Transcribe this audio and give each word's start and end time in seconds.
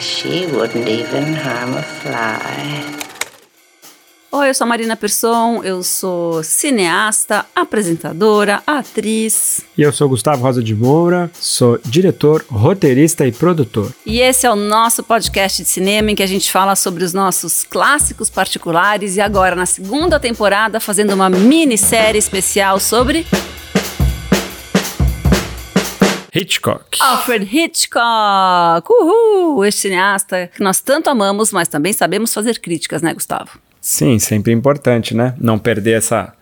she 0.00 0.46
wouldn't 0.46 0.88
even 0.88 1.34
harm 1.34 1.76
a 1.76 1.82
fly. 1.82 3.08
Oi, 4.30 4.50
eu 4.50 4.54
sou 4.54 4.66
a 4.66 4.68
Marina 4.68 4.94
Persson, 4.94 5.62
eu 5.64 5.82
sou 5.82 6.42
cineasta, 6.42 7.46
apresentadora, 7.56 8.62
atriz. 8.66 9.62
E 9.76 9.80
eu 9.80 9.90
sou 9.90 10.06
Gustavo 10.06 10.42
Rosa 10.42 10.62
de 10.62 10.74
Moura, 10.74 11.30
sou 11.32 11.80
diretor, 11.82 12.44
roteirista 12.50 13.26
e 13.26 13.32
produtor. 13.32 13.90
E 14.04 14.20
esse 14.20 14.46
é 14.46 14.50
o 14.50 14.54
nosso 14.54 15.02
podcast 15.02 15.62
de 15.62 15.68
cinema 15.68 16.10
em 16.10 16.14
que 16.14 16.22
a 16.22 16.26
gente 16.26 16.52
fala 16.52 16.76
sobre 16.76 17.04
os 17.04 17.14
nossos 17.14 17.64
clássicos 17.64 18.28
particulares 18.28 19.16
e 19.16 19.20
agora 19.20 19.56
na 19.56 19.64
segunda 19.64 20.20
temporada 20.20 20.78
fazendo 20.78 21.14
uma 21.14 21.30
minissérie 21.30 22.18
especial 22.18 22.78
sobre 22.78 23.26
Hitchcock. 26.34 26.98
Alfred 27.00 27.48
Hitchcock. 27.50 28.88
Uhul! 28.90 29.64
Este 29.64 29.82
cineasta 29.82 30.50
que 30.54 30.62
nós 30.62 30.80
tanto 30.80 31.08
amamos, 31.10 31.52
mas 31.52 31.68
também 31.68 31.92
sabemos 31.92 32.32
fazer 32.32 32.58
críticas, 32.60 33.02
né, 33.02 33.14
Gustavo? 33.14 33.58
Sim, 33.80 34.18
sempre 34.18 34.52
importante, 34.52 35.14
né? 35.14 35.34
Não 35.38 35.58
perder 35.58 35.98
essa, 35.98 36.34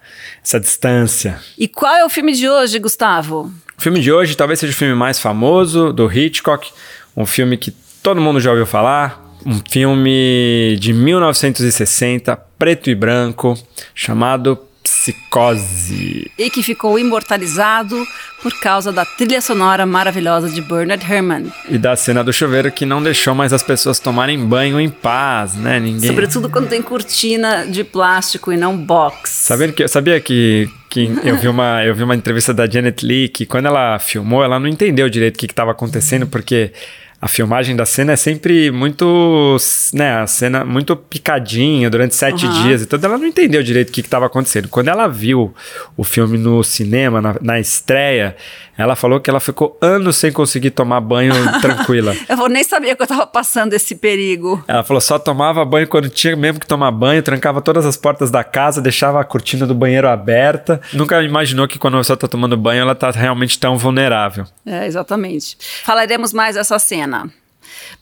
essa 0.42 0.58
distância. 0.58 1.38
E 1.58 1.68
qual 1.68 1.94
é 1.94 2.04
o 2.04 2.08
filme 2.08 2.32
de 2.32 2.48
hoje, 2.48 2.78
Gustavo? 2.78 3.52
O 3.78 3.82
filme 3.82 4.00
de 4.00 4.10
hoje 4.10 4.36
talvez 4.36 4.58
seja 4.58 4.72
o 4.72 4.76
filme 4.76 4.94
mais 4.94 5.18
famoso 5.18 5.92
do 5.92 6.10
Hitchcock, 6.10 6.72
um 7.16 7.26
filme 7.26 7.56
que 7.56 7.70
todo 8.02 8.20
mundo 8.20 8.40
já 8.40 8.50
ouviu 8.50 8.66
falar, 8.66 9.22
um 9.44 9.60
filme 9.70 10.76
de 10.80 10.92
1960, 10.92 12.36
preto 12.58 12.90
e 12.90 12.94
branco, 12.94 13.56
chamado 13.94 14.56
Psicose. 14.96 16.30
E 16.38 16.48
que 16.48 16.62
ficou 16.62 16.98
imortalizado 16.98 18.02
por 18.42 18.58
causa 18.60 18.90
da 18.90 19.04
trilha 19.04 19.40
sonora 19.40 19.84
maravilhosa 19.84 20.48
de 20.48 20.62
Bernard 20.62 21.04
Herrmann. 21.04 21.52
E 21.68 21.76
da 21.76 21.94
cena 21.94 22.24
do 22.24 22.32
chuveiro 22.32 22.72
que 22.72 22.86
não 22.86 23.02
deixou 23.02 23.34
mais 23.34 23.52
as 23.52 23.62
pessoas 23.62 23.98
tomarem 23.98 24.38
banho 24.38 24.80
em 24.80 24.88
paz, 24.88 25.54
né? 25.54 25.78
Ninguém. 25.78 26.08
Sobretudo 26.08 26.48
quando 26.48 26.68
tem 26.68 26.80
cortina 26.80 27.66
de 27.66 27.84
plástico 27.84 28.52
e 28.52 28.56
não 28.56 28.76
box. 28.76 29.30
Sabia 29.30 29.72
que, 29.72 29.86
sabia 29.86 30.20
que, 30.20 30.70
que 30.88 31.10
eu, 31.22 31.36
vi 31.36 31.48
uma, 31.48 31.84
eu 31.84 31.94
vi 31.94 32.02
uma 32.02 32.14
entrevista 32.14 32.54
da 32.54 32.66
Janet 32.68 33.04
Lee 33.04 33.28
que 33.28 33.44
quando 33.44 33.66
ela 33.66 33.98
filmou, 33.98 34.42
ela 34.42 34.58
não 34.58 34.66
entendeu 34.66 35.08
direito 35.10 35.36
o 35.36 35.38
que 35.38 35.46
estava 35.46 35.72
acontecendo, 35.72 36.26
porque 36.26 36.72
a 37.20 37.28
filmagem 37.28 37.74
da 37.74 37.86
cena 37.86 38.12
é 38.12 38.16
sempre 38.16 38.70
muito, 38.70 39.56
né, 39.92 40.20
a 40.20 40.26
cena 40.26 40.64
muito 40.64 40.94
picadinha 40.94 41.88
durante 41.88 42.14
sete 42.14 42.46
uhum. 42.46 42.62
dias 42.62 42.82
e 42.82 42.86
tudo. 42.86 43.04
Ela 43.04 43.16
não 43.16 43.26
entendeu 43.26 43.62
direito 43.62 43.88
o 43.88 43.92
que 43.92 44.00
estava 44.00 44.26
acontecendo. 44.26 44.68
Quando 44.68 44.88
ela 44.88 45.06
viu 45.08 45.54
o 45.96 46.04
filme 46.04 46.36
no 46.36 46.62
cinema, 46.62 47.22
na, 47.22 47.36
na 47.40 47.58
estreia, 47.58 48.36
ela 48.76 48.94
falou 48.94 49.18
que 49.18 49.30
ela 49.30 49.40
ficou 49.40 49.78
anos 49.80 50.16
sem 50.16 50.30
conseguir 50.30 50.70
tomar 50.70 51.00
banho 51.00 51.32
tranquila. 51.60 52.14
eu 52.28 52.48
nem 52.48 52.62
saber 52.62 52.94
que 52.94 53.02
eu 53.02 53.06
tava 53.06 53.26
passando 53.26 53.72
esse 53.72 53.94
perigo. 53.94 54.62
Ela 54.68 54.84
falou 54.84 55.00
só 55.00 55.18
tomava 55.18 55.64
banho 55.64 55.88
quando 55.88 56.10
tinha 56.10 56.36
mesmo 56.36 56.60
que 56.60 56.66
tomar 56.66 56.90
banho, 56.90 57.22
trancava 57.22 57.62
todas 57.62 57.86
as 57.86 57.96
portas 57.96 58.30
da 58.30 58.44
casa, 58.44 58.82
deixava 58.82 59.20
a 59.20 59.24
cortina 59.24 59.66
do 59.66 59.74
banheiro 59.74 60.08
aberta. 60.08 60.80
Nunca 60.92 61.22
imaginou 61.22 61.66
que 61.66 61.78
quando 61.78 61.94
a 61.94 62.00
pessoa 62.00 62.16
tá 62.16 62.28
tomando 62.28 62.56
banho, 62.56 62.82
ela 62.82 62.94
tá 62.94 63.10
realmente 63.10 63.58
tão 63.58 63.78
vulnerável. 63.78 64.44
É, 64.66 64.86
exatamente. 64.86 65.56
Falaremos 65.84 66.34
mais 66.34 66.56
dessa 66.56 66.78
cena. 66.78 67.05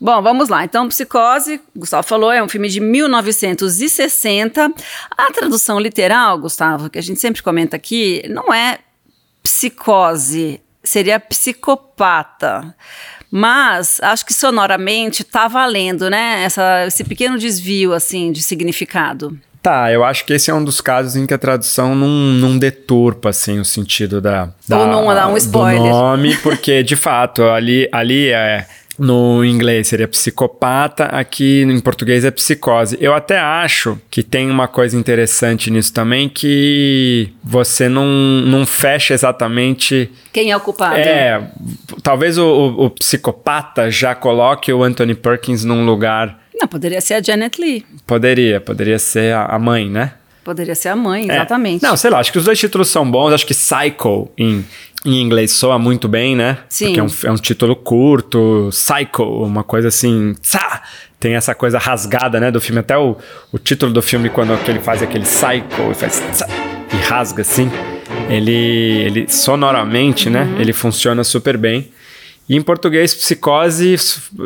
Bom, 0.00 0.20
vamos 0.22 0.48
lá. 0.48 0.64
Então, 0.64 0.88
Psicose, 0.88 1.60
Gustavo 1.74 2.06
falou, 2.06 2.30
é 2.32 2.42
um 2.42 2.48
filme 2.48 2.68
de 2.68 2.80
1960. 2.80 4.72
A 5.10 5.32
tradução 5.32 5.78
literal, 5.78 6.38
Gustavo, 6.38 6.90
que 6.90 6.98
a 6.98 7.02
gente 7.02 7.20
sempre 7.20 7.42
comenta 7.42 7.76
aqui, 7.76 8.22
não 8.28 8.52
é 8.52 8.78
psicose, 9.42 10.60
seria 10.82 11.20
psicopata. 11.20 12.74
Mas 13.30 14.00
acho 14.00 14.24
que 14.24 14.32
sonoramente 14.32 15.24
tá 15.24 15.48
valendo, 15.48 16.08
né? 16.08 16.44
Essa, 16.44 16.86
esse 16.86 17.02
pequeno 17.02 17.36
desvio 17.36 17.92
assim 17.92 18.30
de 18.30 18.40
significado. 18.40 19.36
Tá, 19.60 19.90
eu 19.90 20.04
acho 20.04 20.26
que 20.26 20.34
esse 20.34 20.50
é 20.50 20.54
um 20.54 20.62
dos 20.62 20.80
casos 20.82 21.16
em 21.16 21.26
que 21.26 21.32
a 21.32 21.38
tradução 21.38 21.94
não, 21.94 22.06
não 22.06 22.58
deturpa 22.58 23.30
assim 23.30 23.58
o 23.58 23.64
sentido 23.64 24.20
da, 24.20 24.50
da 24.68 24.78
ou 24.78 24.86
não 24.86 25.06
dá 25.06 25.26
um 25.26 25.38
spoiler. 25.38 25.80
do 25.82 25.88
nome, 25.88 26.36
porque 26.36 26.82
de 26.82 26.94
fato 26.94 27.42
ali 27.44 27.88
ali 27.90 28.28
é 28.28 28.68
no 28.98 29.44
inglês 29.44 29.88
seria 29.88 30.06
psicopata, 30.06 31.04
aqui 31.06 31.62
em 31.62 31.80
português 31.80 32.24
é 32.24 32.30
psicose. 32.30 32.96
Eu 33.00 33.14
até 33.14 33.38
acho 33.38 33.98
que 34.10 34.22
tem 34.22 34.50
uma 34.50 34.68
coisa 34.68 34.96
interessante 34.96 35.70
nisso 35.70 35.92
também, 35.92 36.28
que 36.28 37.32
você 37.42 37.88
não, 37.88 38.06
não 38.06 38.64
fecha 38.64 39.14
exatamente. 39.14 40.10
Quem 40.32 40.50
é 40.50 40.56
o 40.56 40.60
culpado? 40.60 40.96
É, 40.96 41.42
talvez 42.02 42.38
o, 42.38 42.46
o, 42.46 42.84
o 42.86 42.90
psicopata 42.90 43.90
já 43.90 44.14
coloque 44.14 44.72
o 44.72 44.82
Anthony 44.82 45.14
Perkins 45.14 45.64
num 45.64 45.84
lugar. 45.84 46.40
Não, 46.54 46.68
poderia 46.68 47.00
ser 47.00 47.14
a 47.14 47.22
Janet 47.22 47.60
Lee. 47.60 47.84
Poderia, 48.06 48.60
poderia 48.60 48.98
ser 48.98 49.34
a, 49.34 49.46
a 49.46 49.58
mãe, 49.58 49.90
né? 49.90 50.12
Poderia 50.44 50.74
ser 50.74 50.90
a 50.90 50.96
mãe, 50.96 51.24
exatamente. 51.24 51.84
É. 51.84 51.88
Não, 51.88 51.96
sei 51.96 52.10
lá, 52.10 52.18
acho 52.18 52.30
que 52.30 52.38
os 52.38 52.44
dois 52.44 52.58
títulos 52.58 52.88
são 52.88 53.10
bons. 53.10 53.32
Acho 53.32 53.46
que 53.46 53.54
Psycho 53.54 54.30
em 54.36 54.64
em 55.04 55.20
inglês 55.20 55.52
soa 55.52 55.78
muito 55.78 56.08
bem, 56.08 56.34
né? 56.34 56.58
Sim. 56.68 56.86
Porque 56.86 57.00
é 57.00 57.02
um, 57.02 57.08
é 57.24 57.30
um 57.32 57.36
título 57.36 57.76
curto, 57.76 58.68
Psycho, 58.70 59.22
uma 59.22 59.62
coisa 59.62 59.88
assim. 59.88 60.34
Tsa! 60.40 60.82
Tem 61.20 61.34
essa 61.34 61.54
coisa 61.54 61.78
rasgada, 61.78 62.40
né? 62.40 62.50
Do 62.50 62.60
filme. 62.60 62.80
Até 62.80 62.96
o, 62.96 63.16
o 63.52 63.58
título 63.58 63.92
do 63.92 64.02
filme, 64.02 64.28
quando 64.28 64.58
ele 64.68 64.80
faz 64.80 65.02
aquele 65.02 65.24
Psycho 65.24 65.90
e 65.90 65.94
faz. 65.94 66.22
Tsa! 66.32 66.46
E 66.92 66.96
rasga 66.96 67.42
assim. 67.42 67.70
Ele, 68.28 68.52
ele 68.52 69.26
sonoramente, 69.28 70.30
né? 70.30 70.42
uhum. 70.42 70.52
né? 70.52 70.60
Ele 70.60 70.72
funciona 70.72 71.22
super 71.22 71.56
bem. 71.56 71.90
E 72.48 72.56
em 72.56 72.62
português, 72.62 73.14
psicose 73.14 73.96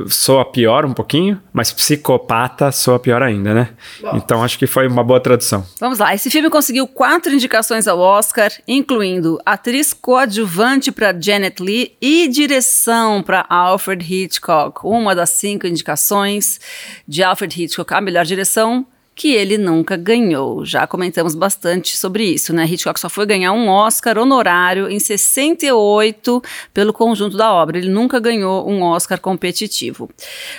soa 0.09 0.45
pior 0.45 0.85
um 0.85 0.93
pouquinho, 0.93 1.41
mas 1.53 1.73
psicopata 1.73 2.71
soa 2.71 2.99
pior 2.99 3.23
ainda, 3.23 3.53
né? 3.53 3.71
Bom. 4.01 4.17
Então 4.17 4.45
acho 4.45 4.59
que 4.59 4.67
foi 4.67 4.87
uma 4.87 5.03
boa 5.03 5.21
tradução. 5.21 5.67
Vamos 5.81 5.99
lá, 5.99 6.15
esse 6.15 6.31
filme 6.31 6.49
conseguiu 6.49 6.87
quatro 6.87 7.33
indicações 7.33 7.89
ao 7.89 7.99
Oscar, 7.99 8.53
incluindo 8.69 9.41
atriz 9.45 9.93
coadjuvante 9.93 10.93
para 10.93 11.19
Janet 11.19 11.61
Lee 11.61 11.97
e 12.01 12.29
direção 12.29 13.23
para 13.23 13.45
Alfred 13.49 14.05
Hitchcock. 14.05 14.81
Uma 14.85 15.15
das 15.15 15.31
cinco 15.31 15.67
indicações 15.67 16.61
de 17.07 17.23
Alfred 17.23 17.65
Hitchcock, 17.65 17.93
a 17.95 18.01
melhor 18.01 18.25
direção 18.25 18.87
que 19.19 19.35
ele 19.35 19.59
nunca 19.59 19.97
ganhou. 19.97 20.65
Já 20.65 20.87
comentamos 20.87 21.35
bastante 21.35 21.97
sobre 21.97 22.23
isso, 22.23 22.53
né? 22.53 22.65
Hitchcock 22.65 23.01
só 23.01 23.09
foi 23.09 23.27
ganhar 23.27 23.51
um 23.51 23.69
Oscar 23.69 24.17
honorário 24.17 24.89
em 24.89 25.01
68 25.01 26.41
pelo 26.73 26.93
conjunto 26.93 27.37
da 27.37 27.53
obra. 27.53 27.79
Ele 27.79 27.91
nunca 27.91 28.21
ganhou 28.21 28.71
um 28.71 28.81
Oscar 28.81 29.21
competitivo. 29.21 30.09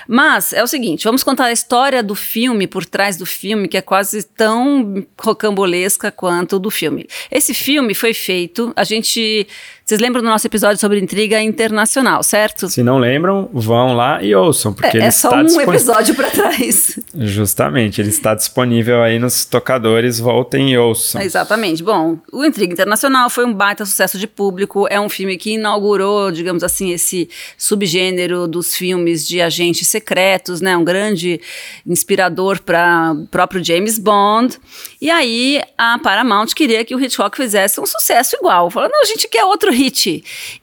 Mas 0.05 0.51
é 0.51 0.61
o 0.61 0.67
seguinte, 0.67 1.05
vamos 1.05 1.23
contar 1.23 1.45
a 1.45 1.53
história 1.53 2.03
do 2.03 2.13
filme 2.13 2.67
por 2.67 2.85
trás 2.85 3.15
do 3.15 3.25
filme, 3.25 3.69
que 3.69 3.77
é 3.77 3.81
quase 3.81 4.23
tão 4.23 5.07
rocambolesca 5.17 6.11
quanto 6.11 6.59
do 6.59 6.69
filme. 6.69 7.07
Esse 7.31 7.53
filme 7.53 7.93
foi 7.93 8.13
feito, 8.13 8.73
a 8.75 8.83
gente 8.83 9.47
vocês 9.89 9.99
lembram 9.99 10.21
do 10.21 10.29
nosso 10.29 10.45
episódio 10.45 10.79
sobre 10.79 10.99
intriga 10.99 11.41
internacional, 11.41 12.21
certo? 12.21 12.69
Se 12.69 12.83
não 12.83 12.99
lembram, 12.99 13.49
vão 13.51 13.95
lá 13.95 14.21
e 14.21 14.35
ouçam, 14.35 14.71
porque 14.71 14.97
é, 14.97 14.99
ele 14.99 15.07
é 15.07 15.09
só 15.09 15.41
está 15.41 15.57
um 15.57 15.61
episódio 15.61 16.13
para 16.13 16.29
trás. 16.29 16.99
Justamente, 17.15 17.99
ele 17.99 18.09
está 18.09 18.35
disponível 18.35 19.01
aí 19.01 19.17
nos 19.17 19.45
tocadores, 19.45 20.19
voltem 20.19 20.73
e 20.73 20.77
ouçam. 20.77 21.19
Exatamente. 21.19 21.81
Bom, 21.81 22.19
o 22.31 22.45
Intriga 22.45 22.71
Internacional 22.71 23.31
foi 23.31 23.45
um 23.45 23.51
baita 23.51 23.83
sucesso 23.83 24.19
de 24.19 24.27
público, 24.27 24.85
é 24.91 25.01
um 25.01 25.09
filme 25.09 25.35
que 25.37 25.53
inaugurou, 25.53 26.31
digamos 26.31 26.63
assim, 26.63 26.91
esse 26.91 27.27
subgênero 27.57 28.47
dos 28.47 28.75
filmes 28.75 29.27
de 29.27 29.41
agentes 29.41 29.87
secretos, 29.87 30.61
né? 30.61 30.77
Um 30.77 30.83
grande 30.83 31.41
inspirador 31.83 32.61
para 32.61 33.13
o 33.13 33.25
próprio 33.25 33.63
James 33.63 33.97
Bond. 33.97 34.55
E 35.01 35.09
aí 35.09 35.63
a 35.75 35.97
Paramount 35.97 36.49
queria 36.55 36.85
que 36.85 36.93
o 36.93 37.03
Hitchcock 37.03 37.35
fizesse 37.35 37.81
um 37.81 37.87
sucesso 37.87 38.35
igual. 38.35 38.69
Falou, 38.69 38.87
não, 38.87 39.01
a 39.01 39.05
gente 39.05 39.27
quer 39.27 39.43
outro 39.45 39.78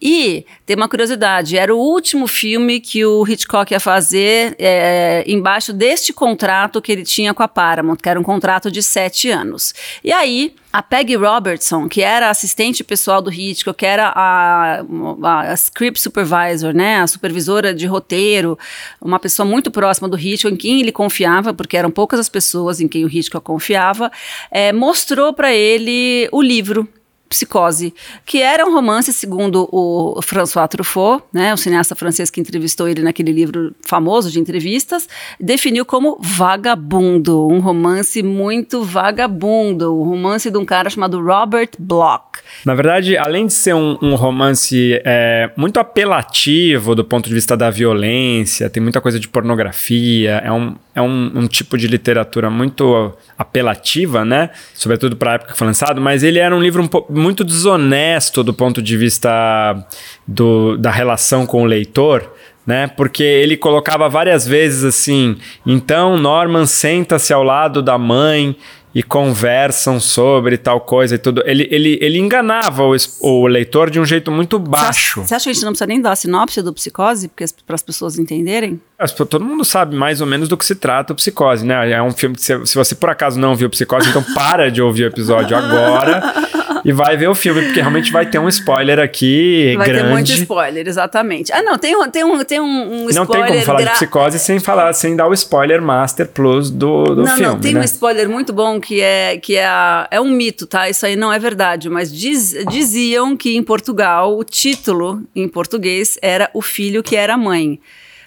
E 0.01 0.45
tem 0.65 0.77
uma 0.77 0.89
curiosidade: 0.89 1.57
era 1.57 1.75
o 1.75 1.79
último 1.79 2.27
filme 2.27 2.81
que 2.81 3.05
o 3.05 3.27
Hitchcock 3.27 3.73
ia 3.73 3.81
fazer 3.81 4.55
é, 4.59 5.25
embaixo 5.27 5.73
deste 5.73 6.13
contrato 6.13 6.83
que 6.83 6.93
ele 6.93 7.03
tinha 7.03 7.33
com 7.33 7.43
a 7.43 7.49
Paramount, 7.49 7.97
que 7.97 8.09
era 8.09 8.21
um 8.21 8.23
contrato 8.23 8.71
de 8.71 8.83
sete 8.83 9.31
anos. 9.31 9.75
E 10.05 10.13
aí 10.13 10.55
a 10.77 10.83
Peggy 10.83 11.17
Robertson, 11.17 11.89
que 11.89 12.03
era 12.03 12.29
assistente 12.29 12.85
pessoal 12.85 13.23
do 13.23 13.33
Hitchcock, 13.33 13.79
que 13.79 13.87
era 13.87 14.13
a, 14.15 14.81
a, 15.23 15.41
a, 15.51 15.55
script 15.55 15.99
supervisor, 15.99 16.75
né, 16.75 17.01
a 17.01 17.07
supervisora 17.07 17.73
de 17.73 17.87
roteiro, 17.87 18.59
uma 19.01 19.19
pessoa 19.19 19.49
muito 19.49 19.71
próxima 19.71 20.07
do 20.07 20.19
Hitchcock, 20.19 20.53
em 20.53 20.57
quem 20.57 20.81
ele 20.81 20.93
confiava, 20.93 21.55
porque 21.55 21.79
eram 21.79 21.91
poucas 21.91 22.21
as 22.21 22.29
pessoas 22.29 22.79
em 22.79 22.89
quem 22.89 23.07
o 23.07 23.09
Hitchcock 23.09 23.43
confiava, 23.43 24.13
é, 24.51 24.71
mostrou 24.71 25.33
para 25.33 25.51
ele 25.51 26.29
o 26.31 26.43
livro 26.43 26.87
Psicose, 27.29 27.93
que 28.25 28.41
era 28.41 28.65
um 28.67 28.73
romance, 28.73 29.13
segundo 29.13 29.69
o 29.73 30.21
François 30.23 30.69
Truffaut, 30.69 31.23
né, 31.33 31.53
o 31.53 31.57
cineasta 31.57 31.95
francês 31.95 32.31
que 32.31 32.41
entrevistou 32.41 32.89
ele 32.89 33.03
naquele 33.03 33.33
livro 33.33 33.75
famoso 33.83 34.31
de 34.31 34.39
entrevistas, 34.39 35.09
definiu 35.41 35.85
como 35.85 36.19
vagabundo, 36.21 37.47
um 37.49 37.61
romance 37.61 38.23
muito 38.23 38.83
vagabundo, 38.83 39.95
um 40.01 40.05
romance 40.05 40.51
de 40.51 40.59
um 40.59 40.65
cara 40.65 40.89
chamado 40.89 41.23
Robert 41.23 41.71
Bloch. 41.79 42.23
Na 42.65 42.75
verdade, 42.75 43.17
além 43.17 43.47
de 43.47 43.53
ser 43.53 43.75
um, 43.75 43.99
um 44.01 44.15
romance 44.15 45.01
é, 45.05 45.51
muito 45.57 45.79
apelativo 45.79 46.95
do 46.95 47.05
ponto 47.05 47.29
de 47.29 47.35
vista 47.35 47.57
da 47.57 47.71
violência, 47.71 48.71
tem 48.71 48.83
muita 48.83 49.01
coisa 49.01 49.19
de 49.19 49.29
pornografia, 49.29 50.43
é 50.45 50.53
um, 50.53 50.77
é 50.97 51.03
um, 51.03 51.31
um 51.35 51.47
tipo 51.47 51.77
de 51.77 51.87
literatura 51.87 52.49
muito 52.49 53.13
apelativa, 53.37 54.25
né? 54.25 54.49
Sobretudo 54.73 55.15
para 55.15 55.33
a 55.33 55.35
época 55.35 55.53
que 55.53 55.59
foi 55.59 55.67
lançado, 55.67 56.01
mas 56.01 56.23
ele 56.23 56.39
era 56.39 56.57
um 56.57 56.61
livro 56.61 56.83
um 56.83 57.15
muito 57.15 57.45
desonesto 57.45 58.43
do 58.43 58.55
ponto 58.55 58.81
de 58.81 58.97
vista 58.97 59.87
do, 60.27 60.79
da 60.79 60.91
relação 60.91 61.45
com 61.45 61.63
o 61.63 61.67
leitor. 61.67 62.33
Né? 62.67 62.89
Porque 62.89 63.23
ele 63.23 63.59
colocava 63.59 64.09
várias 64.09 64.49
vezes 64.49 64.85
assim: 64.85 65.37
então 65.67 66.17
Norman 66.17 66.65
senta-se 66.65 67.31
ao 67.31 67.45
lado 67.45 67.83
da 67.83 67.99
mãe 67.99 68.57
e 68.97 69.03
conversam 69.03 70.01
sobre 70.01 70.57
tal 70.57 70.81
coisa 70.81 71.17
e 71.17 71.19
tudo. 71.19 71.43
Ele, 71.45 71.69
ele, 71.71 71.99
ele 72.01 72.19
enganava 72.19 72.83
o, 72.83 72.97
o 73.21 73.47
leitor 73.47 73.91
de 73.91 74.01
um 74.01 74.07
jeito 74.07 74.31
muito 74.31 74.59
baixo. 74.59 75.21
Você 75.21 75.35
acha 75.35 75.45
que 75.45 75.51
a 75.51 75.53
gente 75.53 75.65
não 75.67 75.73
precisa 75.73 75.87
nem 75.87 76.01
dar 76.01 76.13
a 76.13 76.17
sinopse 76.17 76.63
do 76.63 76.73
Psicose 76.73 77.31
para 77.67 77.75
as 77.75 77.83
pessoas 77.83 78.19
entenderem? 78.19 78.81
Todo 79.29 79.45
mundo 79.45 79.67
sabe 79.67 79.95
mais 79.95 80.23
ou 80.23 80.27
menos 80.27 80.49
do 80.49 80.57
que 80.57 80.65
se 80.65 80.75
trata 80.75 81.13
o 81.13 81.17
Psicose, 81.17 81.67
né? 81.67 81.91
É 81.91 82.03
um 82.03 82.11
filme 82.11 82.37
que, 82.37 82.41
se, 82.41 82.65
se 82.65 82.75
você 82.75 82.95
por 82.95 83.11
acaso 83.11 83.39
não 83.39 83.55
viu 83.55 83.69
Psicose, 83.69 84.09
então 84.09 84.23
para 84.35 84.71
de 84.71 84.81
ouvir 84.81 85.05
o 85.05 85.09
episódio 85.09 85.55
agora 85.55 86.23
e 86.87 86.93
vai 86.93 87.17
ver 87.17 87.27
o 87.27 87.35
filme, 87.35 87.63
porque 87.63 87.81
realmente 87.81 88.13
vai 88.13 88.25
ter 88.25 88.39
um 88.39 88.49
spoiler 88.49 89.01
aqui 89.01 89.75
vai 89.77 89.89
grande. 89.89 90.03
Vai 90.03 90.09
ter 90.09 90.15
muito 90.15 90.33
spoiler, 90.33 90.87
exatamente. 90.87 91.53
Ah, 91.53 91.61
não, 91.61 91.77
tem 91.77 91.97
um, 91.97 92.09
tem 92.09 92.23
um, 92.23 92.45
tem 92.45 92.61
um, 92.61 92.65
um 92.65 93.07
Não 93.09 93.27
tem 93.27 93.45
como 93.45 93.61
falar 93.63 93.81
gra... 93.81 93.91
de 93.91 93.97
Psicose 93.97 94.39
sem, 94.39 94.61
falar, 94.61 94.93
sem 94.93 95.17
dar 95.17 95.27
o 95.27 95.35
spoiler 95.35 95.83
Master 95.83 96.29
Plus 96.29 96.71
do, 96.71 97.03
do 97.07 97.23
não, 97.25 97.27
filme, 97.27 97.43
Não, 97.43 97.59
tem 97.59 97.75
né? 97.75 97.81
um 97.81 97.83
spoiler 97.83 98.29
muito 98.29 98.53
bom 98.53 98.81
que 98.81 99.01
é, 99.01 99.37
que 99.37 99.57
é, 99.57 99.67
a, 99.67 100.07
é 100.13 100.21
um 100.21 100.31
mito, 100.31 100.65
tá? 100.65 100.89
Isso 100.89 101.05
aí 101.05 101.17
não 101.17 101.33
é 101.33 101.41
verdade, 101.41 101.91
mas 101.91 102.13
diz, 102.13 102.55
diziam 102.71 103.37
que 103.37 103.57
em 103.57 103.65
Portugal 103.65 104.39
o 104.39 104.45
título 104.45 105.25
em 105.35 105.49
português 105.49 106.17
era 106.23 106.49
O 106.55 106.63
Filho 106.63 107.03
que 107.03 107.17
Era 107.17 107.37
Mãe. 107.37 107.81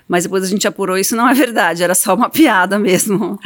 Mas 0.10 0.24
depois 0.24 0.44
a 0.44 0.48
gente 0.48 0.68
apurou 0.68 0.98
isso 0.98 1.16
não 1.16 1.30
é 1.30 1.34
verdade, 1.36 1.84
era 1.84 1.94
só 1.94 2.16
uma 2.16 2.30
piada 2.32 2.80
mesmo. 2.80 3.40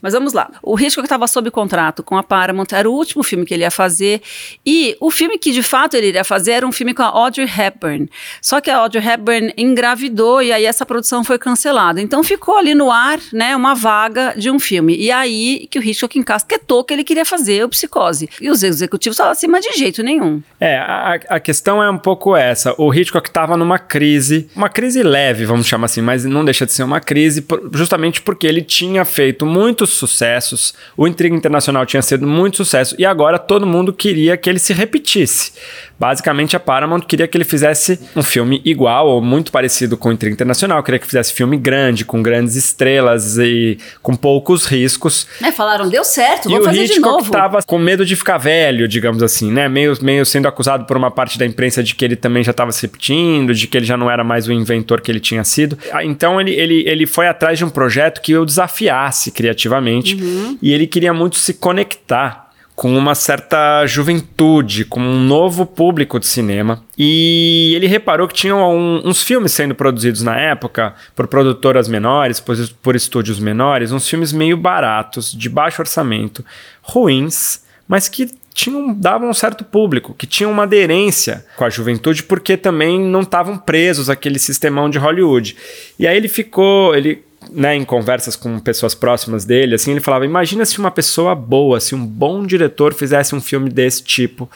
Mas 0.00 0.12
vamos 0.14 0.32
lá. 0.32 0.50
O 0.62 0.78
Hitchcock 0.78 1.04
estava 1.04 1.26
sob 1.26 1.50
contrato 1.50 2.02
com 2.02 2.16
a 2.16 2.22
Paramount, 2.22 2.68
era 2.72 2.88
o 2.88 2.92
último 2.92 3.22
filme 3.22 3.44
que 3.44 3.52
ele 3.52 3.64
ia 3.64 3.70
fazer. 3.70 4.22
E 4.64 4.96
o 5.00 5.10
filme 5.10 5.38
que 5.38 5.50
de 5.50 5.62
fato 5.62 5.94
ele 5.94 6.08
iria 6.08 6.24
fazer 6.24 6.52
era 6.52 6.66
um 6.66 6.72
filme 6.72 6.94
com 6.94 7.02
a 7.02 7.06
Audrey 7.06 7.46
Hepburn. 7.46 8.08
Só 8.40 8.60
que 8.60 8.70
a 8.70 8.78
Audrey 8.78 9.06
Hepburn 9.06 9.52
engravidou 9.56 10.40
e 10.42 10.52
aí 10.52 10.64
essa 10.64 10.86
produção 10.86 11.24
foi 11.24 11.38
cancelada. 11.38 12.00
Então 12.00 12.22
ficou 12.22 12.56
ali 12.56 12.74
no 12.74 12.90
ar, 12.90 13.18
né, 13.32 13.54
uma 13.56 13.74
vaga 13.74 14.34
de 14.36 14.50
um 14.50 14.58
filme. 14.58 14.96
E 14.96 15.10
aí 15.10 15.66
que 15.70 15.78
o 15.78 15.82
Hitchcock 15.82 16.18
encasquetou 16.18 16.84
que 16.84 16.94
ele 16.94 17.04
queria 17.04 17.24
fazer 17.24 17.64
o 17.64 17.68
Psicose. 17.68 18.28
E 18.40 18.50
os 18.50 18.62
executivos 18.62 19.16
falaram 19.16 19.32
assim, 19.32 19.46
mas 19.46 19.64
de 19.64 19.76
jeito 19.76 20.02
nenhum. 20.02 20.42
É, 20.60 20.78
a, 20.78 21.18
a 21.28 21.40
questão 21.40 21.82
é 21.82 21.90
um 21.90 21.98
pouco 21.98 22.36
essa. 22.36 22.74
O 22.78 22.94
Hitchcock 22.94 23.28
estava 23.28 23.56
numa 23.56 23.78
crise, 23.78 24.48
uma 24.54 24.68
crise 24.68 25.02
leve, 25.02 25.44
vamos 25.44 25.66
chamar 25.66 25.86
assim, 25.86 25.97
mas 26.02 26.24
não 26.24 26.44
deixa 26.44 26.66
de 26.66 26.72
ser 26.72 26.82
uma 26.82 27.00
crise, 27.00 27.44
justamente 27.72 28.20
porque 28.22 28.46
ele 28.46 28.62
tinha 28.62 29.04
feito 29.04 29.44
muitos 29.44 29.90
sucessos, 29.90 30.74
o 30.96 31.06
Intriga 31.06 31.34
Internacional 31.34 31.84
tinha 31.86 32.02
sido 32.02 32.26
muito 32.26 32.58
sucesso 32.58 32.94
e 32.98 33.04
agora 33.04 33.38
todo 33.38 33.66
mundo 33.66 33.92
queria 33.92 34.36
que 34.36 34.48
ele 34.48 34.58
se 34.58 34.72
repetisse. 34.72 35.52
Basicamente, 35.98 36.56
a 36.56 36.60
Paramount 36.60 37.00
queria 37.00 37.26
que 37.26 37.36
ele 37.36 37.44
fizesse 37.44 37.98
um 38.14 38.22
filme 38.22 38.62
igual 38.64 39.08
ou 39.08 39.20
muito 39.20 39.50
parecido 39.50 39.96
com 39.96 40.08
o 40.08 40.12
Intriga 40.12 40.34
Internacional, 40.34 40.82
queria 40.82 40.98
que 40.98 41.06
fizesse 41.06 41.32
filme 41.32 41.56
grande, 41.56 42.04
com 42.04 42.22
grandes 42.22 42.54
estrelas 42.54 43.36
e 43.36 43.78
com 44.00 44.14
poucos 44.14 44.64
riscos. 44.64 45.26
É, 45.42 45.50
falaram, 45.50 45.88
deu 45.88 46.04
certo, 46.04 46.48
vamos 46.48 46.62
e 46.62 46.64
fazer 46.64 46.84
o 46.84 46.86
de 46.86 47.00
novo. 47.00 47.32
tava 47.32 47.62
com 47.62 47.78
medo 47.78 48.06
de 48.06 48.14
ficar 48.14 48.38
velho, 48.38 48.86
digamos 48.86 49.22
assim, 49.22 49.50
né? 49.50 49.68
Meio, 49.68 49.92
meio 50.00 50.24
sendo 50.24 50.46
acusado 50.46 50.84
por 50.84 50.96
uma 50.96 51.10
parte 51.10 51.38
da 51.38 51.44
imprensa 51.44 51.82
de 51.82 51.94
que 51.94 52.04
ele 52.04 52.16
também 52.16 52.44
já 52.44 52.52
estava 52.52 52.70
se 52.70 52.82
repetindo, 52.82 53.52
de 53.52 53.66
que 53.66 53.76
ele 53.76 53.86
já 53.86 53.96
não 53.96 54.10
era 54.10 54.22
mais 54.22 54.46
o 54.46 54.52
inventor 54.52 55.00
que 55.00 55.10
ele 55.10 55.20
tinha 55.20 55.42
sido. 55.42 55.76
Ah, 55.92 56.04
então 56.04 56.40
ele, 56.40 56.52
ele, 56.52 56.84
ele 56.86 57.06
foi 57.06 57.26
atrás 57.26 57.58
de 57.58 57.64
um 57.64 57.70
projeto 57.70 58.20
que 58.20 58.36
o 58.36 58.44
desafiasse 58.44 59.30
criativamente 59.30 60.14
uhum. 60.14 60.58
e 60.62 60.72
ele 60.72 60.86
queria 60.86 61.12
muito 61.12 61.36
se 61.36 61.54
conectar 61.54 62.47
com 62.78 62.96
uma 62.96 63.16
certa 63.16 63.84
juventude, 63.88 64.84
com 64.84 65.00
um 65.00 65.18
novo 65.18 65.66
público 65.66 66.20
de 66.20 66.28
cinema. 66.28 66.84
E 66.96 67.72
ele 67.74 67.88
reparou 67.88 68.28
que 68.28 68.34
tinham 68.34 68.72
um, 68.72 69.02
uns 69.04 69.20
filmes 69.20 69.50
sendo 69.50 69.74
produzidos 69.74 70.22
na 70.22 70.38
época 70.38 70.94
por 71.16 71.26
produtoras 71.26 71.88
menores, 71.88 72.38
por, 72.38 72.56
por 72.80 72.94
estúdios 72.94 73.40
menores, 73.40 73.90
uns 73.90 74.08
filmes 74.08 74.32
meio 74.32 74.56
baratos, 74.56 75.32
de 75.32 75.48
baixo 75.48 75.82
orçamento, 75.82 76.44
ruins, 76.80 77.64
mas 77.88 78.08
que 78.08 78.30
tinham, 78.54 78.94
davam 78.94 79.28
um 79.28 79.34
certo 79.34 79.64
público, 79.64 80.14
que 80.14 80.24
tinham 80.24 80.52
uma 80.52 80.62
aderência 80.62 81.44
com 81.56 81.64
a 81.64 81.70
juventude, 81.70 82.22
porque 82.22 82.56
também 82.56 83.00
não 83.00 83.22
estavam 83.22 83.58
presos 83.58 84.08
àquele 84.08 84.38
sistemão 84.38 84.88
de 84.88 84.98
Hollywood. 84.98 85.56
E 85.98 86.06
aí 86.06 86.16
ele 86.16 86.28
ficou, 86.28 86.94
ele 86.94 87.24
né, 87.50 87.74
em 87.74 87.84
conversas 87.84 88.36
com 88.36 88.58
pessoas 88.58 88.94
próximas 88.94 89.44
dele, 89.44 89.74
assim, 89.74 89.92
ele 89.92 90.00
falava: 90.00 90.24
imagina 90.24 90.64
se 90.64 90.78
uma 90.78 90.90
pessoa 90.90 91.34
boa, 91.34 91.80
se 91.80 91.94
um 91.94 92.04
bom 92.04 92.44
diretor 92.46 92.94
fizesse 92.94 93.34
um 93.34 93.40
filme 93.40 93.70
desse 93.70 94.02
tipo, 94.02 94.50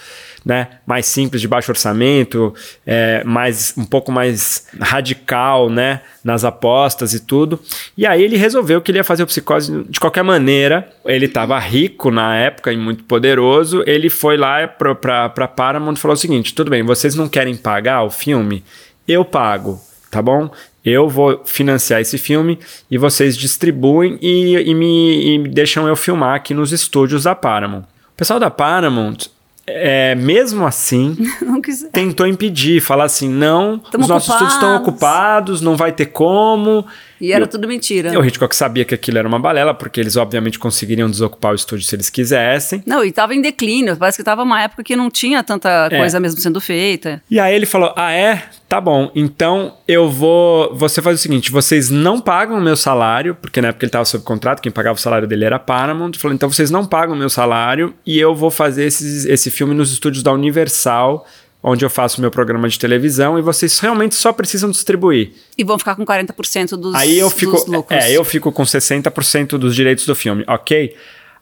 né, 0.44 0.68
mais 0.86 1.06
simples, 1.06 1.40
de 1.40 1.48
baixo 1.48 1.70
orçamento, 1.70 2.54
é, 2.86 3.22
mais 3.24 3.74
um 3.76 3.84
pouco 3.84 4.10
mais 4.10 4.66
radical, 4.80 5.70
né, 5.70 6.00
nas 6.24 6.44
apostas 6.44 7.14
e 7.14 7.20
tudo. 7.20 7.60
E 7.96 8.06
aí 8.06 8.22
ele 8.22 8.36
resolveu 8.36 8.80
que 8.80 8.90
ele 8.90 8.98
ia 8.98 9.04
fazer 9.04 9.22
o 9.22 9.26
Psicose 9.26 9.84
de 9.88 10.00
qualquer 10.00 10.22
maneira. 10.22 10.88
Ele 11.04 11.26
estava 11.26 11.58
rico 11.58 12.10
na 12.10 12.36
época 12.36 12.72
e 12.72 12.76
muito 12.76 13.04
poderoso. 13.04 13.82
Ele 13.86 14.10
foi 14.10 14.36
lá 14.36 14.66
para 14.66 14.94
para 14.94 15.48
Paramount 15.48 15.94
e 15.94 15.98
falou 15.98 16.14
o 16.14 16.18
seguinte: 16.18 16.54
tudo 16.54 16.70
bem, 16.70 16.82
vocês 16.82 17.14
não 17.14 17.28
querem 17.28 17.56
pagar 17.56 18.02
o 18.02 18.10
filme? 18.10 18.64
Eu 19.06 19.24
pago 19.24 19.80
tá 20.12 20.20
bom? 20.20 20.50
Eu 20.84 21.08
vou 21.08 21.42
financiar 21.44 22.00
esse 22.00 22.18
filme 22.18 22.58
e 22.90 22.98
vocês 22.98 23.36
distribuem 23.36 24.18
e, 24.20 24.56
e, 24.56 24.74
me, 24.74 25.36
e 25.36 25.48
deixam 25.48 25.86
eu 25.86 25.94
filmar 25.94 26.34
aqui 26.34 26.52
nos 26.52 26.72
estúdios 26.72 27.24
da 27.24 27.34
Paramount. 27.34 27.82
O 27.82 28.16
pessoal 28.16 28.40
da 28.40 28.50
Paramount 28.50 29.28
é, 29.64 30.14
mesmo 30.16 30.66
assim, 30.66 31.16
tentou 31.92 32.26
impedir, 32.26 32.80
falar 32.80 33.04
assim: 33.04 33.28
não, 33.28 33.78
Tamo 33.78 34.02
os 34.02 34.08
nossos 34.08 34.28
ocupados. 34.28 34.52
estúdios 34.52 34.54
estão 34.54 34.76
ocupados, 34.76 35.60
não 35.60 35.76
vai 35.76 35.92
ter 35.92 36.06
como. 36.06 36.84
E 37.22 37.32
era 37.32 37.46
tudo 37.46 37.68
mentira. 37.68 38.12
E 38.12 38.16
o 38.16 38.24
Hitchcock 38.24 38.54
sabia 38.54 38.84
que 38.84 38.92
aquilo 38.92 39.16
era 39.16 39.28
uma 39.28 39.38
balela, 39.38 39.72
porque 39.72 40.00
eles 40.00 40.16
obviamente 40.16 40.58
conseguiriam 40.58 41.08
desocupar 41.08 41.52
o 41.52 41.54
estúdio 41.54 41.86
se 41.86 41.94
eles 41.94 42.10
quisessem. 42.10 42.82
Não, 42.84 43.04
e 43.04 43.10
estava 43.10 43.32
em 43.32 43.40
declínio, 43.40 43.96
parece 43.96 44.16
que 44.16 44.22
estava 44.22 44.42
uma 44.42 44.60
época 44.60 44.82
que 44.82 44.96
não 44.96 45.08
tinha 45.08 45.40
tanta 45.44 45.88
é. 45.90 45.98
coisa 45.98 46.18
mesmo 46.18 46.40
sendo 46.40 46.60
feita. 46.60 47.22
E 47.30 47.38
aí 47.38 47.54
ele 47.54 47.64
falou: 47.64 47.94
ah, 47.96 48.10
é? 48.10 48.42
Tá 48.68 48.80
bom, 48.80 49.12
então 49.14 49.76
eu 49.86 50.10
vou. 50.10 50.74
Você 50.74 51.00
faz 51.00 51.20
o 51.20 51.22
seguinte: 51.22 51.52
vocês 51.52 51.90
não 51.90 52.20
pagam 52.20 52.58
o 52.58 52.60
meu 52.60 52.76
salário, 52.76 53.36
porque 53.36 53.60
na 53.60 53.68
época 53.68 53.84
ele 53.84 53.90
estava 53.90 54.04
sob 54.04 54.24
contrato, 54.24 54.60
quem 54.60 54.72
pagava 54.72 54.98
o 54.98 55.00
salário 55.00 55.28
dele 55.28 55.44
era 55.44 55.60
Paramount. 55.60 56.10
Ele 56.10 56.18
falou: 56.18 56.34
então 56.34 56.50
vocês 56.50 56.72
não 56.72 56.84
pagam 56.84 57.14
o 57.14 57.18
meu 57.18 57.30
salário 57.30 57.94
e 58.04 58.18
eu 58.18 58.34
vou 58.34 58.50
fazer 58.50 58.84
esses, 58.84 59.26
esse 59.26 59.48
filme 59.48 59.74
nos 59.74 59.92
estúdios 59.92 60.24
da 60.24 60.32
Universal 60.32 61.24
onde 61.62 61.84
eu 61.84 61.90
faço 61.90 62.20
meu 62.20 62.30
programa 62.30 62.68
de 62.68 62.78
televisão 62.78 63.38
e 63.38 63.42
vocês 63.42 63.78
realmente 63.78 64.14
só 64.14 64.32
precisam 64.32 64.70
distribuir. 64.70 65.32
E 65.56 65.62
vão 65.62 65.78
ficar 65.78 65.94
com 65.94 66.04
40% 66.04 66.70
dos, 66.70 66.94
Aí 66.94 67.18
eu 67.18 67.30
fico, 67.30 67.52
dos 67.52 67.66
lucros. 67.66 68.04
É, 68.04 68.10
eu 68.10 68.24
fico 68.24 68.50
com 68.50 68.64
60% 68.64 69.58
dos 69.58 69.74
direitos 69.74 70.04
do 70.04 70.14
filme, 70.14 70.44
ok? 70.48 70.96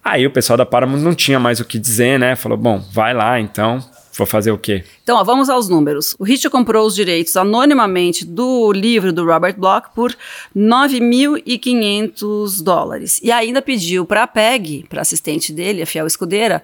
Aí 0.04 0.26
o 0.26 0.30
pessoal 0.30 0.56
da 0.56 0.66
Paramount 0.66 1.00
não 1.00 1.14
tinha 1.14 1.38
mais 1.38 1.60
o 1.60 1.64
que 1.64 1.78
dizer, 1.78 2.18
né? 2.18 2.36
Falou, 2.36 2.58
bom, 2.58 2.84
vai 2.92 3.14
lá 3.14 3.40
então, 3.40 3.82
Vou 4.20 4.26
fazer 4.26 4.50
o 4.50 4.58
quê? 4.58 4.84
Então, 5.02 5.16
ó, 5.16 5.24
vamos 5.24 5.48
aos 5.48 5.66
números. 5.68 6.14
O 6.18 6.26
Hitch 6.26 6.46
comprou 6.48 6.86
os 6.86 6.94
direitos 6.94 7.34
anonimamente 7.36 8.24
do 8.24 8.72
livro 8.72 9.12
do 9.14 9.24
Robert 9.24 9.56
Bloch 9.56 9.88
por 9.94 10.14
9.500 10.54 12.62
dólares. 12.62 13.18
E 13.22 13.32
ainda 13.32 13.62
pediu 13.62 14.04
para 14.04 14.24
a 14.24 14.26
PEG, 14.26 14.84
para 14.90 15.00
assistente 15.00 15.52
dele, 15.52 15.80
a 15.80 15.86
fiel 15.86 16.06
escudeira, 16.06 16.62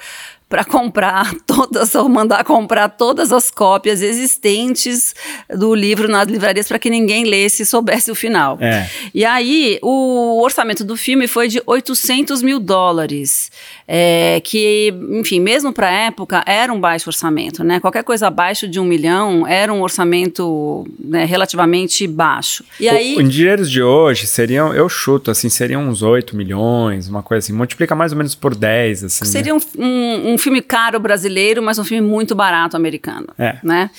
para 0.49 0.65
comprar 0.65 1.35
todas, 1.47 1.95
ou 1.95 2.09
mandar 2.09 2.45
comprar 2.45 2.89
todas 2.89 3.33
as 3.33 3.51
cópias 3.51 4.01
existentes 4.01 5.15
do 5.51 5.75
livro 5.75 6.09
nas 6.09 6.29
livrarias 6.29 6.69
para 6.69 6.79
que 6.79 6.89
ninguém 6.89 7.25
lesse 7.25 7.63
e 7.63 7.67
soubesse 7.67 8.11
o 8.11 8.15
final. 8.15 8.57
É. 8.61 8.89
E 9.13 9.25
aí, 9.25 9.79
o 9.83 10.41
orçamento 10.43 10.85
do 10.85 10.97
filme 10.97 11.27
foi 11.27 11.49
de 11.49 11.61
800 11.67 12.43
mil 12.43 12.61
dólares, 12.61 13.51
é, 13.89 14.41
que, 14.45 14.95
enfim, 15.11 15.41
mesmo 15.41 15.73
para 15.73 15.89
a 15.89 15.93
época, 15.93 16.45
era 16.47 16.73
um 16.73 16.81
baixo 16.81 17.09
orçamento, 17.09 17.65
né? 17.65 17.81
Qualquer 17.81 18.05
coisa 18.05 18.29
abaixo 18.29 18.69
de 18.69 18.79
um 18.79 18.85
milhão 18.85 19.47
era 19.47 19.73
um 19.73 19.83
orçamento 19.83 20.87
né, 20.99 21.25
relativamente 21.25 22.07
baixo. 22.07 22.65
E 22.79 22.89
o, 22.89 22.91
aí... 22.93 23.15
Em 23.17 23.29
dinheiros 23.29 23.71
de 23.71 23.83
hoje, 23.83 24.27
seriam, 24.27 24.73
eu 24.73 24.89
chuto, 24.89 25.31
assim, 25.31 25.49
seriam 25.49 25.89
uns 25.89 26.03
8 26.03 26.37
milhões, 26.37 27.09
uma 27.09 27.23
coisa 27.23 27.45
assim. 27.45 27.53
Multiplica 27.53 27.95
mais 27.95 28.13
ou 28.13 28.19
menos 28.19 28.35
por 28.35 28.55
10, 28.55 29.05
assim. 29.05 29.25
Seria 29.25 29.55
né? 29.55 29.61
um, 29.79 30.33
um 30.35 30.36
um 30.37 30.39
filme 30.39 30.61
caro 30.61 31.01
brasileiro, 31.01 31.63
mas 31.63 31.79
um 31.79 31.85
filme 31.85 32.07
muito 32.07 32.35
barato 32.35 32.77
americano. 32.77 33.29
É. 33.39 33.59
Né? 33.65 33.91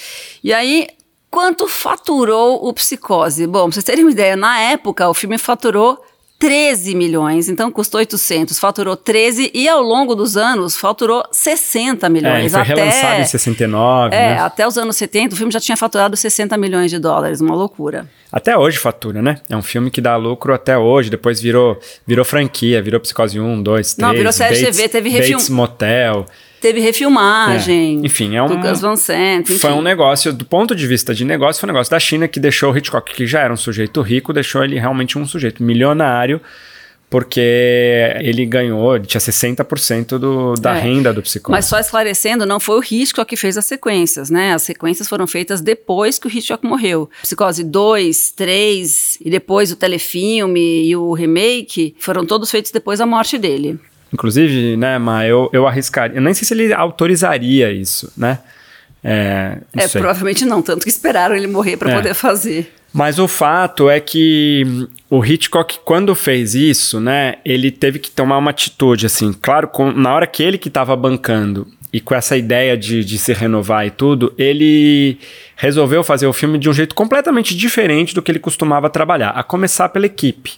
E 0.43 0.53
aí, 0.53 0.87
quanto 1.29 1.67
faturou 1.67 2.67
o 2.67 2.71
Psicose? 2.73 3.47
Bom, 3.47 3.63
pra 3.65 3.73
vocês 3.73 3.83
terem 3.83 4.05
uma 4.05 4.11
ideia, 4.11 4.35
na 4.35 4.59
época 4.59 5.09
o 5.09 5.13
filme 5.13 5.37
faturou 5.37 5.99
13 6.39 6.93
milhões, 6.93 7.49
então 7.49 7.71
custou 7.71 7.97
800, 7.99 8.59
faturou 8.59 8.95
13 8.95 9.49
e 9.55 9.67
ao 9.67 9.81
longo 9.81 10.13
dos 10.13 10.37
anos 10.37 10.77
faturou 10.77 11.23
60 11.31 12.05
É, 12.05 12.09
milhões. 12.09 12.53
ele 12.53 12.63
foi 12.63 12.73
até, 12.73 12.73
relançado 12.75 13.21
em 13.21 13.25
69, 13.25 14.15
é, 14.15 14.19
né? 14.35 14.39
até 14.39 14.67
os 14.67 14.77
anos 14.77 14.95
70 14.97 15.33
o 15.33 15.37
filme 15.37 15.51
já 15.51 15.59
tinha 15.59 15.75
faturado 15.75 16.15
60 16.15 16.55
milhões 16.57 16.91
de 16.91 16.99
dólares, 16.99 17.41
uma 17.41 17.55
loucura. 17.55 18.07
Até 18.31 18.55
hoje 18.57 18.77
fatura, 18.77 19.21
né? 19.21 19.37
É 19.49 19.55
um 19.57 19.63
filme 19.63 19.89
que 19.89 19.99
dá 20.01 20.15
lucro 20.15 20.53
até 20.53 20.77
hoje, 20.77 21.09
depois 21.09 21.41
virou, 21.41 21.79
virou 22.05 22.23
franquia, 22.25 22.81
virou 22.81 22.99
Psicose 22.99 23.39
1, 23.39 23.63
2, 23.63 23.93
3. 23.95 23.97
Não, 24.07 24.13
virou 24.15 24.31
série 24.31 24.59
Bates, 24.61 24.75
TV, 24.77 24.89
teve 24.89 25.09
refilm- 25.09 25.33
Bates 25.37 25.49
Motel. 25.49 26.25
Teve 26.61 26.79
refilmagem. 26.79 28.01
É, 28.03 28.05
enfim, 28.05 28.35
é 28.35 28.41
um- 28.43 28.59
Gus 28.61 28.81
Van 28.81 28.95
Sant. 28.95 29.51
Foi 29.59 29.71
um 29.71 29.81
negócio, 29.81 30.33
do 30.33 30.43
ponto 30.45 30.75
de 30.75 30.87
vista 30.87 31.13
de 31.13 31.23
negócio, 31.23 31.59
foi 31.59 31.69
um 31.69 31.73
negócio 31.73 31.91
da 31.91 31.99
China 31.99 32.27
que 32.27 32.39
deixou 32.39 32.71
o 32.73 32.77
Hitchcock, 32.77 33.13
que 33.13 33.25
já 33.27 33.41
era 33.41 33.53
um 33.53 33.57
sujeito 33.57 34.01
rico, 34.01 34.33
deixou 34.33 34.63
ele 34.63 34.79
realmente 34.79 35.17
um 35.17 35.25
sujeito 35.25 35.61
milionário, 35.63 36.41
porque 37.09 37.39
ele 38.19 38.45
ganhou, 38.45 38.99
tinha 38.99 39.21
60% 39.21 40.17
do, 40.19 40.55
da 40.55 40.75
É. 40.75 40.81
renda 40.81 41.13
do 41.13 41.21
Psicose. 41.21 41.51
Mas 41.51 41.65
só 41.65 41.79
esclarecendo, 41.79 42.45
não 42.45 42.59
foi 42.59 42.79
o 42.79 42.83
Hitchcock 42.83 43.29
que 43.29 43.37
fez 43.37 43.57
as 43.57 43.65
sequências, 43.65 44.29
né? 44.29 44.53
As 44.53 44.63
sequências 44.63 45.07
foram 45.07 45.25
feitas 45.25 45.61
depois 45.61 46.19
que 46.19 46.27
o 46.27 46.29
Hitchcock 46.29 46.65
morreu. 46.67 47.09
Psicose 47.21 47.63
2, 47.63 48.31
3 48.31 49.17
e 49.23 49.29
depois 49.29 49.71
o 49.71 49.75
telefilme 49.77 50.85
e 50.85 50.95
o 50.97 51.13
remake 51.13 51.95
foram 51.97 52.25
todos 52.25 52.51
feitos 52.51 52.71
depois 52.71 52.99
da 52.99 53.05
morte 53.05 53.37
dele. 53.37 53.79
Inclusive, 54.13 54.77
né, 54.77 54.97
Ma, 54.97 55.25
eu, 55.25 55.49
eu 55.53 55.67
arriscaria. 55.67 56.15
Eu 56.17 56.21
nem 56.21 56.33
sei 56.33 56.45
se 56.47 56.53
ele 56.53 56.73
autorizaria 56.73 57.71
isso, 57.71 58.11
né? 58.17 58.39
É, 59.03 59.57
não 59.73 59.83
é, 59.83 59.87
provavelmente 59.87 60.43
não, 60.43 60.61
tanto 60.61 60.83
que 60.83 60.89
esperaram 60.89 61.35
ele 61.35 61.47
morrer 61.47 61.77
para 61.77 61.91
É. 61.91 61.95
poder 61.95 62.13
fazer. 62.13 62.73
Mas 62.93 63.19
o 63.19 63.27
fato 63.27 63.89
é 63.89 63.99
que 63.99 64.87
o 65.09 65.23
Hitchcock, 65.23 65.79
quando 65.85 66.15
fez 66.15 66.55
isso, 66.55 66.99
né, 66.99 67.35
ele 67.45 67.69
teve 67.69 67.99
que 67.99 68.09
tomar 68.09 68.37
uma 68.37 68.49
atitude, 68.49 69.05
assim, 69.05 69.33
claro, 69.33 69.67
com- 69.67 69.91
na 69.91 70.13
hora 70.15 70.25
que 70.25 70.41
ele 70.41 70.57
que 70.57 70.67
estava 70.69 70.95
bancando 70.95 71.67
e 71.91 72.01
com 72.01 72.13
essa 72.13 72.35
ideia 72.35 72.77
de, 72.77 73.03
de 73.03 73.17
se 73.17 73.31
renovar 73.33 73.85
e 73.85 73.91
tudo, 73.91 74.33
ele 74.37 75.17
resolveu 75.55 76.03
fazer 76.03 76.27
o 76.27 76.33
filme 76.33 76.57
de 76.57 76.69
um 76.69 76.73
jeito 76.73 76.93
completamente 76.93 77.55
diferente 77.55 78.13
do 78.13 78.21
que 78.21 78.31
ele 78.31 78.39
costumava 78.39 78.89
trabalhar, 78.89 79.29
a 79.29 79.41
começar 79.41 79.89
pela 79.89 80.05
equipe. 80.05 80.53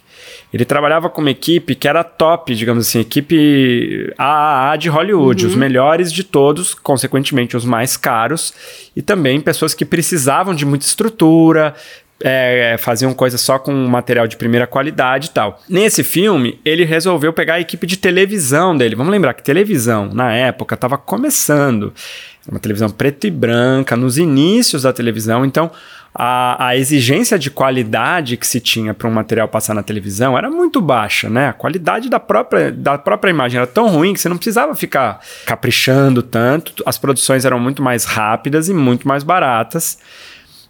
Ele 0.51 0.65
trabalhava 0.65 1.09
com 1.09 1.21
uma 1.21 1.29
equipe 1.29 1.75
que 1.75 1.87
era 1.87 2.03
top, 2.03 2.55
digamos 2.55 2.87
assim, 2.87 2.99
equipe 2.99 4.11
AAA 4.17 4.77
de 4.77 4.89
Hollywood, 4.89 5.45
os 5.45 5.55
melhores 5.55 6.11
de 6.11 6.23
todos, 6.23 6.73
consequentemente 6.73 7.55
os 7.55 7.63
mais 7.63 7.95
caros, 7.95 8.53
e 8.95 9.01
também 9.01 9.39
pessoas 9.39 9.75
que 9.75 9.85
precisavam 9.85 10.55
de 10.55 10.65
muita 10.65 10.85
estrutura, 10.85 11.75
é, 12.21 12.75
faziam 12.77 13.13
coisas 13.13 13.39
só 13.39 13.57
com 13.57 13.73
material 13.73 14.27
de 14.27 14.37
primeira 14.37 14.67
qualidade 14.67 15.27
e 15.27 15.31
tal. 15.31 15.61
Nesse 15.69 16.03
filme, 16.03 16.59
ele 16.65 16.83
resolveu 16.83 17.31
pegar 17.31 17.55
a 17.55 17.59
equipe 17.59 17.87
de 17.87 17.97
televisão 17.97 18.75
dele. 18.75 18.95
Vamos 18.95 19.11
lembrar 19.11 19.33
que 19.33 19.43
televisão, 19.43 20.09
na 20.13 20.33
época, 20.33 20.75
estava 20.75 20.97
começando. 20.97 21.93
Uma 22.49 22.59
televisão 22.59 22.89
preta 22.89 23.27
e 23.27 23.31
branca, 23.31 23.95
nos 23.95 24.17
inícios 24.17 24.83
da 24.83 24.91
televisão. 24.91 25.45
Então, 25.45 25.69
a, 26.13 26.67
a 26.69 26.77
exigência 26.77 27.37
de 27.37 27.51
qualidade 27.51 28.35
que 28.35 28.47
se 28.47 28.59
tinha 28.59 28.93
para 28.93 29.07
um 29.07 29.11
material 29.11 29.47
passar 29.47 29.73
na 29.73 29.83
televisão 29.83 30.37
era 30.37 30.49
muito 30.49 30.81
baixa, 30.81 31.29
né? 31.29 31.49
A 31.49 31.53
qualidade 31.53 32.09
da 32.09 32.19
própria, 32.19 32.71
da 32.71 32.97
própria 32.97 33.29
imagem 33.29 33.57
era 33.57 33.67
tão 33.67 33.87
ruim 33.87 34.13
que 34.13 34.19
você 34.19 34.27
não 34.27 34.37
precisava 34.37 34.75
ficar 34.75 35.19
caprichando 35.45 36.23
tanto. 36.23 36.83
As 36.85 36.97
produções 36.97 37.45
eram 37.45 37.59
muito 37.59 37.83
mais 37.83 38.05
rápidas 38.05 38.67
e 38.67 38.73
muito 38.73 39.07
mais 39.07 39.23
baratas 39.23 39.99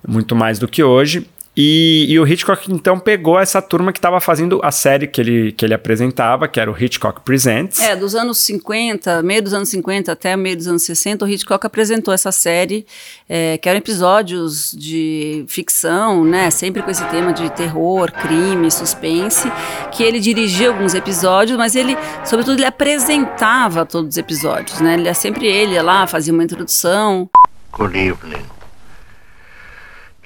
muito 0.08 0.36
mais 0.36 0.60
do 0.60 0.68
que 0.68 0.84
hoje. 0.84 1.28
E, 1.62 2.06
e 2.08 2.18
o 2.18 2.26
Hitchcock 2.26 2.72
então 2.72 2.98
pegou 2.98 3.38
essa 3.38 3.62
turma 3.62 3.92
que 3.92 3.98
estava 3.98 4.22
fazendo 4.22 4.62
a 4.64 4.72
série 4.72 5.06
que 5.06 5.20
ele, 5.20 5.52
que 5.52 5.66
ele 5.66 5.74
apresentava, 5.74 6.48
que 6.48 6.58
era 6.58 6.72
o 6.72 6.84
Hitchcock 6.84 7.20
Presents. 7.20 7.82
É, 7.82 7.98
dos 7.98 8.16
anos 8.16 8.38
50, 8.38 9.22
meio 9.24 9.44
dos 9.44 9.54
anos 9.54 9.68
50 9.68 10.10
até 10.10 10.38
meio 10.38 10.56
dos 10.56 10.70
anos 10.70 10.84
60, 10.84 11.26
o 11.26 11.28
Hitchcock 11.28 11.68
apresentou 11.68 12.14
essa 12.14 12.32
série, 12.32 12.86
é, 13.28 13.58
que 13.58 13.68
eram 13.68 13.78
episódios 13.78 14.72
de 14.72 15.44
ficção, 15.50 16.24
né? 16.24 16.50
Sempre 16.50 16.82
com 16.82 16.92
esse 16.92 17.04
tema 17.10 17.34
de 17.34 17.50
terror, 17.50 18.10
crime, 18.10 18.72
suspense, 18.72 19.52
que 19.92 20.02
ele 20.02 20.22
dirigia 20.22 20.70
alguns 20.70 20.94
episódios, 20.94 21.58
mas 21.58 21.76
ele, 21.76 21.98
sobretudo, 22.24 22.58
ele 22.58 22.66
apresentava 22.66 23.86
todos 23.86 24.12
os 24.12 24.18
episódios, 24.18 24.80
né? 24.80 24.94
Ele, 24.94 25.14
sempre 25.14 25.46
ele 25.46 25.74
ia 25.74 25.84
lá, 25.84 26.08
fazia 26.08 26.34
uma 26.34 26.46
introdução. 26.46 27.30
Good 27.74 27.98
evening. 27.98 28.59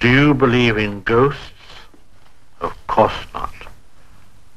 Do 0.04 0.10
you 0.10 0.34
believe 0.34 0.78
in 0.78 1.02
ghosts? 1.04 1.40
Of 2.60 2.76
course 2.88 3.26
not. 3.34 3.54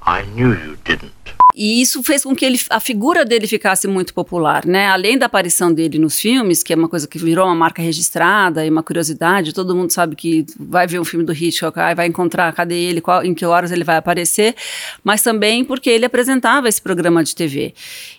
I 0.03 0.25
knew 0.35 0.51
you 0.53 0.77
didn't. 0.85 1.16
E 1.59 1.81
isso 1.81 2.03
fez 2.03 2.23
com 2.23 2.37
que 2.37 2.45
ele, 2.45 2.61
a 2.69 2.79
figura 2.79 3.25
dele 3.25 3.47
ficasse 3.47 3.89
muito 3.89 4.13
popular, 4.13 4.67
né? 4.67 4.89
Além 4.89 5.17
da 5.17 5.25
aparição 5.25 5.73
dele 5.73 5.99
nos 5.99 6.21
filmes, 6.21 6.63
que 6.63 6.71
é 6.71 6.77
uma 6.77 6.87
coisa 6.87 7.09
que 7.09 7.19
virou 7.19 7.47
uma 7.47 7.55
marca 7.55 7.81
registrada 7.81 8.65
e 8.67 8.69
uma 8.69 8.83
curiosidade, 8.83 9.55
todo 9.55 9.75
mundo 9.75 9.91
sabe 9.91 10.15
que 10.15 10.45
vai 10.61 10.87
ver 10.87 11.01
um 11.01 11.05
filme 11.05 11.25
do 11.25 11.33
Hitchcock, 11.33 11.81
aí 11.81 11.95
vai 11.95 12.09
encontrar, 12.09 12.53
cadê 12.53 12.75
ele, 12.75 13.01
qual, 13.01 13.25
em 13.25 13.33
que 13.33 13.47
horas 13.47 13.73
ele 13.73 13.85
vai 13.85 13.97
aparecer, 13.97 14.55
mas 15.03 15.23
também 15.23 15.65
porque 15.65 15.89
ele 15.89 16.05
apresentava 16.05 16.69
esse 16.69 16.83
programa 16.83 17.25
de 17.25 17.35
TV. 17.35 17.73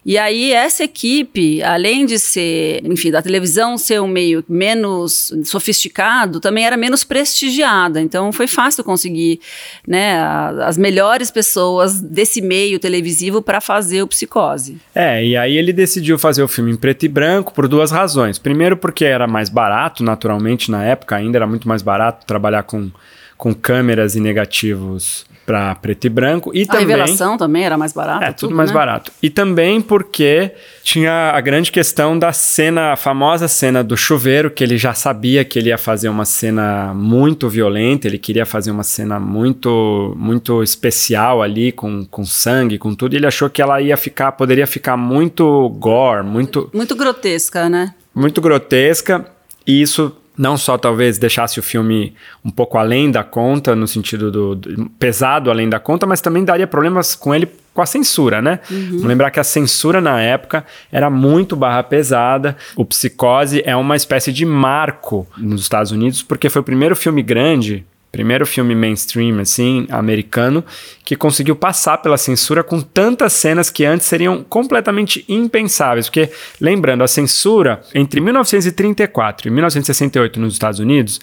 E 0.03 0.17
aí 0.17 0.51
essa 0.51 0.83
equipe, 0.83 1.61
além 1.61 2.07
de 2.07 2.17
ser, 2.17 2.81
enfim, 2.85 3.11
da 3.11 3.21
televisão 3.21 3.77
ser 3.77 4.01
um 4.01 4.07
meio 4.07 4.43
menos 4.49 5.31
sofisticado, 5.45 6.39
também 6.39 6.65
era 6.65 6.75
menos 6.75 7.03
prestigiada. 7.03 8.01
Então 8.01 8.31
foi 8.31 8.47
fácil 8.47 8.83
conseguir, 8.83 9.39
né, 9.87 10.19
as 10.65 10.75
melhores 10.75 11.29
pessoas 11.29 12.01
desse 12.01 12.41
meio 12.41 12.79
televisivo 12.79 12.97
para 13.42 13.62
fazer 13.62 14.01
o 14.01 14.08
Psicose. 14.08 14.77
É, 14.94 15.24
e 15.24 15.38
aí 15.38 15.58
ele 15.58 15.74
decidiu 15.74 16.18
fazer 16.18 16.44
o 16.44 16.48
filme 16.48 16.72
em 16.72 16.75
preto 16.75 17.06
e 17.06 17.10
branco 17.10 17.54
por 17.54 17.68
duas 17.68 17.92
razões. 17.92 18.38
Primeiro, 18.38 18.77
porque 18.77 19.06
era 19.06 19.27
mais 19.27 19.50
barato, 19.50 20.04
naturalmente, 20.04 20.72
na 20.72 20.84
época 20.84 21.16
ainda 21.16 21.38
era 21.38 21.48
muito 21.48 21.68
mais 21.68 21.82
barato 21.82 22.25
trabalhar 22.25 22.63
com, 22.63 22.89
com 23.38 23.53
câmeras 23.53 24.15
e 24.15 24.20
negativos 24.20 25.25
para 25.46 25.74
preto 25.75 26.06
e 26.06 26.10
branco. 26.10 26.51
E 26.53 26.63
A 26.63 26.65
também. 26.65 26.88
revelação 26.88 27.38
também 27.38 27.63
era 27.63 27.77
mais 27.77 27.94
barata. 27.94 28.25
É, 28.25 28.32
tudo, 28.34 28.53
mais 28.53 28.70
né? 28.70 28.74
barato. 28.74 29.13
E 29.24 29.29
também 29.29 29.79
porque 29.79 30.51
tinha 30.84 31.32
a 31.32 31.39
grande 31.39 31.72
questão 31.72 32.20
da 32.20 32.34
cena, 32.34 32.91
a 32.91 32.96
famosa 32.98 33.48
cena 33.48 33.82
do 33.82 33.96
chuveiro, 33.96 34.51
que 34.51 34.62
ele 34.62 34.77
já 34.77 34.94
sabia 34.94 35.46
que 35.46 35.58
ele 35.58 35.70
ia 35.70 35.77
fazer 35.77 36.10
uma 36.10 36.25
cena 36.25 36.94
muito 36.94 37.48
violenta, 37.48 38.08
ele 38.08 38.17
queria 38.17 38.46
fazer 38.46 38.72
uma 38.72 38.84
cena 38.84 39.22
muito 39.22 40.13
muito 40.17 40.62
especial 40.62 41.41
ali, 41.41 41.72
com, 41.72 42.03
com 42.06 42.25
sangue, 42.25 42.77
com 42.77 42.94
tudo, 42.94 43.13
e 43.13 43.15
ele 43.17 43.27
achou 43.27 43.50
que 43.50 43.62
ela 43.62 43.79
ia 43.79 43.96
ficar, 43.96 44.34
poderia 44.34 44.67
ficar 44.67 44.98
muito 44.98 45.70
gore, 45.79 46.25
muito, 46.25 46.70
Muito 46.74 46.94
grotesca, 46.94 47.70
né? 47.70 47.94
muito 48.13 48.41
grotesca, 48.41 49.25
e 49.65 49.82
isso 49.82 50.13
não 50.38 50.56
só 50.58 50.77
talvez 50.77 51.17
deixasse 51.17 51.60
o 51.60 51.63
filme 51.63 52.13
um 52.46 52.51
pouco 52.51 52.77
além 52.77 53.10
da 53.10 53.24
conta, 53.24 53.75
no 53.75 53.88
sentido 53.88 54.32
do, 54.32 54.56
do- 54.56 54.89
pesado 55.00 55.50
além 55.50 55.67
da 55.70 55.79
conta, 55.79 56.06
mas 56.06 56.22
também 56.22 56.44
daria 56.46 56.67
problemas 56.67 57.15
com 57.15 57.34
ele 57.34 57.48
com 57.74 57.82
a 57.82 57.86
censura, 57.86 58.41
né? 58.41 58.60
Vamos 58.70 59.03
lembrar 59.03 59.29
que 59.29 59.39
a 59.39 59.44
censura 59.44 60.01
na 60.01 60.20
época 60.22 60.65
era 60.91 61.10
muito 61.12 61.56
barra 61.56 61.84
pesada. 61.84 62.58
O 62.75 62.84
Psicose 62.84 63.62
é 63.65 63.75
uma 63.75 63.96
espécie 63.96 64.32
de 64.34 64.46
marco 64.46 65.27
nos 65.38 65.62
Estados 65.62 65.91
Unidos, 65.91 66.24
porque 66.24 66.50
foi 66.50 66.62
o 66.62 66.65
primeiro 66.65 66.96
filme 66.96 67.22
grande 67.22 67.86
Primeiro 68.11 68.45
filme 68.45 68.73
mainstream, 68.73 69.39
assim, 69.39 69.85
americano, 69.89 70.63
que 71.03 71.15
conseguiu 71.15 71.55
passar 71.55 71.97
pela 71.97 72.17
censura 72.17 72.63
com 72.63 72.81
tantas 72.81 73.33
cenas 73.33 73.69
que 73.69 73.85
antes 73.85 74.07
seriam 74.07 74.43
completamente 74.43 75.25
impensáveis. 75.27 76.07
Porque, 76.07 76.31
lembrando, 76.59 77.03
a 77.03 77.07
censura 77.07 77.81
entre 77.93 78.21
1934 78.21 79.47
e 79.47 79.51
1968 79.51 80.39
nos 80.39 80.53
Estados 80.53 80.79
Unidos, 80.79 81.19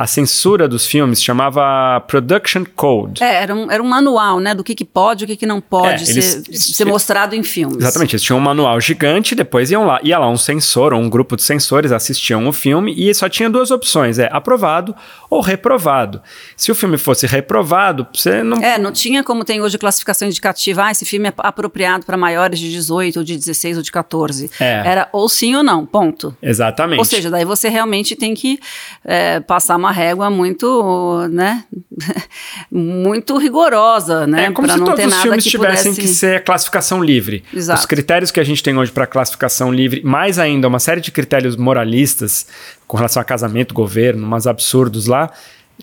a 0.00 0.06
censura 0.06 0.68
dos 0.68 0.86
filmes 0.86 1.20
chamava 1.22 2.00
Production 2.06 2.64
Code. 2.76 3.22
É, 3.22 3.42
era 3.42 3.54
um, 3.54 3.70
era 3.70 3.82
um 3.82 3.86
manual, 3.86 4.38
né? 4.38 4.54
Do 4.54 4.62
que, 4.62 4.74
que 4.74 4.84
pode 4.84 5.22
e 5.22 5.26
o 5.26 5.26
que, 5.26 5.36
que 5.36 5.46
não 5.46 5.60
pode 5.60 6.04
É, 6.04 6.06
ser, 6.06 6.12
eles- 6.46 6.64
ser 6.76 6.84
mostrado 6.84 7.34
em 7.34 7.42
filmes. 7.42 7.78
Exatamente, 7.78 8.14
eles 8.14 8.22
tinham 8.22 8.38
um 8.38 8.42
manual 8.42 8.80
gigante, 8.80 9.34
depois 9.34 9.70
iam 9.72 9.84
lá, 9.84 9.98
ia 10.04 10.16
lá 10.18 10.28
um 10.30 10.36
censor 10.36 10.92
ou 10.92 11.00
um 11.00 11.10
grupo 11.10 11.34
de 11.36 11.42
censores 11.42 11.90
assistiam 11.90 12.46
o 12.46 12.52
filme 12.52 12.94
e 12.96 13.12
só 13.12 13.28
tinha 13.28 13.50
duas 13.50 13.70
opções, 13.72 14.18
é 14.20 14.28
aprovado 14.32 14.94
ou 15.28 15.40
reprovado. 15.40 16.22
Se 16.56 16.70
o 16.70 16.74
filme 16.76 16.96
fosse 16.96 17.26
reprovado, 17.26 18.06
você 18.14 18.42
não 18.44 18.58
É, 18.62 18.78
não 18.78 18.92
tinha 18.92 19.24
como 19.24 19.44
tem 19.44 19.60
hoje 19.60 19.76
classificação 19.78 20.28
indicativa, 20.28 20.84
ah, 20.84 20.90
esse 20.92 21.04
filme 21.04 21.28
é 21.28 21.32
apropriado 21.38 22.06
para 22.06 22.16
maiores 22.16 22.60
de 22.60 22.70
18, 22.70 23.16
ou 23.18 23.24
de 23.24 23.36
16, 23.36 23.76
ou 23.78 23.82
de 23.82 23.90
14. 23.90 24.50
É. 24.60 24.82
Era 24.86 25.08
ou 25.12 25.28
sim 25.28 25.56
ou 25.56 25.62
não, 25.64 25.84
ponto. 25.84 26.36
Exatamente. 26.40 26.98
Ou 27.00 27.04
seja, 27.04 27.28
daí 27.30 27.44
você 27.44 27.68
realmente 27.68 28.14
tem 28.14 28.32
que 28.34 28.60
é, 29.04 29.40
passar 29.40 29.76
uma 29.76 29.87
uma 29.88 29.92
régua 29.92 30.28
muito, 30.28 31.26
né, 31.30 31.64
muito 32.70 33.36
rigorosa, 33.38 34.26
né, 34.26 34.46
É 34.46 34.50
como 34.50 34.68
se 34.70 34.76
não 34.76 34.84
todos 34.86 35.04
os 35.06 35.14
filmes 35.22 35.44
que 35.44 35.50
tivessem 35.50 35.92
pudesse... 35.92 36.00
que 36.00 36.14
ser 36.14 36.44
classificação 36.44 37.02
livre. 37.02 37.42
Exato. 37.54 37.80
Os 37.80 37.86
critérios 37.86 38.30
que 38.30 38.38
a 38.38 38.44
gente 38.44 38.62
tem 38.62 38.76
hoje 38.76 38.92
para 38.92 39.06
classificação 39.06 39.72
livre, 39.72 40.02
mais 40.04 40.38
ainda 40.38 40.68
uma 40.68 40.78
série 40.78 41.00
de 41.00 41.10
critérios 41.10 41.56
moralistas 41.56 42.46
com 42.86 42.96
relação 42.96 43.20
a 43.20 43.24
casamento, 43.24 43.72
governo, 43.74 44.26
umas 44.26 44.46
absurdos 44.46 45.06
lá, 45.06 45.30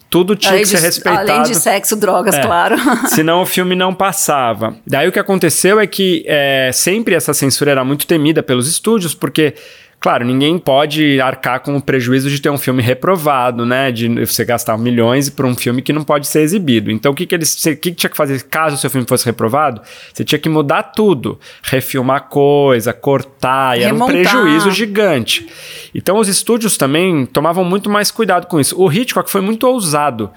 tudo 0.09 0.35
tinha 0.35 0.51
Além 0.51 0.63
que 0.63 0.69
ser 0.69 0.77
de- 0.77 0.83
respeitado. 0.83 1.31
Além 1.31 1.43
de 1.43 1.55
sexo, 1.55 1.95
drogas, 1.95 2.35
É. 2.35 2.41
claro. 2.41 2.75
Senão 3.09 3.41
o 3.41 3.45
filme 3.45 3.75
não 3.75 3.93
passava. 3.93 4.75
Daí 4.85 5.07
o 5.07 5.11
que 5.11 5.19
aconteceu 5.19 5.79
é 5.79 5.87
que 5.87 6.23
é, 6.27 6.69
sempre 6.73 7.15
essa 7.15 7.33
censura 7.33 7.71
era 7.71 7.83
muito 7.83 8.05
temida 8.05 8.43
pelos 8.43 8.67
estúdios, 8.67 9.15
porque, 9.15 9.55
claro, 9.99 10.25
ninguém 10.25 10.57
pode 10.57 11.19
arcar 11.19 11.59
com 11.61 11.75
o 11.75 11.81
prejuízo 11.81 12.29
de 12.29 12.39
ter 12.39 12.49
um 12.49 12.57
filme 12.57 12.81
reprovado, 12.81 13.65
né? 13.65 13.91
De 13.91 14.07
você 14.25 14.45
gastar 14.45 14.77
milhões 14.77 15.29
por 15.29 15.45
um 15.45 15.55
filme 15.55 15.81
que 15.81 15.91
não 15.91 16.03
pode 16.03 16.27
ser 16.27 16.41
exibido. 16.41 16.91
Então 16.91 17.11
o 17.11 17.15
que, 17.15 17.25
que 17.25 17.35
eles. 17.35 17.53
O 17.65 17.69
que, 17.69 17.75
que 17.75 17.91
tinha 17.91 18.09
que 18.09 18.17
fazer 18.17 18.43
caso 18.43 18.75
o 18.75 18.79
seu 18.79 18.89
filme 18.89 19.07
fosse 19.07 19.25
reprovado? 19.25 19.81
Você 20.13 20.23
tinha 20.23 20.39
que 20.39 20.49
mudar 20.49 20.83
tudo. 20.83 21.39
Refilmar 21.63 22.29
coisa, 22.29 22.93
cortar, 22.93 23.79
e 23.79 23.83
era 23.83 23.93
um 23.93 24.05
prejuízo 24.05 24.71
gigante. 24.71 25.47
Então 25.93 26.17
os 26.17 26.27
estúdios 26.27 26.77
também 26.77 27.25
tomavam 27.25 27.63
muito 27.63 27.89
mais 27.89 28.11
cuidado 28.11 28.47
com 28.47 28.59
isso. 28.59 28.79
O 28.79 28.91
Hitchcock 28.91 29.29
foi 29.29 29.41
muito 29.41 29.67
ousado. 29.67 30.29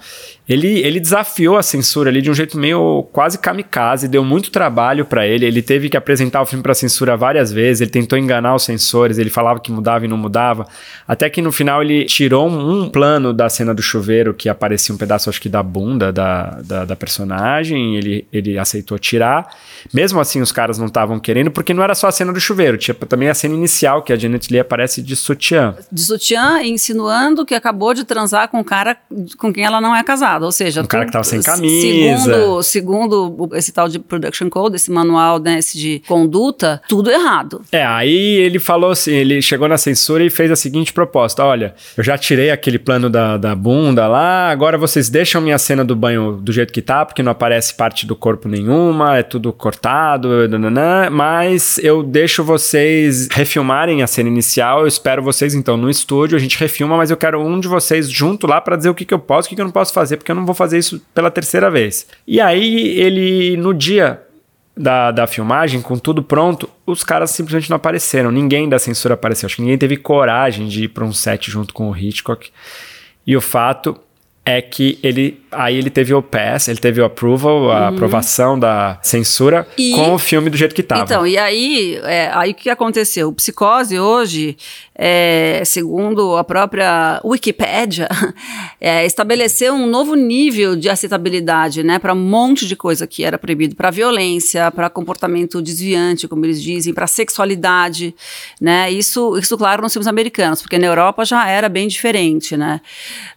Ele, 0.49 0.79
ele 0.79 0.99
desafiou 0.99 1.57
a 1.57 1.61
censura 1.61 2.09
ali 2.09 2.23
de 2.23 2.31
um 2.31 2.33
jeito 2.33 2.57
meio 2.57 3.07
quase 3.13 3.37
kamikaze, 3.37 4.07
deu 4.07 4.25
muito 4.25 4.49
trabalho 4.49 5.05
para 5.05 5.27
ele. 5.27 5.45
Ele 5.45 5.61
teve 5.61 5.89
que 5.89 5.95
apresentar 5.95 6.41
o 6.41 6.45
filme 6.47 6.63
para 6.63 6.73
censura 6.73 7.15
várias 7.15 7.51
vezes. 7.51 7.81
Ele 7.81 7.91
tentou 7.91 8.17
enganar 8.17 8.55
os 8.55 8.63
censores, 8.63 9.19
ele 9.19 9.29
falava 9.29 9.59
que 9.59 9.71
mudava 9.71 10.05
e 10.05 10.07
não 10.07 10.17
mudava. 10.17 10.65
Até 11.07 11.29
que 11.29 11.39
no 11.39 11.51
final 11.51 11.83
ele 11.83 12.05
tirou 12.05 12.49
um, 12.49 12.89
plano 12.89 13.31
da 13.31 13.47
cena 13.47 13.75
do 13.75 13.81
chuveiro 13.83 14.33
que 14.33 14.49
aparecia 14.49 14.95
um 14.95 14.97
pedaço, 14.97 15.29
acho 15.29 15.39
que 15.39 15.47
da 15.47 15.61
bunda 15.61 16.11
da, 16.11 16.59
da, 16.65 16.85
da 16.85 16.95
personagem. 16.95 17.95
Ele, 17.95 18.27
ele 18.33 18.57
aceitou 18.57 18.97
tirar. 18.97 19.55
Mesmo 19.93 20.19
assim, 20.19 20.41
os 20.41 20.51
caras 20.51 20.79
não 20.79 20.87
estavam 20.87 21.19
querendo, 21.19 21.51
porque 21.51 21.75
não 21.75 21.83
era 21.83 21.93
só 21.93 22.07
a 22.07 22.11
cena 22.11 22.33
do 22.33 22.39
chuveiro, 22.39 22.75
tinha 22.75 22.95
também 22.95 23.29
a 23.29 23.35
cena 23.35 23.53
inicial 23.53 24.01
que 24.01 24.11
a 24.11 24.15
Janet 24.15 24.51
Leigh 24.51 24.61
aparece 24.61 25.03
de 25.03 25.15
sutiã. 25.15 25.75
De 25.91 26.01
sutiã, 26.01 26.63
insinuando 26.63 27.45
que 27.45 27.53
acabou 27.53 27.93
de 27.93 28.03
transar 28.03 28.47
com 28.49 28.59
um 28.59 28.63
cara 28.63 28.97
com 29.37 29.53
quem 29.53 29.63
ela 29.63 29.79
não 29.79 29.95
é 29.95 30.03
casada. 30.03 30.38
Ou 30.45 30.51
seja, 30.51 30.81
Um 30.81 30.85
cara 30.85 31.05
que 31.05 31.23
sem 31.23 31.41
se- 31.41 31.45
camisa. 31.49 32.33
Segundo, 32.63 32.63
segundo 32.63 33.49
esse 33.53 33.71
tal 33.71 33.87
de 33.89 33.99
Production 33.99 34.49
Code, 34.49 34.75
esse 34.75 34.91
manual 34.91 35.39
né, 35.39 35.59
esse 35.59 35.77
de 35.77 36.01
conduta, 36.07 36.81
tudo 36.87 37.09
errado. 37.09 37.61
É, 37.71 37.83
aí 37.85 38.37
ele 38.37 38.59
falou 38.59 38.91
assim, 38.91 39.11
ele 39.13 39.41
chegou 39.41 39.67
na 39.67 39.77
censura 39.77 40.23
e 40.23 40.29
fez 40.29 40.51
a 40.51 40.55
seguinte 40.55 40.93
proposta, 40.93 41.43
olha, 41.43 41.73
eu 41.97 42.03
já 42.03 42.17
tirei 42.17 42.49
aquele 42.51 42.79
plano 42.79 43.09
da, 43.09 43.37
da 43.37 43.55
bunda 43.55 44.07
lá, 44.07 44.49
agora 44.49 44.77
vocês 44.77 45.09
deixam 45.09 45.41
minha 45.41 45.57
cena 45.57 45.83
do 45.83 45.95
banho 45.95 46.33
do 46.33 46.51
jeito 46.51 46.71
que 46.73 46.81
tá, 46.81 47.05
porque 47.05 47.21
não 47.23 47.31
aparece 47.31 47.73
parte 47.73 48.05
do 48.05 48.15
corpo 48.15 48.47
nenhuma, 48.47 49.17
é 49.17 49.23
tudo 49.23 49.51
cortado, 49.53 50.47
nananã, 50.47 51.09
mas 51.09 51.77
eu 51.79 52.03
deixo 52.03 52.43
vocês 52.43 53.27
refilmarem 53.31 54.01
a 54.03 54.07
cena 54.07 54.29
inicial, 54.29 54.81
eu 54.81 54.87
espero 54.87 55.21
vocês 55.23 55.53
então 55.53 55.75
no 55.77 55.89
estúdio, 55.89 56.35
a 56.35 56.39
gente 56.39 56.57
refilma, 56.59 56.97
mas 56.97 57.11
eu 57.11 57.17
quero 57.17 57.41
um 57.41 57.59
de 57.59 57.67
vocês 57.67 58.09
junto 58.09 58.47
lá 58.47 58.59
pra 58.61 58.75
dizer 58.75 58.89
o 58.89 58.95
que, 58.95 59.05
que 59.05 59.13
eu 59.13 59.19
posso, 59.19 59.47
o 59.47 59.49
que, 59.49 59.55
que 59.55 59.61
eu 59.61 59.65
não 59.65 59.71
posso 59.71 59.93
fazer, 59.93 60.17
porque 60.17 60.28
eu 60.31 60.35
não 60.35 60.45
vou 60.45 60.55
fazer 60.55 60.77
isso 60.77 61.01
pela 61.13 61.31
terceira 61.31 61.69
vez. 61.69 62.07
E 62.27 62.39
aí 62.39 62.99
ele, 62.99 63.57
no 63.57 63.73
dia 63.73 64.21
da, 64.75 65.11
da 65.11 65.27
filmagem, 65.27 65.81
com 65.81 65.97
tudo 65.97 66.23
pronto, 66.23 66.69
os 66.85 67.03
caras 67.03 67.31
simplesmente 67.31 67.69
não 67.69 67.77
apareceram. 67.77 68.31
Ninguém 68.31 68.69
da 68.69 68.79
censura 68.79 69.15
apareceu. 69.15 69.47
Acho 69.47 69.57
que 69.57 69.61
ninguém 69.61 69.77
teve 69.77 69.97
coragem 69.97 70.67
de 70.67 70.85
ir 70.85 70.87
para 70.89 71.03
um 71.03 71.11
set 71.11 71.51
junto 71.51 71.73
com 71.73 71.89
o 71.89 71.97
Hitchcock. 71.97 72.49
E 73.27 73.35
o 73.35 73.41
fato 73.41 73.99
é 74.45 74.61
que 74.61 74.97
ele 75.03 75.38
aí 75.51 75.77
ele 75.77 75.89
teve 75.89 76.13
o 76.13 76.21
pass, 76.21 76.67
ele 76.67 76.79
teve 76.79 77.01
o 77.01 77.05
approval, 77.05 77.71
a 77.71 77.87
aprovação 77.89 78.57
da 78.57 78.99
censura 79.01 79.67
Uhum. 79.77 79.85
E- 79.85 79.91
com 79.95 80.13
o 80.13 80.19
filme 80.19 80.49
do 80.49 80.57
jeito 80.57 80.73
que 80.75 80.81
estava. 80.81 81.03
Então, 81.03 81.25
e 81.25 81.37
aí, 81.37 81.99
é, 82.03 82.29
aí 82.33 82.51
o 82.51 82.55
que 82.55 82.69
aconteceu? 82.69 83.29
O 83.29 83.33
Psicose 83.33 83.99
hoje, 83.99 84.57
é, 84.95 85.61
segundo 85.65 86.35
a 86.37 86.43
própria 86.43 87.21
Wikipédia, 87.23 88.07
é, 88.79 89.05
estabeleceu 89.05 89.73
um 89.73 89.85
novo 89.87 90.15
nível 90.15 90.75
de 90.75 90.89
aceitabilidade, 90.89 91.83
né, 91.83 91.99
para 91.99 92.13
um 92.13 92.17
monte 92.19 92.67
de 92.67 92.75
coisa 92.75 93.07
que 93.07 93.23
era 93.23 93.37
proibido, 93.37 93.75
para 93.75 93.89
violência, 93.91 94.69
para 94.71 94.89
comportamento 94.89 95.61
desviante, 95.61 96.27
como 96.27 96.45
eles 96.45 96.61
dizem, 96.61 96.93
para 96.93 97.07
sexualidade, 97.07 98.13
né? 98.59 98.91
Isso, 98.91 99.37
isso 99.37 99.57
claro 99.57 99.81
nos 99.81 99.93
filmes 99.93 100.07
americanos, 100.07 100.61
porque 100.61 100.77
na 100.77 100.87
Europa 100.87 101.23
já 101.25 101.47
era 101.47 101.69
bem 101.69 101.87
diferente, 101.87 102.55
né? 102.57 102.81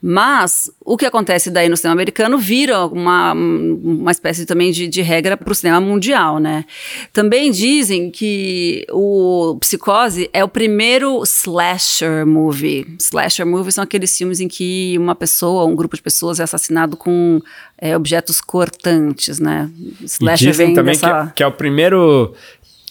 Mas 0.00 0.70
o 0.84 0.96
que 0.96 1.06
acontece 1.06 1.50
daí 1.50 1.68
no 1.68 1.76
cinema 1.76 2.01
americano 2.02 2.36
vira 2.38 2.86
uma, 2.86 3.32
uma 3.32 4.10
espécie 4.10 4.44
também 4.44 4.70
de, 4.70 4.86
de 4.88 5.00
regra 5.02 5.36
para 5.36 5.50
o 5.50 5.54
cinema 5.54 5.80
mundial, 5.80 6.38
né? 6.38 6.64
Também 7.12 7.50
dizem 7.50 8.10
que 8.10 8.84
o 8.90 9.56
Psicose 9.60 10.28
é 10.32 10.44
o 10.44 10.48
primeiro 10.48 11.22
slasher 11.22 12.26
movie. 12.26 12.86
Slasher 12.98 13.46
movie 13.46 13.72
são 13.72 13.84
aqueles 13.84 14.16
filmes 14.16 14.40
em 14.40 14.48
que 14.48 14.96
uma 14.98 15.14
pessoa, 15.14 15.64
um 15.64 15.74
grupo 15.74 15.96
de 15.96 16.02
pessoas 16.02 16.40
é 16.40 16.42
assassinado 16.42 16.96
com 16.96 17.40
é, 17.78 17.96
objetos 17.96 18.40
cortantes, 18.40 19.38
né? 19.38 19.70
E 20.00 20.04
Slasher 20.04 20.50
dizem 20.50 20.66
vem 20.66 20.74
também 20.74 20.94
que, 20.94 21.00
dessa... 21.00 21.32
que 21.34 21.42
é 21.42 21.46
o 21.46 21.52
primeiro 21.52 22.34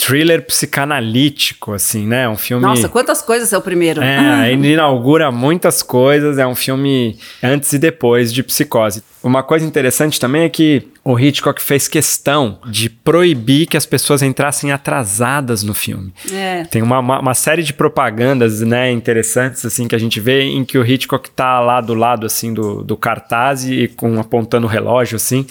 thriller 0.01 0.43
psicanalítico, 0.45 1.73
assim, 1.73 2.07
né? 2.07 2.27
Um 2.27 2.35
filme. 2.35 2.65
Nossa, 2.65 2.89
quantas 2.89 3.21
coisas 3.21 3.53
é 3.53 3.57
o 3.57 3.61
primeiro? 3.61 4.01
É, 4.01 4.51
ele 4.51 4.73
inaugura 4.73 5.31
muitas 5.31 5.83
coisas, 5.83 6.39
é 6.39 6.47
um 6.47 6.55
filme 6.55 7.17
antes 7.43 7.71
e 7.73 7.77
depois 7.77 8.33
de 8.33 8.41
Psicose. 8.41 9.03
Uma 9.23 9.43
coisa 9.43 9.63
interessante 9.63 10.19
também 10.19 10.43
é 10.43 10.49
que 10.49 10.87
o 11.03 11.19
Hitchcock 11.19 11.61
fez 11.61 11.87
questão 11.87 12.57
de 12.65 12.89
proibir 12.89 13.67
que 13.67 13.77
as 13.77 13.85
pessoas 13.85 14.23
entrassem 14.23 14.71
atrasadas 14.71 15.61
no 15.61 15.75
filme. 15.75 16.11
É. 16.33 16.63
Tem 16.63 16.81
uma, 16.81 16.99
uma, 16.99 17.19
uma 17.19 17.33
série 17.35 17.61
de 17.61 17.73
propagandas, 17.73 18.61
né, 18.61 18.91
interessantes, 18.91 19.63
assim, 19.63 19.87
que 19.87 19.95
a 19.95 19.99
gente 19.99 20.19
vê 20.19 20.43
em 20.43 20.65
que 20.65 20.77
o 20.77 20.85
Hitchcock 20.85 21.29
tá 21.29 21.59
lá 21.59 21.79
do 21.79 21.93
lado, 21.93 22.25
assim, 22.25 22.51
do, 22.51 22.83
do 22.83 22.97
cartaz 22.97 23.63
e 23.63 23.87
com, 23.87 24.19
apontando 24.19 24.65
o 24.65 24.69
relógio, 24.69 25.15
assim, 25.15 25.45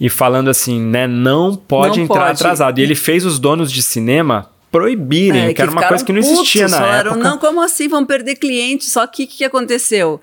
e 0.00 0.08
falando 0.10 0.48
assim, 0.50 0.80
né, 0.80 1.06
não 1.06 1.54
pode 1.56 1.98
Não 1.98 2.04
entrar 2.04 2.20
pode. 2.26 2.32
atrasado. 2.32 2.78
E 2.78 2.82
ele 2.82 2.94
fez 2.94 3.24
os 3.24 3.38
donos 3.38 3.72
de 3.72 3.82
cinema 3.82 4.50
proibirem, 4.70 5.46
É, 5.46 5.54
que 5.54 5.62
era 5.62 5.70
uma 5.70 5.82
coisa 5.88 6.04
que 6.04 6.12
não 6.12 6.18
existia 6.20 6.62
putos, 6.64 6.78
na 6.78 6.84
falaram, 6.84 7.10
época. 7.12 7.28
Não, 7.30 7.38
como 7.38 7.62
assim? 7.62 7.88
Vão 7.88 8.04
perder 8.04 8.36
clientes. 8.36 8.92
Só 8.92 9.06
que 9.06 9.24
o 9.24 9.26
que, 9.26 9.38
que 9.38 9.44
aconteceu? 9.44 10.20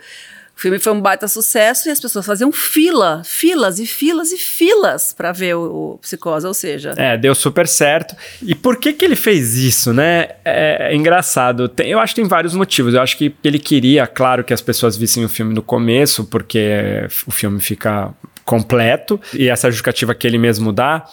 O 0.56 0.60
filme 0.64 0.78
foi 0.78 0.94
um 0.94 1.02
baita 1.02 1.28
sucesso 1.28 1.90
e 1.90 1.92
as 1.92 2.00
pessoas 2.00 2.24
faziam 2.24 2.52
fila, 2.52 3.24
filas 3.26 3.80
e 3.80 3.88
filas 3.88 4.32
e 4.32 4.38
filas 4.38 5.12
para 5.12 5.32
ver 5.32 5.56
o, 5.56 5.94
o 5.94 5.98
Psicose, 5.98 6.46
ou 6.46 6.54
seja... 6.54 6.94
É, 6.96 7.18
deu 7.18 7.34
super 7.34 7.68
certo. 7.68 8.16
E 8.44 8.54
por 8.54 8.78
que 8.78 8.94
que 8.94 9.04
ele 9.04 9.16
fez 9.16 9.56
isso, 9.58 9.92
né? 9.92 10.28
É, 10.46 10.92
é 10.92 10.96
engraçado. 10.96 11.68
Tem- 11.68 11.90
eu 11.90 11.98
acho 11.98 12.14
que 12.14 12.22
tem 12.22 12.30
vários 12.30 12.54
motivos. 12.54 12.94
Eu 12.94 13.02
acho 13.02 13.18
que 13.18 13.34
ele 13.44 13.58
queria, 13.58 14.06
claro, 14.06 14.44
que 14.44 14.54
as 14.54 14.62
pessoas 14.62 14.96
vissem 14.96 15.26
o 15.26 15.30
filme 15.30 15.56
no 15.56 15.64
começo, 15.64 16.26
porque 16.26 17.08
o 17.26 17.32
filme 17.32 17.60
fica 17.60 18.14
completo. 18.46 19.20
E 19.34 19.50
essa 19.50 19.70
justificativa 19.70 20.14
que 20.14 20.28
ele 20.28 20.38
mesmo 20.38 20.72
dá. 20.72 21.06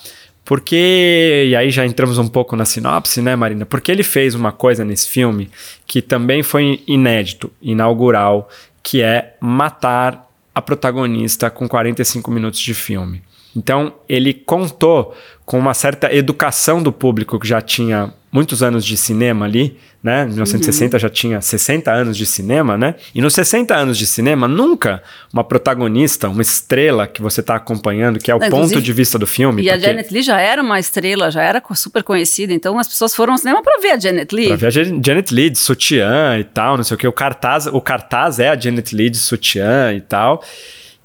Porque, 0.45 1.47
e 1.49 1.55
aí 1.55 1.71
já 1.71 1.87
entramos 1.87 2.19
um 2.19 2.27
pouco 2.27 2.57
na 2.57 2.65
sinopse, 2.65 3.23
né, 3.23 3.37
Marina? 3.37 3.65
Porque 3.65 3.93
ele 3.93 4.03
fez 4.03 4.35
uma 4.35 4.51
coisa 4.51 4.85
nesse 4.85 5.09
filme 5.09 5.51
que 5.87 6.03
também 6.03 6.43
foi 6.43 6.83
inédito, 6.89 7.53
inaugural, 7.63 8.49
que 8.83 9.03
é 9.03 9.37
matar 9.41 10.29
a 10.55 10.61
protagonista 10.61 11.51
com 11.51 11.69
45 11.69 12.31
minutos 12.31 12.59
de 12.59 12.75
filme. 12.75 13.23
Então, 13.55 13.95
ele 14.09 14.33
contou 14.33 15.15
com 15.45 15.59
uma 15.59 15.75
certa 15.75 16.13
educação 16.15 16.83
do 16.83 16.93
público 16.93 17.39
que 17.39 17.47
já 17.47 17.61
tinha 17.61 18.13
muitos 18.33 18.63
anos 18.63 18.85
de 18.85 18.97
cinema 18.97 19.45
ali, 19.45 19.77
né? 20.03 20.23
Em 20.23 20.29
1960 20.29 20.99
já 20.99 21.09
tinha 21.11 21.41
60 21.41 21.91
anos 21.93 22.17
de 22.17 22.25
cinema, 22.25 22.79
né? 22.79 22.95
E 23.15 23.21
nos 23.21 23.35
60 23.35 23.75
anos 23.75 23.99
de 23.99 24.07
cinema, 24.07 24.47
nunca 24.47 25.03
uma 25.33 25.43
protagonista, 25.43 26.29
uma 26.29 26.41
estrela 26.43 27.07
que 27.07 27.21
você 27.21 27.41
está 27.41 27.57
acompanhando, 27.57 28.19
que 28.19 28.31
é 28.31 28.35
o 28.35 28.39
Não, 28.39 28.49
ponto 28.49 28.81
de 28.81 28.93
vista 28.93 29.19
do 29.19 29.27
filme. 29.27 29.63
E 29.63 29.69
a 29.69 29.73
porque- 29.75 29.87
Janet 29.87 30.13
Leigh 30.13 30.23
já 30.25 30.41
era 30.41 30.63
uma 30.63 30.79
estrela, 30.79 31.31
já 31.31 31.43
era 31.43 31.63
super 31.75 32.03
conhecida, 32.03 32.53
então 32.53 32.79
as 32.79 32.87
pessoas 32.89 33.15
foram 33.15 33.33
ao 33.35 33.39
cinema 33.39 33.63
para 33.63 33.81
ver 33.81 33.91
a 33.91 33.99
Janet 33.99 34.35
Leigh. 34.35 34.49
Pra 34.49 34.57
ver 34.57 34.67
a 34.69 34.71
Jan- 34.71 35.01
Janet 35.05 35.35
Leigh 35.35 35.51
de 35.51 35.59
sutiã 35.59 36.39
e 36.39 36.45
tal, 36.45 36.77
não 36.77 36.85
sei 36.85 36.95
o 36.95 36.99
que. 36.99 37.09
O 37.09 37.13
cartaz, 37.13 37.67
o 37.67 37.81
cartaz 37.81 38.39
é 38.39 38.49
a 38.49 38.59
Janet 38.59 38.95
Leigh 38.95 39.11
de 39.11 39.19
sutiã 39.19 39.93
e 39.93 40.01
tal. 40.01 40.43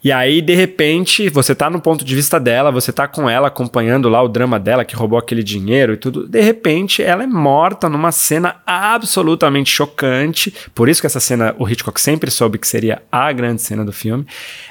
E 0.05 0.11
aí, 0.11 0.39
de 0.39 0.53
repente, 0.53 1.29
você 1.29 1.55
tá 1.55 1.67
no 1.67 1.81
ponto 1.81 2.05
de 2.05 2.15
vista 2.15 2.39
dela, 2.39 2.71
você 2.71 2.93
tá 2.93 3.07
com 3.07 3.27
ela 3.27 3.47
acompanhando 3.47 4.07
lá 4.07 4.21
o 4.21 4.27
drama 4.27 4.59
dela, 4.59 4.85
que 4.85 4.95
roubou 4.95 5.17
aquele 5.17 5.41
dinheiro 5.41 5.93
e 5.93 5.97
tudo. 5.97 6.27
De 6.27 6.39
repente, 6.41 7.01
ela 7.01 7.23
é 7.23 7.25
morta 7.25 7.89
numa 7.89 8.11
cena 8.11 8.57
absolutamente 8.67 9.71
chocante. 9.71 10.53
Por 10.75 10.87
isso 10.87 11.01
que 11.01 11.07
essa 11.07 11.19
cena, 11.19 11.55
o 11.57 11.67
Hitchcock 11.67 11.99
sempre 11.99 12.29
soube 12.29 12.59
que 12.59 12.67
seria 12.67 13.01
a 13.11 13.31
grande 13.31 13.63
cena 13.63 13.83
do 13.83 13.91
filme. 13.91 14.27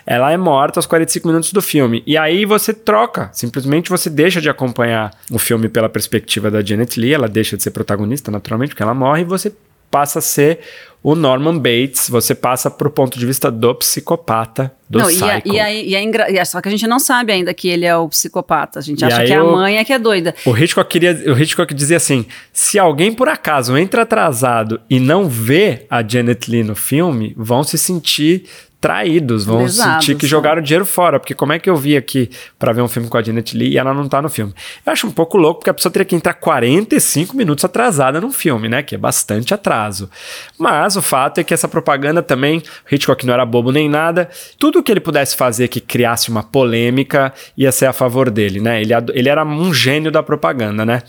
Ela 0.07 0.31
é 0.31 0.37
morta 0.37 0.79
aos 0.79 0.87
45 0.87 1.27
minutos 1.27 1.53
do 1.53 1.61
filme. 1.61 2.05
E 2.07 2.17
aí 2.17 2.45
você 2.45 2.73
troca. 2.73 3.29
Simplesmente 3.33 3.91
você 3.91 4.09
deixa 4.09 4.41
de 4.41 4.49
acompanhar 4.49 5.11
o 5.33 5.39
filme 5.41 5.69
pela 5.69 5.89
perspectiva 5.89 6.49
da 6.49 6.63
Janet 6.63 7.01
Leigh. 7.01 7.15
Ela 7.15 7.29
deixa 7.29 7.57
de 7.57 7.63
ser 7.65 7.73
protagonista, 7.73 8.31
naturalmente, 8.31 8.69
porque 8.69 8.85
ela 8.85 8.95
morre. 8.95 9.23
E 9.23 9.25
você 9.25 9.53
passa 9.95 10.19
a 10.19 10.23
ser 10.23 10.59
o 11.03 11.15
Norman 11.15 11.59
Bates, 11.59 12.09
você 12.09 12.35
passa 12.35 12.71
pro 12.71 12.91
ponto 12.91 13.19
de 13.19 13.27
vista 13.27 13.51
do 13.51 13.75
psicopata, 13.75 14.73
do 14.89 14.99
não, 15.01 15.11
e, 15.11 15.15
psycho. 15.15 15.29
é, 15.31 15.43
e, 15.45 15.61
aí- 15.61 15.89
e 15.91 15.95
é 15.95 16.03
engra- 16.03 16.31
e 16.31 16.39
é 16.39 16.45
só 16.47 16.61
que 16.63 16.69
a 16.69 16.71
gente 16.71 16.87
não 16.87 16.99
sabe 16.99 17.31
ainda 17.31 17.53
que 17.53 17.69
ele 17.69 17.85
é 17.85 17.95
o 17.97 18.09
psicopata. 18.09 18.79
A 18.79 18.83
gente 18.83 19.03
E 19.03 19.05
acha 19.05 19.23
que 19.25 19.33
a 19.33 19.45
o- 19.45 19.53
mãe 19.53 19.77
é 19.77 19.85
que 19.85 19.93
é 19.93 19.99
doida. 19.99 20.35
O 20.47 20.57
Hitchcock, 20.57 20.89
queria, 20.91 21.13
o 21.33 21.39
Hitchcock 21.39 21.73
dizia 21.75 21.99
assim: 21.99 22.25
se 22.53 22.79
alguém 22.79 23.13
por 23.13 23.29
acaso 23.29 23.77
entra 23.77 24.03
atrasado 24.03 24.81
e 24.89 24.99
não 24.99 25.29
vê 25.29 25.85
a 25.91 26.03
Janet 26.07 26.51
Lee 26.51 26.65
no 26.65 26.75
filme, 26.75 27.35
vão 27.37 27.63
se 27.63 27.77
sentir 27.77 28.45
traídos, 28.85 29.47
vão 29.47 29.63
Lesados, 29.63 30.05
sentir 30.05 30.15
que 30.15 30.27
né? 30.27 30.29
jogaram 30.29 30.61
dinheiro 30.61 30.85
fora, 30.85 31.19
porque 31.19 31.33
como 31.33 31.55
é 31.55 31.59
que 31.59 31.71
eu 31.71 31.75
vi 31.75 31.97
aqui 31.97 32.29
pra 32.59 32.71
ver 32.71 32.83
um 32.83 32.89
filme 32.89 33.09
com 33.09 33.17
a 33.17 33.23
Janet 33.23 33.57
Lee 33.57 33.71
e 33.73 33.79
ela 33.79 33.95
não 33.95 34.07
tá 34.07 34.21
no 34.21 34.29
filme? 34.29 34.53
Eu 34.85 34.93
acho 34.93 35.07
um 35.07 35.11
pouco 35.11 35.39
louco, 35.39 35.61
porque 35.61 35.71
a 35.71 35.75
pessoa 35.75 35.91
teria 35.91 36.05
que 36.05 36.15
entrar 36.15 36.35
45 36.35 37.35
minutos 37.35 37.65
atrasada 37.65 38.21
num 38.21 38.31
filme, 38.31 38.69
né? 38.69 38.83
Que 38.83 38.95
é 38.95 38.99
bastante 38.99 39.55
atraso. 39.55 40.11
Mas 40.59 40.97
o 40.97 41.01
fato 41.03 41.39
é 41.39 41.45
que 41.45 41.55
essa 41.55 41.67
propaganda 41.67 42.23
também, 42.23 42.59
o 42.59 42.95
Hitchcock 42.95 43.25
não 43.25 43.33
era 43.33 43.47
bobo 43.47 43.73
nem 43.73 43.89
nada, 43.89 44.29
tudo 44.59 44.83
que 44.83 44.93
ele 44.93 45.01
pudesse 45.01 45.35
fazer 45.35 45.69
que 45.69 45.81
criasse 45.81 46.29
uma 46.29 46.43
polêmica 46.43 47.33
ia 47.57 47.73
ser 47.73 47.87
a 47.87 47.93
favor 47.95 48.29
dele, 48.29 48.61
né? 48.61 48.83
Ele, 48.83 48.93
ele 49.15 49.31
era 49.31 49.47
um 49.47 49.73
gênio 49.73 50.13
da 50.13 50.23
propaganda, 50.23 50.85
né? 50.85 51.01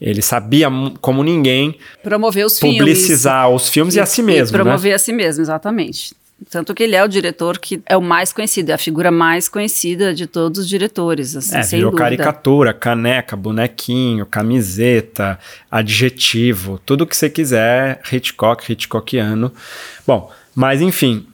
Ele 0.00 0.22
sabia 0.22 0.68
como 1.02 1.22
ninguém 1.22 1.76
Promover 2.02 2.46
os 2.46 2.58
filmes. 2.58 2.78
publicizar 2.78 3.50
os 3.50 3.68
filmes 3.68 3.96
e, 3.96 4.00
a 4.00 4.06
si 4.06 4.22
mesmo, 4.22 4.56
né? 4.56 4.62
promover 4.64 4.94
a 4.94 4.98
si 4.98 5.12
mesmo, 5.12 5.42
exatamente. 5.42 6.16
Tanto 6.50 6.72
que 6.72 6.84
ele 6.84 6.94
é 6.94 7.02
o 7.02 7.08
diretor 7.08 7.58
que 7.58 7.82
é 7.84 7.96
o 7.96 8.00
mais 8.00 8.32
conhecido, 8.32 8.70
é 8.70 8.74
a 8.74 8.78
figura 8.78 9.10
mais 9.10 9.48
conhecida 9.48 10.14
de 10.14 10.26
todos 10.26 10.60
os 10.60 10.68
diretores, 10.68 11.34
assim, 11.34 11.56
É, 11.56 11.62
sem 11.64 11.78
virou 11.80 11.90
dúvida. 11.90 12.04
caricatura, 12.08 12.72
caneca, 12.72 13.34
bonequinho, 13.36 14.24
camiseta, 14.24 15.36
adjetivo, 15.70 16.80
tudo 16.86 17.06
que 17.06 17.16
você 17.16 17.28
quiser, 17.28 18.00
Hitchcock, 18.10 18.70
Hitchcockiano. 18.72 19.52
Bom, 20.06 20.30
mas 20.54 20.80
enfim. 20.80 21.26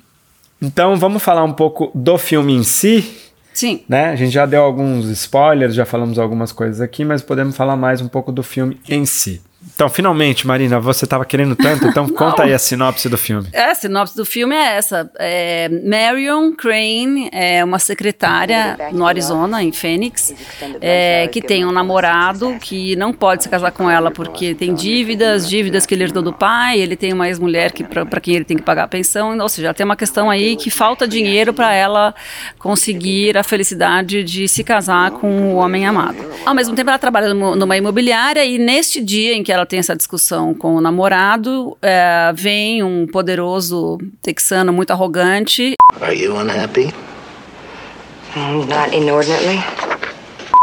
Então 0.60 0.96
vamos 0.96 1.22
falar 1.22 1.44
um 1.44 1.52
pouco 1.52 1.90
do 1.94 2.16
filme 2.16 2.54
em 2.54 2.62
si, 2.62 3.04
Sim. 3.52 3.82
né? 3.86 4.06
A 4.08 4.16
gente 4.16 4.32
já 4.32 4.46
deu 4.46 4.62
alguns 4.62 5.04
spoilers, 5.10 5.74
já 5.74 5.84
falamos 5.84 6.18
algumas 6.18 6.50
coisas 6.50 6.80
aqui, 6.80 7.04
mas 7.04 7.20
podemos 7.20 7.54
falar 7.54 7.76
mais 7.76 8.00
um 8.00 8.08
pouco 8.08 8.32
do 8.32 8.42
filme 8.42 8.80
em 8.88 9.04
si. 9.04 9.42
Então, 9.74 9.88
finalmente, 9.88 10.46
Marina, 10.46 10.78
você 10.78 11.04
estava 11.04 11.24
querendo 11.24 11.56
tanto, 11.56 11.86
então 11.86 12.08
conta 12.14 12.44
aí 12.44 12.52
a 12.52 12.58
sinopse 12.58 13.08
do 13.08 13.18
filme. 13.18 13.48
É, 13.52 13.70
a 13.70 13.74
sinopse 13.74 14.16
do 14.16 14.24
filme 14.24 14.54
é 14.54 14.76
essa. 14.76 15.10
É, 15.18 15.68
Marion 15.68 16.52
Crane 16.52 17.28
é 17.32 17.64
uma 17.64 17.78
secretária 17.78 18.76
no 18.92 19.06
Arizona, 19.06 19.62
em 19.62 19.72
Phoenix, 19.72 20.34
é, 20.80 21.28
que 21.28 21.42
tem 21.42 21.64
um 21.64 21.72
namorado 21.72 22.56
que 22.60 22.94
não 22.96 23.12
pode 23.12 23.42
se 23.42 23.48
casar 23.48 23.72
com 23.72 23.90
ela 23.90 24.10
porque 24.10 24.54
tem 24.54 24.74
dívidas, 24.74 25.48
dívidas 25.48 25.86
que 25.86 25.94
ele 25.94 26.04
herdou 26.04 26.22
do 26.22 26.32
pai, 26.32 26.78
ele 26.78 26.96
tem 26.96 27.12
uma 27.12 27.28
ex-mulher 27.28 27.72
que 27.72 27.82
para 27.82 28.20
quem 28.20 28.36
ele 28.36 28.44
tem 28.44 28.56
que 28.56 28.62
pagar 28.62 28.84
a 28.84 28.88
pensão, 28.88 29.36
ou 29.38 29.48
seja, 29.48 29.74
tem 29.74 29.84
uma 29.84 29.96
questão 29.96 30.30
aí 30.30 30.56
que 30.56 30.70
falta 30.70 31.08
dinheiro 31.08 31.52
para 31.52 31.72
ela 31.72 32.14
conseguir 32.58 33.36
a 33.36 33.42
felicidade 33.42 34.22
de 34.22 34.46
se 34.46 34.62
casar 34.62 35.10
com 35.12 35.54
o 35.54 35.56
homem 35.56 35.86
amado. 35.86 36.18
Ao 36.44 36.54
mesmo 36.54 36.74
tempo, 36.74 36.90
ela 36.90 36.98
trabalha 36.98 37.32
numa 37.32 37.64
numa 37.64 37.76
imobiliária 37.76 38.44
e 38.44 38.58
neste 38.58 39.00
dia 39.00 39.34
em 39.34 39.42
que 39.42 39.50
ela 39.54 39.64
tem 39.66 39.78
essa 39.78 39.94
discussão 39.96 40.52
com 40.52 40.74
o 40.76 40.80
namorado, 40.80 41.76
é, 41.80 42.32
vem 42.34 42.82
um 42.82 43.06
poderoso 43.06 43.98
texano 44.20 44.72
muito 44.72 44.90
arrogante 44.90 45.74
Are 46.00 46.14
you 46.16 46.34
unhappy? 46.36 46.92
Not 48.36 48.94
inordinately. 48.96 49.62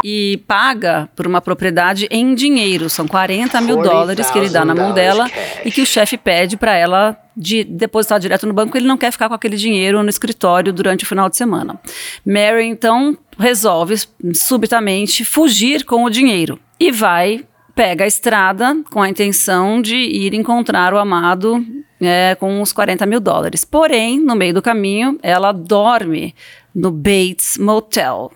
e 0.03 0.41
paga 0.47 1.07
por 1.15 1.25
uma 1.25 1.39
propriedade 1.39 2.07
em 2.11 2.33
dinheiro. 2.35 2.89
São 2.89 3.07
40 3.07 3.61
mil 3.61 3.81
dólares 3.81 4.29
que 4.29 4.37
ele 4.37 4.49
dá 4.49 4.65
na 4.65 4.75
mão 4.75 4.93
dela 4.93 5.29
e 5.63 5.71
que 5.71 5.81
o 5.81 5.85
chefe 5.85 6.17
pede 6.17 6.57
para 6.57 6.75
ela 6.75 7.15
de 7.37 7.63
depositar 7.63 8.19
direto 8.19 8.45
no 8.45 8.53
banco. 8.53 8.75
Ele 8.77 8.87
não 8.87 8.97
quer 8.97 9.11
ficar 9.11 9.29
com 9.29 9.35
aquele 9.35 9.55
dinheiro 9.55 10.01
no 10.03 10.09
escritório 10.09 10.73
durante 10.73 11.05
o 11.05 11.07
final 11.07 11.29
de 11.29 11.37
semana. 11.37 11.79
Mary 12.25 12.65
então 12.65 13.17
resolve 13.39 13.95
subitamente 14.33 15.23
fugir 15.23 15.85
com 15.85 16.03
o 16.03 16.09
dinheiro 16.09 16.59
e 16.79 16.91
vai 16.91 17.45
pega 17.75 18.03
a 18.03 18.07
estrada 18.07 18.75
com 18.91 19.01
a 19.01 19.09
intenção 19.09 19.81
de 19.81 19.95
ir 19.95 20.33
encontrar 20.33 20.93
o 20.93 20.97
amado 20.97 21.65
é, 21.99 22.35
com 22.35 22.61
os 22.61 22.73
40 22.73 23.05
mil 23.05 23.19
dólares. 23.19 23.63
Porém, 23.63 24.19
no 24.19 24.35
meio 24.35 24.53
do 24.53 24.61
caminho, 24.61 25.17
ela 25.21 25.51
dorme 25.51 26.35
no 26.73 26.91
Bates 26.91 27.57
Motel 27.57 28.31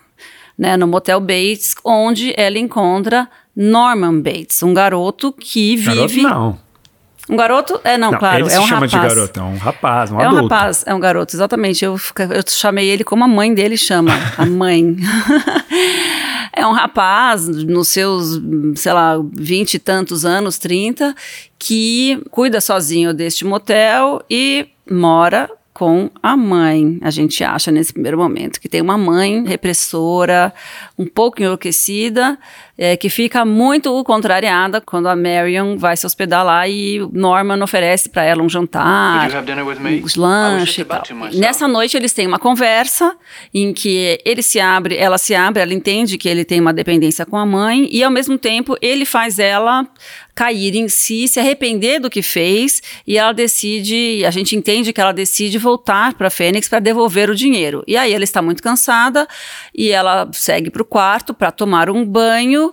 né, 0.57 0.77
no 0.77 0.87
Motel 0.87 1.19
Bates, 1.19 1.75
onde 1.83 2.33
ela 2.37 2.57
encontra 2.57 3.29
Norman 3.55 4.21
Bates, 4.21 4.63
um 4.63 4.73
garoto 4.73 5.31
que 5.31 5.75
vive. 5.75 6.21
Garoto, 6.21 6.21
não. 6.21 6.64
Um 7.29 7.35
garoto? 7.35 7.79
É, 7.83 7.97
não, 7.97 8.11
Não, 8.11 8.19
claro. 8.19 8.45
ele 8.45 8.47
é 8.47 8.51
se 8.51 8.59
um 8.59 8.67
chama 8.67 8.85
rapaz. 8.85 8.91
de 8.91 9.15
garoto, 9.15 9.39
é 9.39 9.43
um 9.43 9.57
rapaz, 9.57 10.11
um 10.11 10.19
é 10.21 10.25
um 10.25 10.27
adulto. 10.29 10.43
rapaz, 10.53 10.83
é 10.85 10.93
um 10.93 10.99
garoto, 10.99 11.35
exatamente. 11.35 11.83
Eu, 11.83 11.93
eu 11.93 12.43
chamei 12.47 12.87
ele 12.87 13.03
como 13.03 13.23
a 13.23 13.27
mãe 13.27 13.53
dele 13.53 13.77
chama, 13.77 14.11
a 14.37 14.45
mãe. 14.47 14.95
é 16.53 16.65
um 16.67 16.71
rapaz 16.71 17.47
nos 17.47 17.87
seus, 17.89 18.39
sei 18.75 18.93
lá, 18.93 19.15
vinte 19.33 19.73
e 19.75 19.79
tantos 19.79 20.23
anos, 20.25 20.57
30, 20.57 21.15
que 21.57 22.21
cuida 22.31 22.61
sozinho 22.61 23.13
deste 23.13 23.43
motel 23.43 24.21
e 24.29 24.67
mora 24.89 25.49
com 25.73 26.09
a 26.23 26.37
mãe. 26.37 26.97
A 27.01 27.09
gente 27.11 27.43
acha 27.43 27.69
nesse 27.69 27.91
primeiro 27.91 28.17
momento 28.17 28.61
que 28.61 28.69
tem 28.69 28.81
uma 28.81 28.97
mãe 28.97 29.43
repressora, 29.45 30.53
um 30.97 31.05
pouco 31.05 31.41
enlouquecida, 31.41 32.37
é, 32.77 32.97
que 32.97 33.09
fica 33.09 33.45
muito 33.45 34.03
contrariada 34.03 34.81
quando 34.81 35.07
a 35.07 35.15
Marion 35.15 35.77
vai 35.77 35.95
se 35.95 36.05
hospedar 36.05 36.43
lá 36.43 36.67
e 36.67 36.99
Norman 37.13 37.63
oferece 37.63 38.09
para 38.09 38.23
ela 38.23 38.43
um 38.43 38.49
jantar, 38.49 39.19
Would 39.19 39.31
you 39.31 39.37
have 39.37 39.47
dinner 39.47 39.65
with 39.65 39.79
me? 39.79 39.95
um 39.95 39.97
I 39.97 40.01
was 40.01 40.15
lanche 40.15 40.65
just 40.65 40.79
e 40.79 40.85
tal. 40.85 41.03
Nessa 41.33 41.67
noite 41.67 41.95
eles 41.95 42.11
têm 42.11 42.27
uma 42.27 42.39
conversa 42.39 43.15
em 43.53 43.73
que 43.73 44.19
ele 44.25 44.41
se 44.41 44.59
abre, 44.59 44.97
ela 44.97 45.17
se 45.17 45.33
abre, 45.33 45.61
ela 45.61 45.73
entende 45.73 46.17
que 46.17 46.27
ele 46.27 46.43
tem 46.43 46.59
uma 46.59 46.73
dependência 46.73 47.25
com 47.25 47.37
a 47.37 47.45
mãe 47.45 47.87
e 47.91 48.03
ao 48.03 48.11
mesmo 48.11 48.37
tempo 48.37 48.75
ele 48.81 49.05
faz 49.05 49.39
ela 49.39 49.87
cair 50.35 50.75
em 50.75 50.89
si, 50.89 51.29
se 51.29 51.39
arrepender 51.39 51.99
do 51.99 52.09
que 52.09 52.21
fez 52.21 52.81
e 53.07 53.17
ela 53.17 53.31
decide, 53.31 54.23
a 54.25 54.31
gente 54.31 54.53
entende 54.53 54.91
que 54.91 54.99
ela 54.99 55.13
decide 55.13 55.57
voltar 55.57 56.13
para 56.13 56.29
Fênix 56.29 56.67
para 56.67 56.79
devolver 56.79 57.29
o 57.29 57.35
dinheiro. 57.35 57.83
E 57.87 57.95
aí 57.95 58.13
ela 58.13 58.23
está 58.25 58.41
muito 58.41 58.61
cansada 58.61 59.25
e 59.73 59.91
ela 59.91 60.27
segue 60.33 60.69
para 60.69 60.81
o 60.81 60.85
quarto 60.85 61.33
para 61.33 61.51
tomar 61.51 61.89
um 61.89 62.05
banho 62.05 62.64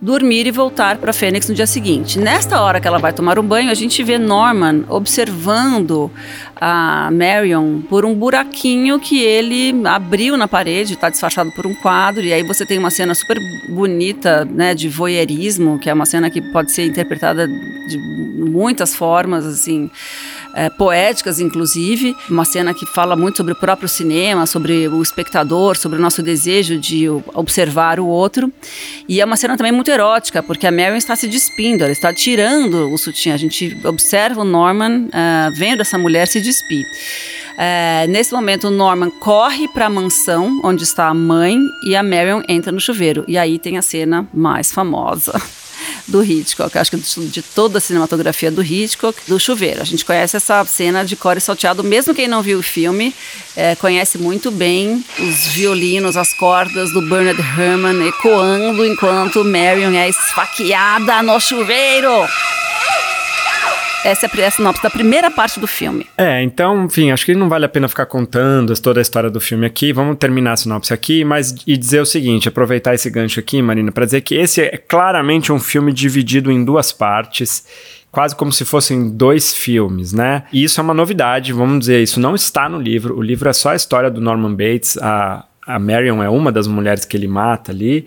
dormir 0.00 0.46
e 0.46 0.50
voltar 0.50 0.98
para 0.98 1.12
Fênix 1.12 1.48
no 1.48 1.54
dia 1.54 1.66
seguinte. 1.66 2.18
Nesta 2.18 2.60
hora 2.60 2.80
que 2.80 2.86
ela 2.86 2.98
vai 2.98 3.12
tomar 3.12 3.38
um 3.38 3.42
banho, 3.42 3.70
a 3.70 3.74
gente 3.74 4.02
vê 4.02 4.18
Norman 4.18 4.84
observando 4.88 6.10
a 6.54 7.10
Marion 7.10 7.80
por 7.82 8.04
um 8.04 8.14
buraquinho 8.14 9.00
que 9.00 9.22
ele 9.22 9.74
abriu 9.86 10.36
na 10.36 10.46
parede, 10.46 10.92
está 10.92 11.08
disfarçado 11.08 11.50
por 11.52 11.66
um 11.66 11.74
quadro, 11.74 12.22
e 12.22 12.32
aí 12.32 12.42
você 12.42 12.66
tem 12.66 12.78
uma 12.78 12.90
cena 12.90 13.14
super 13.14 13.38
bonita, 13.70 14.44
né, 14.44 14.74
de 14.74 14.88
voyeurismo, 14.88 15.78
que 15.78 15.88
é 15.88 15.94
uma 15.94 16.06
cena 16.06 16.28
que 16.28 16.42
pode 16.52 16.72
ser 16.72 16.84
interpretada 16.86 17.46
de 17.46 17.98
muitas 18.50 18.94
formas, 18.94 19.46
assim, 19.46 19.90
é, 20.56 20.70
poéticas, 20.70 21.38
inclusive. 21.38 22.16
Uma 22.30 22.46
cena 22.46 22.72
que 22.72 22.86
fala 22.86 23.14
muito 23.14 23.36
sobre 23.36 23.52
o 23.52 23.56
próprio 23.56 23.88
cinema, 23.88 24.46
sobre 24.46 24.88
o 24.88 25.02
espectador, 25.02 25.76
sobre 25.76 25.98
o 25.98 26.02
nosso 26.02 26.22
desejo 26.22 26.78
de 26.78 27.06
observar 27.34 28.00
o 28.00 28.06
outro. 28.06 28.50
E 29.06 29.20
é 29.20 29.24
uma 29.24 29.36
cena 29.36 29.56
também 29.56 29.70
muito 29.70 29.90
erótica, 29.90 30.42
porque 30.42 30.66
a 30.66 30.72
Marion 30.72 30.96
está 30.96 31.14
se 31.14 31.28
despindo, 31.28 31.84
ela 31.84 31.92
está 31.92 32.12
tirando 32.12 32.90
o 32.90 32.96
sutiã. 32.96 33.34
A 33.34 33.36
gente 33.36 33.76
observa 33.84 34.40
o 34.40 34.44
Norman 34.44 35.08
ah, 35.12 35.50
vendo 35.58 35.82
essa 35.82 35.98
mulher 35.98 36.26
se 36.26 36.40
despir. 36.40 36.86
É, 37.58 38.06
nesse 38.08 38.32
momento, 38.32 38.68
o 38.68 38.70
Norman 38.70 39.10
corre 39.10 39.68
para 39.68 39.86
a 39.86 39.90
mansão 39.90 40.60
onde 40.64 40.84
está 40.84 41.08
a 41.08 41.14
mãe 41.14 41.58
e 41.86 41.94
a 41.94 42.02
Marion 42.02 42.42
entra 42.48 42.72
no 42.72 42.80
chuveiro. 42.80 43.24
E 43.28 43.36
aí 43.36 43.58
tem 43.58 43.76
a 43.76 43.82
cena 43.82 44.26
mais 44.32 44.72
famosa 44.72 45.38
do 46.06 46.22
Hitchcock, 46.22 46.76
acho 46.78 46.90
que 46.90 46.96
de, 46.96 47.42
toda 47.42 47.78
a 47.78 47.80
cinematografia 47.80 48.50
do 48.50 48.62
Hitchcock, 48.62 49.18
do 49.26 49.38
chuveiro. 49.40 49.82
A 49.82 49.84
gente 49.84 50.04
conhece 50.04 50.36
essa 50.36 50.64
cena 50.64 51.04
de 51.04 51.16
core 51.16 51.40
salteado, 51.40 51.82
mesmo 51.82 52.14
quem 52.14 52.28
não 52.28 52.42
viu 52.42 52.58
o 52.58 52.62
filme, 52.62 53.14
é, 53.56 53.74
conhece 53.74 54.18
muito 54.18 54.50
bem 54.50 55.04
os 55.18 55.46
violinos, 55.48 56.16
as 56.16 56.32
cordas 56.34 56.92
do 56.92 57.02
Bernard 57.02 57.40
Herrmann 57.40 58.06
ecoando 58.06 58.84
enquanto 58.84 59.44
Marion 59.44 59.92
é 59.94 60.08
esfaqueada 60.08 61.22
no 61.22 61.40
chuveiro. 61.40 62.26
Essa 64.06 64.30
é 64.32 64.46
a 64.46 64.50
sinopse 64.52 64.80
da 64.80 64.88
primeira 64.88 65.32
parte 65.32 65.58
do 65.58 65.66
filme. 65.66 66.06
É, 66.16 66.40
então, 66.40 66.84
enfim, 66.84 67.10
acho 67.10 67.26
que 67.26 67.34
não 67.34 67.48
vale 67.48 67.64
a 67.64 67.68
pena 67.68 67.88
ficar 67.88 68.06
contando 68.06 68.72
toda 68.80 69.00
a 69.00 69.02
história 69.02 69.28
do 69.28 69.40
filme 69.40 69.66
aqui. 69.66 69.92
Vamos 69.92 70.16
terminar 70.16 70.52
a 70.52 70.56
sinopse 70.56 70.94
aqui, 70.94 71.24
mas 71.24 71.52
e 71.66 71.76
dizer 71.76 72.00
o 72.00 72.06
seguinte, 72.06 72.48
aproveitar 72.48 72.94
esse 72.94 73.10
gancho 73.10 73.40
aqui, 73.40 73.60
Marina, 73.60 73.90
para 73.90 74.04
dizer 74.04 74.20
que 74.20 74.36
esse 74.36 74.62
é 74.62 74.76
claramente 74.76 75.50
um 75.50 75.58
filme 75.58 75.92
dividido 75.92 76.52
em 76.52 76.64
duas 76.64 76.92
partes, 76.92 77.66
quase 78.12 78.36
como 78.36 78.52
se 78.52 78.64
fossem 78.64 79.10
dois 79.10 79.52
filmes, 79.52 80.12
né? 80.12 80.44
E 80.52 80.62
isso 80.62 80.80
é 80.80 80.84
uma 80.84 80.94
novidade, 80.94 81.52
vamos 81.52 81.80
dizer, 81.80 82.00
isso 82.00 82.20
não 82.20 82.36
está 82.36 82.68
no 82.68 82.80
livro. 82.80 83.18
O 83.18 83.22
livro 83.22 83.48
é 83.48 83.52
só 83.52 83.70
a 83.70 83.76
história 83.76 84.08
do 84.08 84.20
Norman 84.20 84.54
Bates, 84.54 84.96
a 84.98 85.44
a 85.66 85.80
Marion 85.80 86.22
é 86.22 86.28
uma 86.28 86.52
das 86.52 86.68
mulheres 86.68 87.04
que 87.04 87.16
ele 87.16 87.26
mata 87.26 87.72
ali. 87.72 88.06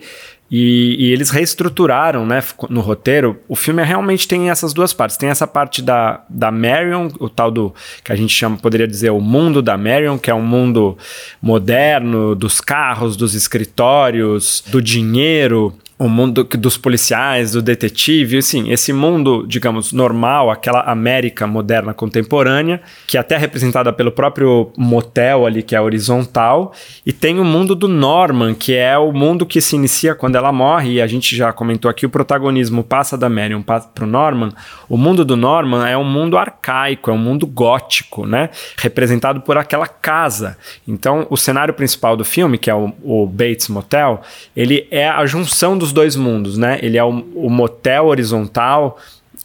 E, 0.50 0.96
e, 0.98 1.12
eles 1.12 1.30
reestruturaram, 1.30 2.26
né, 2.26 2.42
no 2.68 2.80
roteiro. 2.80 3.38
O 3.48 3.54
filme 3.54 3.84
realmente 3.84 4.26
tem 4.26 4.50
essas 4.50 4.72
duas 4.72 4.92
partes. 4.92 5.16
Tem 5.16 5.28
essa 5.28 5.46
parte 5.46 5.80
da, 5.80 6.24
da 6.28 6.50
Marion, 6.50 7.08
o 7.20 7.28
tal 7.28 7.50
do 7.50 7.72
que 8.02 8.10
a 8.10 8.16
gente 8.16 8.34
chama, 8.34 8.56
poderia 8.56 8.88
dizer, 8.88 9.10
o 9.10 9.20
mundo 9.20 9.62
da 9.62 9.76
Marion, 9.76 10.18
que 10.18 10.30
é 10.30 10.34
um 10.34 10.42
mundo 10.42 10.98
moderno 11.40 12.34
dos 12.34 12.60
carros, 12.60 13.16
dos 13.16 13.34
escritórios, 13.34 14.64
do 14.66 14.82
dinheiro, 14.82 15.72
o 16.00 16.08
mundo 16.08 16.44
dos 16.44 16.78
policiais, 16.78 17.52
do 17.52 17.60
detetive, 17.60 18.38
assim, 18.38 18.72
esse 18.72 18.90
mundo, 18.90 19.44
digamos, 19.46 19.92
normal, 19.92 20.50
aquela 20.50 20.80
América 20.80 21.46
moderna 21.46 21.92
contemporânea, 21.92 22.80
que 23.06 23.18
é 23.18 23.20
até 23.20 23.34
é 23.34 23.38
representada 23.38 23.92
pelo 23.92 24.10
próprio 24.10 24.72
motel 24.78 25.44
ali, 25.44 25.62
que 25.62 25.76
é 25.76 25.80
horizontal, 25.80 26.72
e 27.04 27.12
tem 27.12 27.38
o 27.38 27.44
mundo 27.44 27.74
do 27.74 27.86
Norman, 27.86 28.54
que 28.54 28.74
é 28.74 28.96
o 28.96 29.12
mundo 29.12 29.44
que 29.44 29.60
se 29.60 29.76
inicia 29.76 30.14
quando 30.14 30.36
ela 30.36 30.50
morre, 30.50 30.92
e 30.92 31.02
a 31.02 31.06
gente 31.06 31.36
já 31.36 31.52
comentou 31.52 31.90
aqui, 31.90 32.06
o 32.06 32.10
protagonismo 32.10 32.82
passa 32.82 33.18
da 33.18 33.28
Marion 33.28 33.60
para 33.60 33.84
o 34.00 34.06
Norman. 34.06 34.48
O 34.88 34.96
mundo 34.96 35.22
do 35.22 35.36
Norman 35.36 35.86
é 35.86 35.98
um 35.98 36.04
mundo 36.04 36.38
arcaico, 36.38 37.10
é 37.10 37.12
um 37.12 37.18
mundo 37.18 37.46
gótico, 37.46 38.24
né? 38.24 38.48
Representado 38.78 39.42
por 39.42 39.58
aquela 39.58 39.86
casa. 39.86 40.56
Então, 40.88 41.26
o 41.28 41.36
cenário 41.36 41.74
principal 41.74 42.16
do 42.16 42.24
filme, 42.24 42.56
que 42.56 42.70
é 42.70 42.74
o, 42.74 42.90
o 43.02 43.26
Bates 43.26 43.68
Motel, 43.68 44.22
ele 44.56 44.88
é 44.90 45.06
a 45.06 45.26
junção 45.26 45.76
dos 45.76 45.89
dois 45.92 46.16
mundos, 46.16 46.56
né? 46.56 46.78
Ele 46.82 46.96
é 46.96 47.04
o, 47.04 47.08
o 47.08 47.50
motel 47.50 48.06
horizontal, 48.06 48.98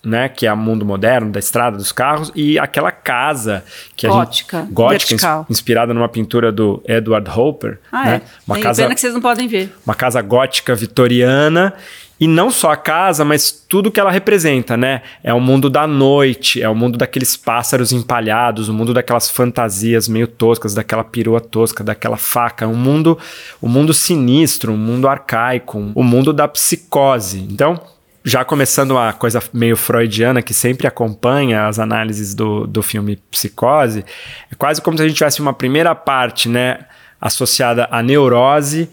né, 0.04 0.30
que 0.30 0.46
é 0.46 0.54
o 0.54 0.58
mundo 0.58 0.86
moderno 0.86 1.32
da 1.32 1.40
estrada 1.40 1.78
dos 1.78 1.92
carros 1.92 2.32
e 2.36 2.60
aquela 2.60 2.92
casa 2.92 3.64
que 3.96 4.08
gótica, 4.08 4.60
a 4.60 4.62
gente, 4.62 4.74
gótica, 4.74 5.46
inspirada 5.50 5.94
numa 5.94 6.08
pintura 6.08 6.52
do 6.52 6.82
Edward 6.86 7.28
Hopper, 7.30 7.80
ah, 7.92 8.06
né? 8.06 8.16
É. 8.16 8.22
Uma 8.46 8.56
Tem 8.56 8.64
casa 8.64 8.84
pena 8.84 8.94
que 8.94 9.02
vocês 9.02 9.14
não 9.14 9.22
podem 9.22 9.48
ver. 9.48 9.76
Uma 9.86 9.96
casa 9.96 10.22
gótica 10.22 10.76
vitoriana 10.76 11.74
e 12.20 12.28
não 12.28 12.50
só 12.50 12.72
a 12.72 12.78
casa, 12.78 13.26
mas 13.26 13.52
tudo 13.52 13.92
que 13.92 14.00
ela 14.00 14.12
representa, 14.12 14.78
né? 14.78 15.02
É 15.22 15.34
o 15.34 15.40
mundo 15.40 15.70
da 15.70 15.86
noite, 15.86 16.62
é 16.62 16.70
o 16.70 16.76
mundo 16.76 16.98
daqueles 16.98 17.36
pássaros 17.36 17.92
empalhados, 17.92 18.70
o 18.70 18.74
mundo 18.74 18.94
daquelas 18.94 19.30
fantasias 19.30 20.08
meio 20.08 20.28
toscas, 20.28 20.74
daquela 20.74 21.04
perua 21.04 21.42
tosca, 21.42 21.84
daquela 21.84 22.16
faca, 22.16 22.68
um 22.68 22.76
mundo, 22.76 23.18
um 23.62 23.68
mundo 23.68 23.94
sinistro, 23.94 24.72
um 24.72 24.78
mundo 24.78 25.10
arcaico, 25.10 25.92
o 25.94 26.02
um 26.02 26.04
mundo 26.04 26.32
da 26.32 26.48
psicose. 26.48 27.46
Então, 27.52 27.82
já 28.24 28.44
começando 28.44 28.92
uma 28.92 29.14
coisa 29.14 29.44
meio 29.54 29.78
freudiana 29.78 30.42
que 30.42 30.54
sempre 30.54 30.88
acompanha 30.88 31.68
as 31.68 31.78
análises 31.78 32.34
do, 32.34 32.66
do 32.66 32.82
filme 32.82 33.18
Psicose, 33.30 34.04
é 34.52 34.56
quase 34.56 34.82
como 34.82 34.98
se 34.98 35.04
a 35.04 35.08
gente 35.08 35.18
tivesse 35.18 35.42
uma 35.42 35.54
primeira 35.54 35.94
parte, 35.94 36.50
né? 36.50 36.80
Associada 37.22 37.88
à 37.92 38.02
neurose 38.02 38.90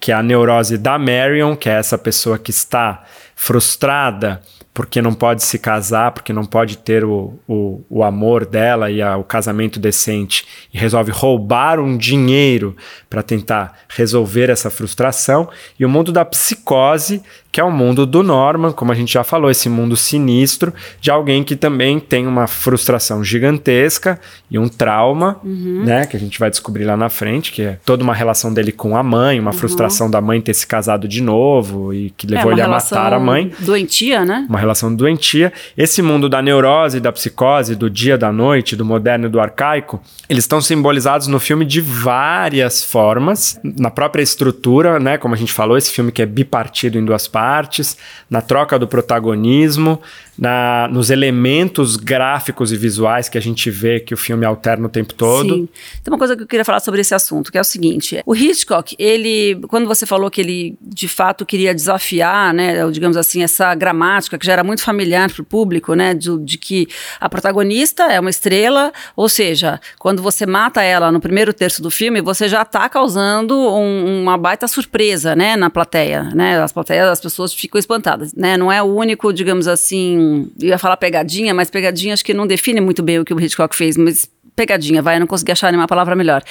que 0.00 0.12
é 0.12 0.14
a 0.14 0.22
neurose 0.22 0.78
da 0.78 0.98
Marion, 0.98 1.56
que 1.56 1.68
é 1.68 1.72
essa 1.72 1.98
pessoa 1.98 2.38
que 2.38 2.50
está 2.50 3.04
frustrada 3.34 4.40
porque 4.72 5.02
não 5.02 5.12
pode 5.12 5.42
se 5.42 5.58
casar, 5.58 6.12
porque 6.12 6.32
não 6.32 6.44
pode 6.44 6.78
ter 6.78 7.04
o, 7.04 7.34
o, 7.48 7.82
o 7.90 8.04
amor 8.04 8.46
dela 8.46 8.90
e 8.90 9.02
a, 9.02 9.16
o 9.16 9.24
casamento 9.24 9.80
decente, 9.80 10.46
e 10.72 10.78
resolve 10.78 11.10
roubar 11.10 11.80
um 11.80 11.96
dinheiro 11.96 12.76
para 13.10 13.22
tentar 13.22 13.76
resolver 13.88 14.50
essa 14.50 14.70
frustração, 14.70 15.48
e 15.78 15.84
o 15.84 15.88
mundo 15.88 16.12
da 16.12 16.24
psicose, 16.24 17.22
que 17.50 17.60
é 17.60 17.64
o 17.64 17.72
mundo 17.72 18.06
do 18.06 18.22
Norman, 18.22 18.72
como 18.72 18.92
a 18.92 18.94
gente 18.94 19.12
já 19.12 19.24
falou, 19.24 19.50
esse 19.50 19.68
mundo 19.68 19.96
sinistro 19.96 20.72
de 21.00 21.10
alguém 21.10 21.42
que 21.42 21.56
também 21.56 21.98
tem 21.98 22.26
uma 22.26 22.46
frustração 22.46 23.24
gigantesca 23.24 24.20
e 24.50 24.58
um 24.58 24.68
trauma, 24.68 25.40
uhum. 25.42 25.82
né, 25.84 26.06
que 26.06 26.16
a 26.16 26.20
gente 26.20 26.38
vai 26.38 26.50
descobrir 26.50 26.84
lá 26.84 26.96
na 26.96 27.08
frente, 27.08 27.50
que 27.50 27.62
é 27.62 27.78
toda 27.84 28.04
uma 28.04 28.14
relação 28.14 28.52
dele 28.52 28.70
com 28.70 28.96
a 28.96 29.02
mãe, 29.02 29.40
uma 29.40 29.50
uhum. 29.50 29.56
frustração 29.56 30.10
da 30.10 30.20
mãe 30.20 30.40
ter 30.40 30.54
se 30.54 30.66
casado 30.66 31.08
de 31.08 31.22
novo 31.22 31.92
e 31.92 32.10
que 32.10 32.26
levou 32.26 32.52
é, 32.52 32.54
ele 32.54 32.62
a 32.62 32.68
matar 32.68 33.12
a 33.12 33.18
mãe. 33.18 33.50
Doentia, 33.58 34.24
né? 34.24 34.46
Uma 34.48 34.58
relação 34.68 34.94
doentia. 34.94 35.52
Esse 35.76 36.00
mundo 36.02 36.28
da 36.28 36.40
neurose, 36.40 37.00
da 37.00 37.12
psicose, 37.12 37.74
do 37.74 37.90
dia, 37.90 38.16
da 38.16 38.32
noite, 38.32 38.76
do 38.76 38.84
moderno 38.84 39.26
e 39.26 39.30
do 39.30 39.40
arcaico, 39.40 40.00
eles 40.28 40.44
estão 40.44 40.60
simbolizados 40.60 41.26
no 41.26 41.40
filme 41.40 41.64
de 41.64 41.80
várias 41.80 42.82
formas, 42.84 43.58
na 43.62 43.90
própria 43.90 44.22
estrutura, 44.22 45.00
né, 45.00 45.18
como 45.18 45.34
a 45.34 45.38
gente 45.38 45.52
falou, 45.52 45.76
esse 45.76 45.90
filme 45.90 46.12
que 46.12 46.22
é 46.22 46.26
bipartido 46.26 46.98
em 46.98 47.04
duas 47.04 47.26
partes 47.26 47.38
partes, 47.78 47.96
na 48.28 48.40
troca 48.40 48.78
do 48.78 48.86
protagonismo, 48.86 50.00
na, 50.38 50.88
nos 50.88 51.10
elementos 51.10 51.96
gráficos 51.96 52.72
e 52.72 52.76
visuais 52.76 53.28
que 53.28 53.36
a 53.36 53.40
gente 53.40 53.70
vê 53.70 53.98
que 53.98 54.14
o 54.14 54.16
filme 54.16 54.46
alterna 54.46 54.86
o 54.86 54.88
tempo 54.88 55.12
todo. 55.12 55.54
Sim. 55.54 55.68
Tem 56.02 56.12
uma 56.12 56.18
coisa 56.18 56.36
que 56.36 56.42
eu 56.44 56.46
queria 56.46 56.64
falar 56.64 56.80
sobre 56.80 57.00
esse 57.00 57.14
assunto, 57.14 57.50
que 57.50 57.58
é 57.58 57.60
o 57.60 57.64
seguinte: 57.64 58.22
o 58.24 58.34
Hitchcock, 58.34 58.94
ele, 58.98 59.60
quando 59.68 59.88
você 59.88 60.06
falou 60.06 60.30
que 60.30 60.40
ele 60.40 60.78
de 60.80 61.08
fato 61.08 61.44
queria 61.44 61.74
desafiar, 61.74 62.54
né, 62.54 62.88
digamos 62.90 63.16
assim, 63.16 63.42
essa 63.42 63.74
gramática 63.74 64.38
que 64.38 64.46
já 64.46 64.52
era 64.52 64.62
muito 64.62 64.82
familiar 64.82 65.30
para 65.30 65.42
o 65.42 65.44
público, 65.44 65.94
né, 65.94 66.14
de, 66.14 66.38
de 66.38 66.56
que 66.56 66.86
a 67.18 67.28
protagonista 67.28 68.04
é 68.04 68.20
uma 68.20 68.30
estrela, 68.30 68.92
ou 69.16 69.28
seja, 69.28 69.80
quando 69.98 70.22
você 70.22 70.46
mata 70.46 70.82
ela 70.82 71.10
no 71.10 71.20
primeiro 71.20 71.52
terço 71.52 71.82
do 71.82 71.90
filme, 71.90 72.20
você 72.20 72.48
já 72.48 72.62
está 72.62 72.88
causando 72.88 73.58
um, 73.58 74.22
uma 74.22 74.38
baita 74.38 74.68
surpresa, 74.68 75.34
né, 75.34 75.56
na 75.56 75.68
plateia, 75.68 76.24
né, 76.34 76.62
as 76.62 76.72
plateias, 76.72 77.08
as 77.08 77.20
pessoas 77.20 77.52
ficam 77.52 77.78
espantadas, 77.78 78.32
né? 78.34 78.56
Não 78.56 78.70
é 78.70 78.82
o 78.82 78.86
único, 78.86 79.32
digamos 79.32 79.66
assim, 79.66 80.27
ia 80.58 80.78
falar 80.78 80.96
pegadinha, 80.96 81.52
mas 81.54 81.70
pegadinha 81.70 82.14
acho 82.14 82.24
que 82.24 82.34
não 82.34 82.46
define 82.46 82.80
muito 82.80 83.02
bem 83.02 83.18
o 83.18 83.24
que 83.24 83.34
o 83.34 83.40
Hitchcock 83.40 83.74
fez, 83.74 83.96
mas 83.96 84.28
pegadinha, 84.58 85.00
vai, 85.00 85.16
eu 85.16 85.20
não 85.20 85.26
consegui 85.26 85.52
achar 85.52 85.70
nenhuma 85.70 85.86
palavra 85.86 86.16
melhor. 86.16 86.42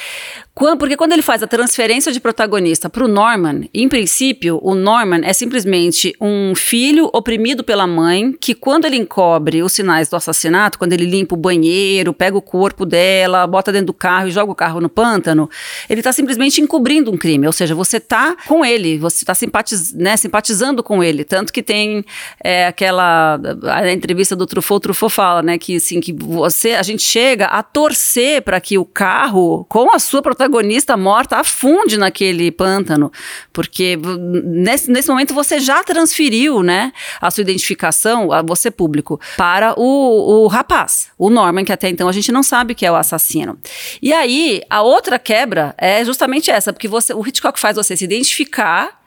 Porque 0.58 0.96
quando 0.96 1.12
ele 1.12 1.22
faz 1.22 1.40
a 1.40 1.46
transferência 1.46 2.10
de 2.10 2.18
protagonista 2.18 2.90
para 2.90 3.04
o 3.04 3.08
Norman, 3.08 3.68
em 3.72 3.88
princípio, 3.88 4.58
o 4.60 4.74
Norman 4.74 5.20
é 5.22 5.32
simplesmente 5.32 6.12
um 6.20 6.52
filho 6.56 7.08
oprimido 7.12 7.62
pela 7.62 7.86
mãe 7.86 8.32
que, 8.40 8.54
quando 8.54 8.84
ele 8.84 8.96
encobre 8.96 9.62
os 9.62 9.72
sinais 9.72 10.08
do 10.08 10.16
assassinato, 10.16 10.76
quando 10.76 10.94
ele 10.94 11.06
limpa 11.06 11.36
o 11.36 11.38
banheiro, 11.38 12.12
pega 12.12 12.36
o 12.36 12.42
corpo 12.42 12.84
dela, 12.84 13.46
bota 13.46 13.70
dentro 13.70 13.86
do 13.86 13.92
carro 13.94 14.26
e 14.26 14.32
joga 14.32 14.50
o 14.50 14.54
carro 14.54 14.80
no 14.80 14.88
pântano, 14.88 15.48
ele 15.88 16.00
está 16.00 16.12
simplesmente 16.12 16.60
encobrindo 16.60 17.12
um 17.12 17.16
crime. 17.16 17.46
Ou 17.46 17.52
seja, 17.52 17.72
você 17.72 17.98
está 17.98 18.36
com 18.46 18.64
ele, 18.64 18.98
você 18.98 19.18
está 19.18 19.34
simpatiz, 19.34 19.92
né, 19.94 20.16
simpatizando 20.16 20.82
com 20.82 21.04
ele. 21.04 21.22
Tanto 21.22 21.52
que 21.52 21.62
tem 21.62 22.04
é, 22.42 22.66
aquela 22.66 23.40
a 23.64 23.92
entrevista 23.92 24.34
do 24.34 24.44
Truffaut, 24.44 24.82
Truffaut 24.82 25.14
fala, 25.14 25.40
né, 25.40 25.56
que 25.56 25.76
assim, 25.76 26.00
que 26.00 26.12
você, 26.12 26.72
a 26.72 26.82
gente 26.82 27.02
chega 27.02 27.46
a 27.46 27.62
torcer 27.62 28.42
para 28.42 28.60
que 28.60 28.76
o 28.76 28.84
carro, 28.84 29.64
com 29.68 29.94
a 29.94 30.00
sua 30.00 30.20
protagonista, 30.20 30.47
protagonista 30.48 30.96
morta 30.96 31.36
afunde 31.36 31.96
naquele 31.96 32.50
pântano, 32.50 33.12
porque 33.52 33.98
nesse, 34.44 34.90
nesse 34.90 35.08
momento 35.08 35.34
você 35.34 35.60
já 35.60 35.84
transferiu, 35.84 36.62
né, 36.62 36.92
a 37.20 37.30
sua 37.30 37.42
identificação, 37.42 38.32
a 38.32 38.42
você 38.42 38.70
público, 38.70 39.20
para 39.36 39.74
o, 39.78 40.44
o 40.44 40.46
rapaz, 40.46 41.10
o 41.18 41.30
Norman, 41.30 41.64
que 41.64 41.72
até 41.72 41.88
então 41.88 42.08
a 42.08 42.12
gente 42.12 42.32
não 42.32 42.42
sabe 42.42 42.74
que 42.74 42.86
é 42.86 42.90
o 42.90 42.96
assassino. 42.96 43.58
E 44.02 44.12
aí, 44.12 44.62
a 44.70 44.82
outra 44.82 45.18
quebra 45.18 45.74
é 45.76 46.04
justamente 46.04 46.50
essa, 46.50 46.72
porque 46.72 46.88
você, 46.88 47.12
o 47.12 47.26
Hitchcock 47.26 47.60
faz 47.60 47.76
você 47.76 47.96
se 47.96 48.04
identificar 48.04 48.98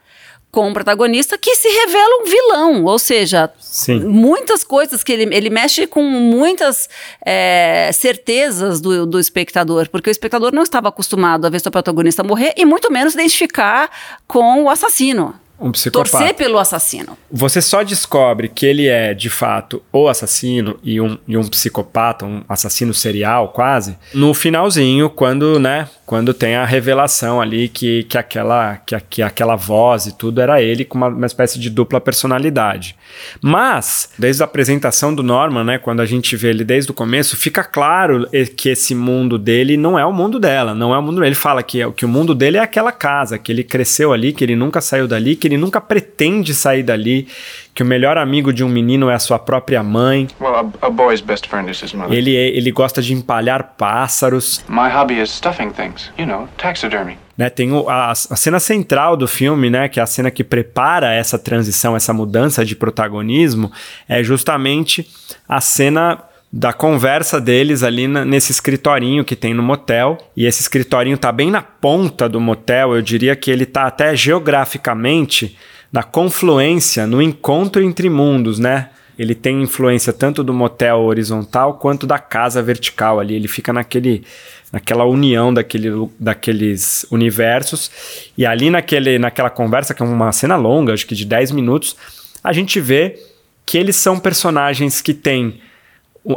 com 0.52 0.68
um 0.68 0.74
protagonista 0.74 1.38
que 1.38 1.56
se 1.56 1.66
revela 1.66 2.20
um 2.20 2.24
vilão, 2.24 2.84
ou 2.84 2.98
seja, 2.98 3.50
Sim. 3.58 4.00
muitas 4.00 4.62
coisas 4.62 5.02
que 5.02 5.10
ele, 5.10 5.34
ele 5.34 5.48
mexe 5.48 5.86
com 5.86 6.02
muitas 6.02 6.90
é, 7.24 7.90
certezas 7.94 8.78
do, 8.78 9.06
do 9.06 9.18
espectador, 9.18 9.88
porque 9.88 10.10
o 10.10 10.12
espectador 10.12 10.54
não 10.54 10.62
estava 10.62 10.90
acostumado 10.90 11.46
a 11.46 11.50
ver 11.50 11.58
seu 11.58 11.72
protagonista 11.72 12.22
morrer 12.22 12.52
e 12.54 12.66
muito 12.66 12.92
menos 12.92 13.14
identificar 13.14 13.90
com 14.28 14.64
o 14.64 14.68
assassino 14.68 15.34
um 15.62 15.72
psicopata. 15.72 16.10
Torcer 16.10 16.34
pelo 16.34 16.58
assassino. 16.58 17.16
Você 17.30 17.60
só 17.62 17.82
descobre 17.82 18.48
que 18.48 18.66
ele 18.66 18.88
é, 18.88 19.14
de 19.14 19.30
fato, 19.30 19.82
o 19.92 20.08
assassino 20.08 20.78
e 20.82 21.00
um, 21.00 21.16
e 21.26 21.36
um 21.36 21.46
psicopata, 21.46 22.26
um 22.26 22.42
assassino 22.48 22.92
serial, 22.92 23.48
quase, 23.48 23.96
no 24.12 24.34
finalzinho, 24.34 25.08
quando, 25.08 25.58
né, 25.58 25.88
quando 26.04 26.34
tem 26.34 26.56
a 26.56 26.64
revelação 26.64 27.40
ali 27.40 27.68
que, 27.68 28.04
que, 28.04 28.18
aquela, 28.18 28.76
que, 28.76 28.98
que 29.08 29.22
aquela 29.22 29.56
voz 29.56 30.06
e 30.06 30.16
tudo 30.16 30.40
era 30.40 30.60
ele 30.60 30.84
com 30.84 30.98
uma, 30.98 31.08
uma 31.08 31.26
espécie 31.26 31.58
de 31.58 31.70
dupla 31.70 32.00
personalidade. 32.00 32.96
Mas, 33.40 34.10
desde 34.18 34.42
a 34.42 34.46
apresentação 34.46 35.14
do 35.14 35.22
Norman, 35.22 35.64
né, 35.64 35.78
quando 35.78 36.00
a 36.00 36.06
gente 36.06 36.36
vê 36.36 36.50
ele 36.50 36.64
desde 36.64 36.90
o 36.90 36.94
começo, 36.94 37.36
fica 37.36 37.64
claro 37.64 38.28
que 38.56 38.68
esse 38.68 38.94
mundo 38.94 39.38
dele 39.38 39.76
não 39.76 39.98
é 39.98 40.04
o 40.04 40.12
mundo 40.12 40.38
dela, 40.38 40.74
não 40.74 40.94
é 40.94 40.98
o 40.98 41.02
mundo 41.02 41.16
dele. 41.16 41.28
Ele 41.28 41.34
fala 41.34 41.62
que, 41.62 41.88
que 41.92 42.04
o 42.04 42.08
mundo 42.08 42.34
dele 42.34 42.56
é 42.56 42.60
aquela 42.60 42.92
casa, 42.92 43.38
que 43.38 43.52
ele 43.52 43.64
cresceu 43.64 44.12
ali, 44.12 44.32
que 44.32 44.44
ele 44.44 44.56
nunca 44.56 44.80
saiu 44.80 45.08
dali, 45.08 45.36
que 45.36 45.46
ele 45.52 45.60
nunca 45.60 45.80
pretende 45.80 46.54
sair 46.54 46.82
dali, 46.82 47.28
que 47.74 47.82
o 47.82 47.86
melhor 47.86 48.16
amigo 48.16 48.52
de 48.52 48.64
um 48.64 48.68
menino 48.68 49.10
é 49.10 49.14
a 49.14 49.18
sua 49.18 49.38
própria 49.38 49.82
mãe. 49.82 50.28
Well, 50.40 50.72
a, 50.80 50.86
a 50.86 50.90
boy's 50.90 51.20
best 51.20 51.48
friend 51.48 51.70
is 51.70 51.82
his 51.82 51.92
mother. 51.92 52.16
Ele, 52.16 52.34
ele 52.34 52.70
gosta 52.70 53.02
de 53.02 53.12
empalhar 53.12 53.74
pássaros. 53.76 54.64
My 54.68 54.88
hobby 54.88 55.20
is 55.20 55.30
stuffing 55.30 55.70
things, 55.70 56.10
you 56.18 56.26
know, 56.26 56.48
taxidermy. 56.56 57.18
Né, 57.36 57.48
tem 57.48 57.72
o, 57.72 57.88
a, 57.88 58.10
a, 58.10 58.14
cena 58.14 58.60
central 58.60 59.16
do 59.16 59.26
filme, 59.26 59.70
né, 59.70 59.88
que 59.88 59.98
é 59.98 60.02
a 60.02 60.06
cena 60.06 60.30
que 60.30 60.44
prepara 60.44 61.12
essa 61.14 61.38
transição, 61.38 61.96
essa 61.96 62.12
mudança 62.12 62.62
de 62.62 62.76
protagonismo, 62.76 63.72
é 64.06 64.22
justamente 64.22 65.08
a 65.48 65.60
cena 65.60 66.22
da 66.52 66.70
conversa 66.70 67.40
deles 67.40 67.82
ali 67.82 68.06
na, 68.06 68.26
nesse 68.26 68.52
escritorinho 68.52 69.24
que 69.24 69.34
tem 69.34 69.54
no 69.54 69.62
motel. 69.62 70.18
E 70.36 70.44
esse 70.44 70.60
escritorinho 70.60 71.16
tá 71.16 71.32
bem 71.32 71.50
na 71.50 71.62
ponta 71.62 72.28
do 72.28 72.38
motel, 72.38 72.94
eu 72.94 73.00
diria 73.00 73.34
que 73.34 73.50
ele 73.50 73.64
tá 73.64 73.84
até 73.86 74.14
geograficamente 74.14 75.56
na 75.90 76.02
confluência, 76.02 77.06
no 77.06 77.22
encontro 77.22 77.82
entre 77.82 78.10
mundos, 78.10 78.58
né? 78.58 78.90
Ele 79.18 79.34
tem 79.34 79.62
influência 79.62 80.12
tanto 80.12 80.42
do 80.42 80.52
motel 80.52 81.00
horizontal 81.00 81.74
quanto 81.74 82.06
da 82.06 82.18
casa 82.18 82.62
vertical 82.62 83.20
ali. 83.20 83.34
Ele 83.34 83.48
fica 83.48 83.72
naquele, 83.72 84.24
naquela 84.72 85.04
união 85.04 85.52
daquele, 85.52 85.90
daqueles 86.18 87.06
universos. 87.10 87.90
E 88.36 88.44
ali 88.44 88.70
naquele, 88.70 89.18
naquela 89.18 89.50
conversa, 89.50 89.92
que 89.94 90.02
é 90.02 90.06
uma 90.06 90.32
cena 90.32 90.56
longa, 90.56 90.94
acho 90.94 91.06
que 91.06 91.14
de 91.14 91.26
10 91.26 91.52
minutos, 91.52 91.94
a 92.42 92.52
gente 92.52 92.80
vê 92.80 93.18
que 93.66 93.76
eles 93.76 93.96
são 93.96 94.18
personagens 94.18 95.02
que 95.02 95.12
têm 95.12 95.60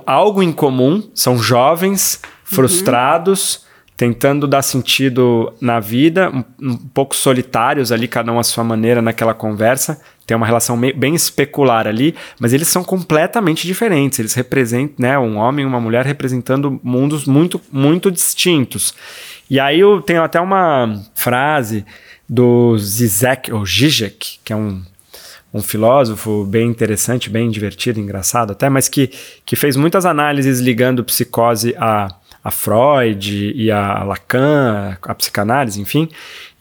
algo 0.05 0.41
em 0.41 0.51
comum, 0.51 1.03
são 1.13 1.37
jovens, 1.37 2.21
frustrados, 2.43 3.55
uhum. 3.55 3.61
tentando 3.97 4.47
dar 4.47 4.61
sentido 4.61 5.53
na 5.61 5.79
vida, 5.79 6.29
um, 6.29 6.43
um, 6.61 6.77
pouco 6.77 7.15
solitários 7.15 7.91
ali, 7.91 8.07
cada 8.07 8.31
um 8.31 8.39
à 8.39 8.43
sua 8.43 8.63
maneira 8.63 9.01
naquela 9.01 9.33
conversa. 9.33 9.99
Tem 10.25 10.35
uma 10.35 10.45
relação 10.45 10.79
bem 10.79 11.13
especular 11.13 11.87
ali, 11.87 12.15
mas 12.39 12.51
eles 12.51 12.67
são 12.67 12.83
completamente 12.83 13.67
diferentes. 13.67 14.17
Eles 14.17 14.33
representam, 14.33 14.95
né, 14.97 15.19
um 15.19 15.37
homem 15.37 15.63
e 15.63 15.67
uma 15.67 15.79
mulher 15.79 16.03
representando 16.03 16.79
mundos 16.83 17.25
muito, 17.25 17.61
muito 17.71 18.09
distintos. 18.09 18.93
E 19.47 19.59
aí 19.59 19.79
eu 19.79 20.01
tenho 20.01 20.23
até 20.23 20.41
uma 20.41 21.03
frase 21.13 21.85
do 22.27 22.75
Zizek, 22.79 23.53
ou 23.53 23.63
Zizek, 23.63 24.39
que 24.43 24.51
é 24.51 24.55
um 24.55 24.81
um 25.55 25.61
filósofo 25.61 26.43
bem 26.43 26.67
interessante, 26.67 27.29
bem 27.29 27.49
divertido, 27.49 27.97
engraçado 27.97 28.51
até, 28.51 28.67
mas 28.67 28.89
que, 28.89 29.09
que 29.45 29.55
fez 29.55 29.77
muitas 29.77 30.05
análises 30.05 30.59
ligando 30.59 31.01
psicose 31.01 31.73
a, 31.77 32.13
a 32.43 32.51
Freud 32.51 33.53
e 33.55 33.71
a 33.71 34.03
Lacan, 34.03 34.97
a 35.01 35.15
psicanálise, 35.15 35.79
enfim. 35.79 36.09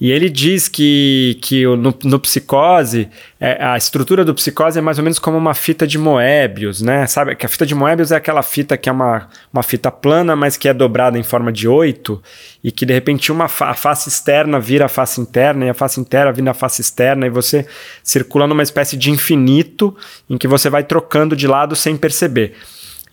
E 0.05 0.13
ele 0.13 0.29
diz 0.29 0.69
que, 0.69 1.39
que 1.41 1.65
no, 1.65 1.95
no 2.05 2.21
psicose, 2.21 3.09
é, 3.41 3.65
a 3.65 3.75
estrutura 3.75 4.23
do 4.23 4.35
psicose 4.35 4.79
é 4.79 4.83
mais 4.83 4.99
ou 4.99 5.03
menos 5.03 5.19
como 5.19 5.39
uma 5.39 5.55
fita 5.55 5.87
de 5.87 5.97
Moebius, 5.97 6.83
né? 6.83 7.07
Sabe 7.07 7.35
que 7.35 7.47
a 7.47 7.49
fita 7.49 7.65
de 7.65 7.75
Moebius 7.75 8.13
é 8.13 8.17
aquela 8.17 8.43
fita 8.43 8.77
que 8.77 8.91
é 8.91 8.93
uma, 8.93 9.31
uma 9.51 9.63
fita 9.63 9.91
plana, 9.91 10.37
mas 10.37 10.59
que 10.59 10.69
é 10.69 10.75
dobrada 10.75 11.19
em 11.19 11.23
forma 11.23 11.51
de 11.51 11.67
oito, 11.67 12.23
e 12.63 12.71
que 12.71 12.85
de 12.85 12.93
repente 12.93 13.33
uma 13.33 13.49
fa 13.49 13.71
a 13.71 13.75
face 13.75 14.11
externa 14.11 14.61
vira 14.61 14.85
a 14.85 14.89
face 14.91 15.23
interna, 15.23 15.65
e 15.65 15.71
a 15.71 15.75
face 15.75 15.99
interna 15.99 16.31
vira 16.33 16.51
a 16.51 16.55
face 16.55 16.83
externa, 16.83 17.27
e 17.27 17.31
você 17.31 17.67
circula 18.03 18.47
numa 18.47 18.63
espécie 18.63 18.99
de 18.99 19.11
infinito 19.11 19.97
em 20.29 20.37
que 20.37 20.47
você 20.47 20.69
vai 20.69 20.85
trocando 20.85 21.35
de 21.35 21.47
lado 21.47 21.75
sem 21.75 21.97
perceber. 21.97 22.53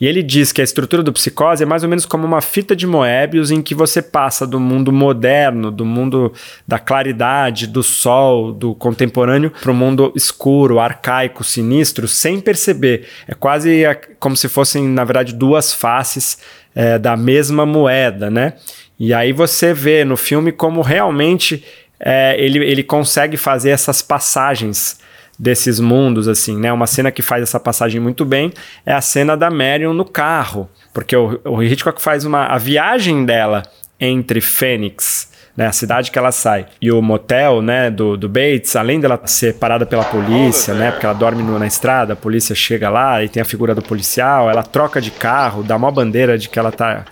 E 0.02 0.08
ele 0.08 0.24
diz 0.24 0.52
que 0.52 0.60
a 0.60 0.64
estrutura 0.64 1.04
do 1.04 1.14
psicose 1.14 1.62
é 1.62 1.66
mais 1.66 1.84
ou 1.84 1.90
menos 1.90 2.08
como 2.08 2.26
uma 2.26 2.42
fita 2.42 2.76
de 2.76 2.88
Moebius 2.88 3.52
em 3.52 3.62
que 3.62 3.76
você 3.76 4.02
passa 4.02 4.48
do 4.48 4.60
mundo 4.60 4.92
moderno, 4.92 5.70
do 5.70 5.86
mundo 5.86 6.34
da 6.68 6.80
claridade, 6.80 7.68
do 7.68 7.84
sol, 7.84 8.52
do 8.52 8.74
contemporâneo, 8.74 9.52
para 9.52 9.70
o 9.70 9.76
mundo 9.76 10.12
escuro, 10.16 10.80
arcaico, 10.80 11.44
sinistro, 11.44 12.08
sem 12.08 12.40
perceber. 12.40 13.08
É 13.28 13.36
quase 13.36 13.84
como 14.20 14.36
se 14.36 14.50
fossem, 14.50 14.88
na 14.88 15.04
verdade, 15.04 15.36
duas 15.36 15.72
faces 15.72 16.40
é, 16.74 16.98
da 16.98 17.16
mesma 17.16 17.64
moeda, 17.64 18.32
né? 18.32 18.54
E 19.00 19.14
aí 19.14 19.32
você 19.32 19.72
vê 19.72 20.04
no 20.04 20.18
filme 20.18 20.52
como 20.52 20.82
realmente 20.82 21.64
é, 22.00 22.36
ele, 22.40 22.58
ele 22.66 22.82
consegue 22.82 23.38
fazer 23.38 23.70
essas 23.70 24.02
passagens 24.02 25.00
desses 25.42 25.80
mundos, 25.80 26.28
assim, 26.28 26.56
né? 26.56 26.72
Uma 26.72 26.86
cena 26.86 27.10
que 27.10 27.24
faz 27.24 27.42
essa 27.42 27.60
passagem 27.60 28.00
muito 28.00 28.24
bem 28.24 28.54
é 28.86 28.94
a 28.94 29.02
cena 29.02 29.36
da 29.36 29.50
Marion 29.50 29.92
no 29.92 30.06
carro, 30.06 30.70
porque 30.94 31.16
o, 31.16 31.42
o 31.44 31.64
Hitchcock 31.64 32.00
faz 32.00 32.26
uma 32.26 32.46
a 32.46 32.60
viagem 32.60 33.26
dela 33.26 33.64
entre 34.00 34.40
Fênix, 34.40 35.32
né, 35.58 35.66
a 35.66 35.72
cidade 35.72 36.12
que 36.12 36.20
ela 36.20 36.32
sai, 36.32 36.68
e 36.80 36.92
o 36.92 37.02
motel, 37.02 37.62
né, 37.62 37.90
do, 37.90 38.16
do 38.16 38.30
Bates, 38.30 38.76
além 38.76 39.00
dela 39.00 39.20
ser 39.26 39.56
parada 39.56 39.86
pela 39.86 40.04
polícia, 40.04 40.76
né, 40.76 40.92
porque 40.92 41.06
ela 41.06 41.16
dorme 41.16 41.42
no, 41.42 41.58
na 41.58 41.68
estrada, 41.68 42.14
a 42.14 42.16
polícia 42.16 42.56
chega 42.56 42.90
lá 42.90 43.24
e 43.24 43.30
tem 43.30 43.42
a 43.42 43.46
figura 43.46 43.74
do 43.76 43.82
policial, 43.82 44.50
ela 44.50 44.64
troca 44.64 45.02
de 45.02 45.12
carro, 45.12 45.64
dá 45.64 45.76
uma 45.76 45.92
bandeira 45.92 46.38
de 46.38 46.50
que 46.50 46.58
ela 46.58 46.72
tá 46.72 47.06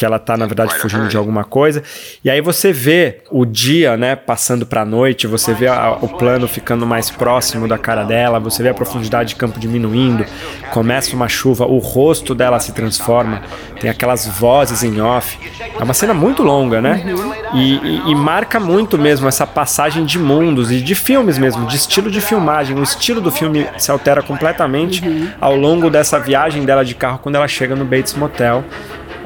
que 0.00 0.04
ela 0.06 0.18
tá, 0.18 0.34
na 0.34 0.46
verdade, 0.46 0.74
fugindo 0.76 1.08
de 1.08 1.16
alguma 1.18 1.44
coisa. 1.44 1.82
E 2.24 2.30
aí 2.30 2.40
você 2.40 2.72
vê 2.72 3.18
o 3.30 3.44
dia, 3.44 3.98
né, 3.98 4.16
passando 4.16 4.64
pra 4.64 4.82
noite, 4.82 5.26
você 5.26 5.52
vê 5.52 5.66
a, 5.66 5.98
o 6.00 6.08
plano 6.08 6.48
ficando 6.48 6.86
mais 6.86 7.10
próximo 7.10 7.68
da 7.68 7.76
cara 7.76 8.02
dela, 8.02 8.40
você 8.40 8.62
vê 8.62 8.70
a 8.70 8.74
profundidade 8.74 9.28
de 9.30 9.36
campo 9.36 9.60
diminuindo, 9.60 10.24
começa 10.72 11.14
uma 11.14 11.28
chuva, 11.28 11.66
o 11.66 11.76
rosto 11.76 12.34
dela 12.34 12.58
se 12.60 12.72
transforma, 12.72 13.42
tem 13.78 13.90
aquelas 13.90 14.26
vozes 14.26 14.82
em 14.82 15.02
off. 15.02 15.38
É 15.78 15.84
uma 15.84 15.92
cena 15.92 16.14
muito 16.14 16.42
longa, 16.42 16.80
né? 16.80 17.04
E, 17.52 17.74
e, 17.74 18.10
e 18.12 18.14
marca 18.14 18.58
muito 18.58 18.96
mesmo 18.96 19.28
essa 19.28 19.46
passagem 19.46 20.06
de 20.06 20.18
mundos 20.18 20.72
e 20.72 20.80
de 20.80 20.94
filmes 20.94 21.36
mesmo, 21.36 21.66
de 21.66 21.76
estilo 21.76 22.10
de 22.10 22.22
filmagem. 22.22 22.74
O 22.74 22.82
estilo 22.82 23.20
do 23.20 23.30
filme 23.30 23.66
se 23.76 23.90
altera 23.90 24.22
completamente 24.22 25.02
ao 25.38 25.54
longo 25.54 25.90
dessa 25.90 26.18
viagem 26.18 26.64
dela 26.64 26.86
de 26.86 26.94
carro 26.94 27.18
quando 27.18 27.34
ela 27.34 27.46
chega 27.46 27.76
no 27.76 27.84
Bates 27.84 28.14
Motel 28.14 28.64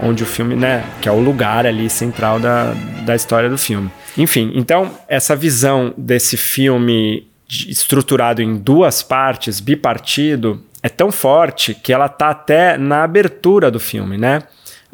onde 0.02 0.22
o 0.22 0.26
filme, 0.26 0.54
né, 0.56 0.84
que 1.00 1.08
é 1.08 1.12
o 1.12 1.20
lugar 1.20 1.66
ali 1.66 1.88
central 1.88 2.38
da, 2.40 2.74
da 3.04 3.14
história 3.14 3.48
do 3.48 3.58
filme. 3.58 3.90
Enfim, 4.16 4.52
então 4.54 4.90
essa 5.08 5.34
visão 5.34 5.92
desse 5.96 6.36
filme 6.36 7.26
estruturado 7.48 8.42
em 8.42 8.56
duas 8.56 9.02
partes, 9.02 9.60
bipartido, 9.60 10.62
é 10.82 10.88
tão 10.88 11.10
forte 11.10 11.74
que 11.74 11.92
ela 11.92 12.08
tá 12.08 12.30
até 12.30 12.76
na 12.76 13.04
abertura 13.04 13.70
do 13.70 13.80
filme, 13.80 14.18
né? 14.18 14.42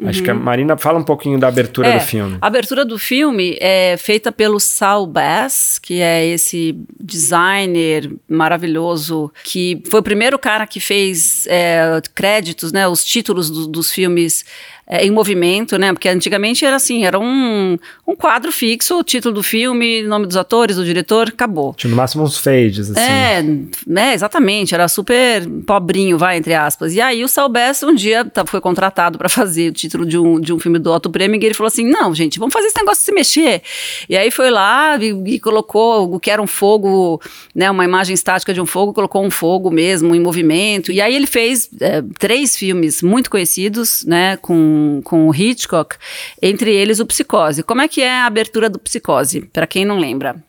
Uhum. 0.00 0.08
Acho 0.08 0.22
que 0.22 0.30
a 0.30 0.34
uhum. 0.34 0.40
Marina 0.40 0.76
fala 0.78 0.98
um 0.98 1.04
pouquinho 1.04 1.38
da 1.38 1.48
abertura 1.48 1.88
é, 1.88 1.98
do 1.98 2.04
filme. 2.04 2.38
A 2.40 2.46
abertura 2.46 2.84
do 2.84 2.98
filme 2.98 3.58
é 3.60 3.96
feita 3.98 4.32
pelo 4.32 4.58
Saul 4.58 5.06
Bass, 5.06 5.78
que 5.78 6.00
é 6.00 6.26
esse 6.26 6.74
designer 6.98 8.10
maravilhoso 8.28 9.30
que 9.44 9.82
foi 9.90 10.00
o 10.00 10.02
primeiro 10.02 10.38
cara 10.38 10.66
que 10.66 10.80
fez 10.80 11.46
é, 11.48 12.00
créditos, 12.14 12.72
né, 12.72 12.88
os 12.88 13.04
títulos 13.04 13.50
do, 13.50 13.66
dos 13.66 13.92
filmes 13.92 14.44
é, 14.90 15.06
em 15.06 15.10
movimento, 15.12 15.78
né? 15.78 15.92
Porque 15.92 16.08
antigamente 16.08 16.64
era 16.64 16.74
assim, 16.74 17.04
era 17.04 17.16
um, 17.16 17.78
um 18.04 18.16
quadro 18.16 18.50
fixo, 18.50 18.98
o 18.98 19.04
título 19.04 19.36
do 19.36 19.42
filme, 19.42 20.02
nome 20.02 20.26
dos 20.26 20.36
atores, 20.36 20.74
do 20.74 20.84
diretor, 20.84 21.28
acabou. 21.28 21.72
Tinha 21.74 21.90
no 21.90 21.96
máximo 21.96 22.24
uns 22.24 22.36
fades, 22.36 22.90
assim. 22.90 23.00
É, 23.00 23.40
né, 23.86 24.12
exatamente, 24.12 24.74
era 24.74 24.88
super 24.88 25.48
pobrinho, 25.64 26.18
vai, 26.18 26.38
entre 26.38 26.54
aspas. 26.54 26.92
E 26.92 27.00
aí 27.00 27.22
o 27.22 27.28
Sal 27.28 27.48
Bess 27.48 27.84
um 27.84 27.94
dia 27.94 28.24
tá, 28.24 28.44
foi 28.44 28.60
contratado 28.60 29.16
para 29.16 29.28
fazer 29.28 29.70
o 29.70 29.72
título 29.72 30.04
de 30.04 30.18
um, 30.18 30.40
de 30.40 30.52
um 30.52 30.58
filme 30.58 30.80
do 30.80 30.90
Otto 30.90 31.08
Preminger 31.08 31.44
e 31.44 31.46
ele 31.46 31.54
falou 31.54 31.68
assim, 31.68 31.88
não, 31.88 32.12
gente, 32.12 32.40
vamos 32.40 32.52
fazer 32.52 32.66
esse 32.66 32.76
negócio 32.76 33.04
se 33.04 33.12
mexer. 33.12 33.62
E 34.08 34.16
aí 34.16 34.32
foi 34.32 34.50
lá 34.50 34.96
e, 34.96 35.34
e 35.34 35.38
colocou 35.38 36.12
o 36.12 36.18
que 36.18 36.32
era 36.32 36.42
um 36.42 36.48
fogo, 36.48 37.22
né, 37.54 37.70
uma 37.70 37.84
imagem 37.84 38.12
estática 38.12 38.52
de 38.52 38.60
um 38.60 38.66
fogo, 38.66 38.92
colocou 38.92 39.24
um 39.24 39.30
fogo 39.30 39.70
mesmo 39.70 40.16
em 40.16 40.20
movimento. 40.20 40.90
E 40.90 41.00
aí 41.00 41.14
ele 41.14 41.28
fez 41.28 41.70
é, 41.80 42.02
três 42.18 42.56
filmes 42.56 43.02
muito 43.02 43.30
conhecidos, 43.30 44.04
né, 44.04 44.36
com 44.36 44.79
com, 45.04 45.28
o 45.28 45.34
Hitchcock, 45.34 45.96
entre 46.40 46.74
eles 46.74 47.00
o 47.00 47.06
Psicose. 47.06 47.62
Como 47.62 47.80
é 47.80 47.88
que 47.88 48.00
é 48.02 48.10
a 48.10 48.26
abertura 48.26 48.68
do 48.68 48.78
Psicose, 48.78 49.42
para 49.42 49.66
quem 49.66 49.84
não 49.84 49.98
lembra? 49.98 50.42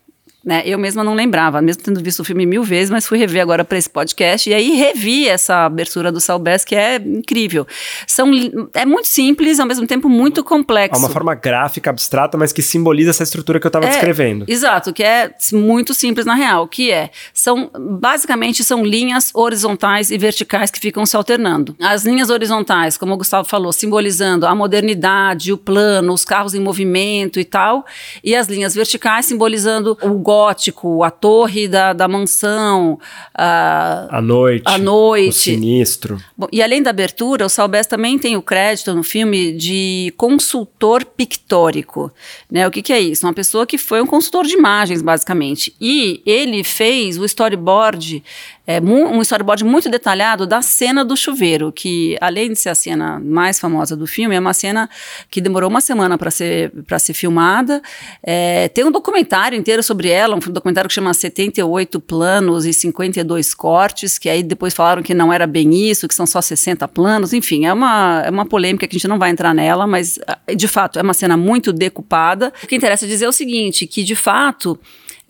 Né? 0.44 0.62
Eu 0.64 0.78
mesma 0.78 1.04
não 1.04 1.14
lembrava, 1.14 1.62
mesmo 1.62 1.82
tendo 1.82 2.02
visto 2.02 2.20
o 2.20 2.24
filme 2.24 2.44
mil 2.44 2.64
vezes, 2.64 2.90
mas 2.90 3.06
fui 3.06 3.16
rever 3.16 3.40
agora 3.40 3.64
para 3.64 3.78
esse 3.78 3.88
podcast 3.88 4.50
e 4.50 4.54
aí 4.54 4.72
revi 4.72 5.28
essa 5.28 5.66
abertura 5.66 6.10
do 6.10 6.20
Salbes, 6.20 6.64
que 6.64 6.74
é 6.74 6.96
incrível. 6.96 7.66
São, 8.06 8.30
é 8.74 8.84
muito 8.84 9.06
simples, 9.06 9.60
ao 9.60 9.66
mesmo 9.66 9.86
tempo 9.86 10.08
muito 10.08 10.42
complexo. 10.42 10.96
É 10.96 10.98
uma 10.98 11.08
forma 11.08 11.34
gráfica, 11.34 11.90
abstrata, 11.90 12.36
mas 12.36 12.52
que 12.52 12.60
simboliza 12.60 13.10
essa 13.10 13.22
estrutura 13.22 13.60
que 13.60 13.66
eu 13.66 13.68
estava 13.68 13.86
é, 13.86 13.90
descrevendo. 13.90 14.44
Exato, 14.48 14.92
que 14.92 15.04
é 15.04 15.30
muito 15.52 15.94
simples 15.94 16.26
na 16.26 16.34
real, 16.34 16.66
que 16.66 16.90
é, 16.90 17.10
são, 17.32 17.70
basicamente 17.78 18.64
são 18.64 18.84
linhas 18.84 19.30
horizontais 19.34 20.10
e 20.10 20.18
verticais 20.18 20.70
que 20.70 20.80
ficam 20.80 21.06
se 21.06 21.16
alternando. 21.16 21.76
As 21.80 22.04
linhas 22.04 22.30
horizontais, 22.30 22.96
como 22.96 23.14
o 23.14 23.16
Gustavo 23.16 23.48
falou, 23.48 23.72
simbolizando 23.72 24.46
a 24.46 24.54
modernidade, 24.54 25.52
o 25.52 25.56
plano, 25.58 26.12
os 26.12 26.24
carros 26.24 26.54
em 26.54 26.60
movimento 26.60 27.38
e 27.38 27.44
tal, 27.44 27.84
e 28.24 28.34
as 28.34 28.48
linhas 28.48 28.74
verticais 28.74 29.26
simbolizando 29.26 29.96
o 30.02 30.14
gótico, 30.32 31.02
a 31.04 31.10
torre 31.10 31.68
da, 31.68 31.92
da 31.92 32.08
mansão, 32.08 32.98
a, 33.34 34.08
a 34.18 34.22
noite, 34.22 34.62
a 34.64 34.78
noite, 34.78 35.32
sinistro. 35.32 36.18
Bom, 36.36 36.48
e 36.50 36.62
além 36.62 36.82
da 36.82 36.88
abertura, 36.88 37.44
o 37.44 37.50
Salbes 37.50 37.86
também 37.86 38.18
tem 38.18 38.34
o 38.34 38.42
crédito 38.42 38.94
no 38.94 39.02
filme 39.02 39.52
de 39.52 40.14
consultor 40.16 41.04
pictórico. 41.04 42.10
Né? 42.50 42.66
O 42.66 42.70
que, 42.70 42.80
que 42.80 42.92
é 42.94 43.00
isso? 43.00 43.26
Uma 43.26 43.34
pessoa 43.34 43.66
que 43.66 43.76
foi 43.76 44.00
um 44.00 44.06
consultor 44.06 44.46
de 44.46 44.54
imagens, 44.54 45.02
basicamente. 45.02 45.74
E 45.78 46.22
ele 46.24 46.64
fez 46.64 47.18
o 47.18 47.24
storyboard 47.26 48.22
é, 48.64 48.80
um 48.80 49.20
storyboard 49.22 49.64
muito 49.64 49.90
detalhado 49.90 50.46
da 50.46 50.62
cena 50.62 51.04
do 51.04 51.16
chuveiro, 51.16 51.72
que 51.72 52.16
além 52.20 52.52
de 52.52 52.56
ser 52.56 52.68
a 52.68 52.74
cena 52.74 53.18
mais 53.18 53.58
famosa 53.58 53.96
do 53.96 54.06
filme, 54.06 54.36
é 54.36 54.38
uma 54.38 54.54
cena 54.54 54.88
que 55.28 55.40
demorou 55.40 55.68
uma 55.68 55.80
semana 55.80 56.16
para 56.16 56.30
ser, 56.30 56.72
ser 57.00 57.12
filmada. 57.12 57.82
É, 58.22 58.68
tem 58.68 58.84
um 58.84 58.92
documentário 58.92 59.58
inteiro 59.58 59.82
sobre 59.82 60.08
ela, 60.08 60.36
um 60.36 60.38
documentário 60.38 60.88
que 60.88 60.94
chama 60.94 61.12
78 61.12 62.00
planos 62.00 62.64
e 62.64 62.72
52 62.72 63.52
cortes, 63.52 64.16
que 64.16 64.28
aí 64.28 64.44
depois 64.44 64.72
falaram 64.72 65.02
que 65.02 65.12
não 65.12 65.32
era 65.32 65.46
bem 65.46 65.90
isso, 65.90 66.06
que 66.06 66.14
são 66.14 66.26
só 66.26 66.40
60 66.40 66.86
planos. 66.86 67.32
Enfim, 67.32 67.66
é 67.66 67.72
uma, 67.72 68.22
é 68.24 68.30
uma 68.30 68.46
polêmica 68.46 68.86
que 68.86 68.94
a 68.94 68.98
gente 68.98 69.08
não 69.08 69.18
vai 69.18 69.30
entrar 69.30 69.52
nela, 69.52 69.88
mas 69.88 70.20
de 70.54 70.68
fato 70.68 71.00
é 71.00 71.02
uma 71.02 71.14
cena 71.14 71.36
muito 71.36 71.72
decupada. 71.72 72.52
O 72.62 72.66
que 72.68 72.76
interessa 72.76 73.08
dizer 73.08 73.24
é 73.24 73.28
o 73.28 73.32
seguinte, 73.32 73.88
que 73.88 74.04
de 74.04 74.14
fato 74.14 74.78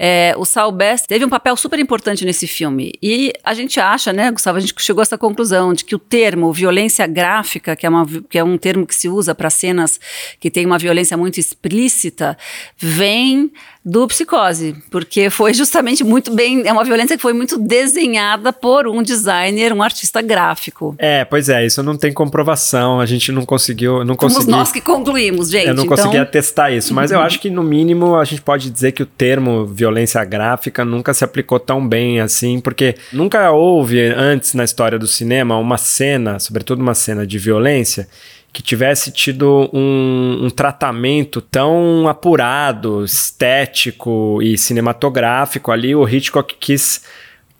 É, 0.05 0.35
o 0.37 0.45
Saul 0.45 0.73
Bass 0.73 1.03
teve 1.03 1.25
um 1.25 1.29
papel 1.29 1.57
super 1.57 1.79
importante 1.79 2.25
nesse 2.25 2.49
filme. 2.49 2.93
E 3.01 3.33
a 3.45 3.55
gente 3.55 3.79
acha, 3.79 4.13
né, 4.13 4.33
Gustavo, 4.33 4.59
a 4.59 4.61
gente 4.61 4.75
chegou 4.79 5.01
a 5.01 5.05
essa 5.05 5.17
conclusão 5.17 5.73
de 5.73 5.85
que 5.85 5.95
o 5.95 5.99
termo 5.99 6.53
violência 6.53 7.07
gráfica, 7.07 7.77
que 7.77 7.87
é, 7.87 7.89
uma, 7.89 8.05
que 8.29 8.37
é 8.37 8.43
um 8.43 8.59
termo 8.59 8.85
que 8.85 8.97
se 8.97 9.09
usa 9.09 9.33
para 9.33 9.49
cenas 9.49 10.01
que 10.41 10.51
tem 10.51 10.67
uma 10.67 10.77
violência 10.77 11.17
muito 11.17 11.39
explícita, 11.39 12.37
vem 12.77 13.53
do 13.85 14.07
Psicose, 14.09 14.77
porque 14.91 15.29
foi 15.29 15.55
justamente 15.55 16.03
muito 16.03 16.33
bem, 16.33 16.67
é 16.67 16.73
uma 16.73 16.85
violência 16.85 17.17
que 17.17 17.23
foi 17.23 17.33
muito 17.33 17.59
desenhada 17.59 18.53
por 18.53 18.87
um 18.87 19.03
designer, 19.03 19.73
um 19.73 19.83
artista 19.83 20.21
gráfico. 20.23 20.95
É, 20.99 21.25
pois 21.25 21.49
é, 21.49 21.65
isso 21.65 21.83
não 21.83 21.97
tem 21.97 22.13
comprovação, 22.13 23.01
a 23.01 23.07
gente 23.07 23.31
não 23.33 23.45
conseguiu, 23.45 24.05
não 24.05 24.15
Somos 24.15 24.35
consegui, 24.35 24.51
nós 24.51 24.73
que 24.73 24.81
concluímos, 24.81 25.51
gente. 25.51 25.67
eu 25.67 25.75
não 25.75 25.85
então, 25.85 25.97
consegui 25.97 26.17
atestar 26.17 26.73
isso, 26.73 26.93
mas 26.93 27.11
eu 27.11 27.19
acho 27.23 27.41
que 27.41 27.51
no 27.51 27.63
mínimo 27.63 28.17
a 28.17 28.25
gente 28.25 28.43
pode 28.43 28.71
dizer 28.71 28.93
que 28.93 29.03
o 29.03 29.07
termo 29.07 29.67
violência 29.67 29.91
gráfica 30.24 30.84
nunca 30.84 31.14
se 31.14 31.24
aplicou 31.24 31.59
tão 31.59 31.86
bem 31.86 32.20
assim, 32.20 32.61
porque 32.61 32.95
nunca 33.12 33.51
houve 33.51 34.01
antes 34.01 34.55
na 34.55 34.64
história 34.64 34.99
do 34.99 35.07
cinema 35.07 35.57
uma 35.57 35.76
cena, 35.76 36.38
sobretudo 36.38 36.80
uma 36.80 36.95
cena 36.95 37.26
de 37.26 37.38
violência, 37.38 38.09
que 38.53 38.62
tivesse 38.62 39.11
tido 39.11 39.70
um, 39.72 40.45
um, 40.45 40.51
tratamento 40.51 41.40
tão 41.40 42.07
apurado, 42.07 43.03
estético 43.05 44.40
e 44.43 44.59
cinematográfico. 44.59 45.72
Ali, 45.72 45.95
o 45.95 46.07
Hitchcock 46.07 46.55
quis 46.61 47.03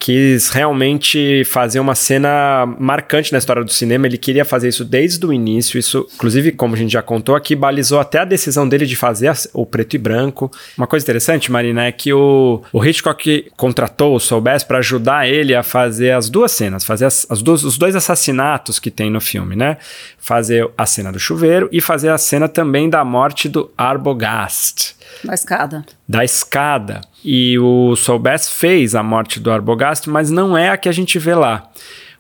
quis 0.03 0.49
realmente 0.49 1.45
fazer 1.45 1.79
uma 1.79 1.95
cena 1.95 2.67
marcante 2.77 3.31
na 3.31 3.39
história 3.39 3.63
do 3.63 3.73
cinema. 3.73 4.05
Ele 4.05 4.19
queria 4.19 4.45
fazer 4.45 4.69
isso 4.69 4.85
desde 4.85 5.25
o 5.25 5.33
início. 5.33 5.79
Isso, 5.79 6.09
inclusive, 6.17 6.51
como 6.51 6.75
a 6.75 6.77
gente 6.77 6.93
já 6.93 7.03
contou 7.03 7.37
aqui, 7.37 7.55
balizou 7.55 8.01
até 8.01 8.19
a 8.19 8.25
decisão 8.25 8.69
dele 8.69 8.85
de 8.85 8.97
fazer 8.97 9.33
o 9.55 9.65
preto 9.65 9.95
e 9.95 9.99
branco. 9.99 10.51
Uma 10.77 10.89
coisa 10.89 11.05
interessante, 11.05 11.53
Marina, 11.53 11.85
é 11.85 11.93
que 11.93 12.13
o, 12.13 12.65
o 12.73 12.85
Hitchcock 12.85 13.47
contratou 13.57 14.17
o 14.17 14.19
Soubesse 14.19 14.67
para 14.67 14.79
ajudar 14.79 15.29
ele 15.29 15.55
a 15.55 15.63
fazer 15.63 16.11
as 16.11 16.29
duas 16.29 16.51
cenas, 16.51 16.85
fazer 16.85 17.05
as, 17.05 17.25
as 17.31 17.41
duas, 17.41 17.63
os 17.63 17.79
dois 17.79 17.95
assassinatos 17.95 18.81
que 18.81 18.91
tem 18.91 19.09
no 19.09 19.21
filme, 19.21 19.55
né? 19.55 19.77
Fazer 20.19 20.69
a 20.77 20.85
cena 20.85 21.13
do 21.13 21.21
chuveiro 21.21 21.69
e 21.71 21.81
fazer 21.81 22.09
a 22.09 22.19
cena 22.19 22.49
também 22.49 22.91
da 22.91 23.05
morte 23.05 23.49
do 23.49 23.71
Arbogast. 23.79 24.97
Da 25.25 25.35
escada. 25.35 25.85
Da 26.09 26.25
escada. 26.25 27.01
E 27.25 27.59
o 27.59 27.95
Solbes 27.97 28.51
fez 28.51 28.95
a 28.95 29.03
morte 29.03 29.39
do 29.39 29.51
Arbogast, 29.51 30.09
mas 30.09 30.31
não 30.31 30.57
é 30.57 30.71
a 30.71 30.77
que 30.77 30.89
a 30.89 30.93
gente 30.93 31.19
vê 31.19 31.35
lá. 31.35 31.71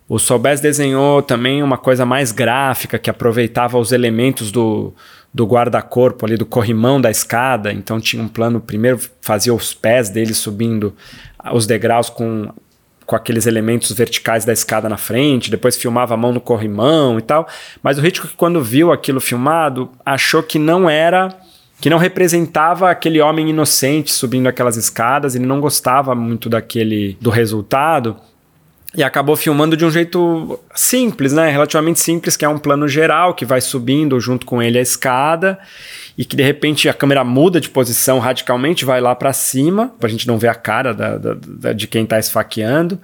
O 0.08 0.18
Solbes 0.18 0.60
desenhou 0.60 1.22
também 1.22 1.62
uma 1.62 1.78
coisa 1.78 2.04
mais 2.04 2.32
gráfica, 2.32 2.98
que 2.98 3.10
aproveitava 3.10 3.78
os 3.78 3.92
elementos 3.92 4.52
do, 4.52 4.92
do 5.32 5.46
guarda-corpo 5.46 6.26
ali, 6.26 6.36
do 6.36 6.44
corrimão 6.44 7.00
da 7.00 7.10
escada. 7.10 7.72
Então 7.72 8.00
tinha 8.00 8.22
um 8.22 8.28
plano, 8.28 8.60
primeiro 8.60 9.00
fazia 9.20 9.54
os 9.54 9.72
pés 9.72 10.10
dele 10.10 10.34
subindo 10.34 10.94
os 11.52 11.66
degraus 11.66 12.10
com, 12.10 12.52
com 13.06 13.16
aqueles 13.16 13.46
elementos 13.46 13.90
verticais 13.92 14.44
da 14.44 14.52
escada 14.52 14.88
na 14.88 14.96
frente, 14.96 15.50
depois 15.50 15.76
filmava 15.76 16.14
a 16.14 16.16
mão 16.16 16.32
no 16.32 16.40
corrimão 16.40 17.18
e 17.18 17.22
tal. 17.22 17.48
Mas 17.82 17.98
o 17.98 18.06
Hitchcock, 18.06 18.34
quando 18.36 18.62
viu 18.62 18.92
aquilo 18.92 19.20
filmado, 19.20 19.90
achou 20.04 20.42
que 20.42 20.58
não 20.58 20.88
era 20.88 21.28
que 21.82 21.90
não 21.90 21.98
representava 21.98 22.88
aquele 22.88 23.20
homem 23.20 23.50
inocente 23.50 24.12
subindo 24.12 24.46
aquelas 24.46 24.76
escadas, 24.76 25.34
ele 25.34 25.44
não 25.44 25.60
gostava 25.60 26.14
muito 26.14 26.48
daquele 26.48 27.18
do 27.20 27.28
resultado 27.28 28.16
e 28.94 29.02
acabou 29.02 29.34
filmando 29.34 29.76
de 29.76 29.84
um 29.84 29.90
jeito 29.90 30.60
simples, 30.76 31.32
né? 31.32 31.50
Relativamente 31.50 31.98
simples, 31.98 32.36
que 32.36 32.44
é 32.44 32.48
um 32.48 32.56
plano 32.56 32.86
geral 32.86 33.34
que 33.34 33.44
vai 33.44 33.60
subindo 33.60 34.20
junto 34.20 34.46
com 34.46 34.62
ele 34.62 34.78
a 34.78 34.80
escada 34.80 35.58
e 36.16 36.24
que 36.24 36.36
de 36.36 36.44
repente 36.44 36.88
a 36.88 36.94
câmera 36.94 37.24
muda 37.24 37.60
de 37.60 37.68
posição 37.68 38.20
radicalmente, 38.20 38.84
vai 38.84 39.00
lá 39.00 39.12
para 39.16 39.32
cima, 39.32 39.92
pra 39.98 40.08
gente 40.08 40.28
não 40.28 40.38
ver 40.38 40.48
a 40.48 40.54
cara 40.54 40.94
da, 40.94 41.18
da, 41.18 41.34
da, 41.34 41.72
de 41.72 41.88
quem 41.88 42.06
tá 42.06 42.16
esfaqueando 42.16 42.96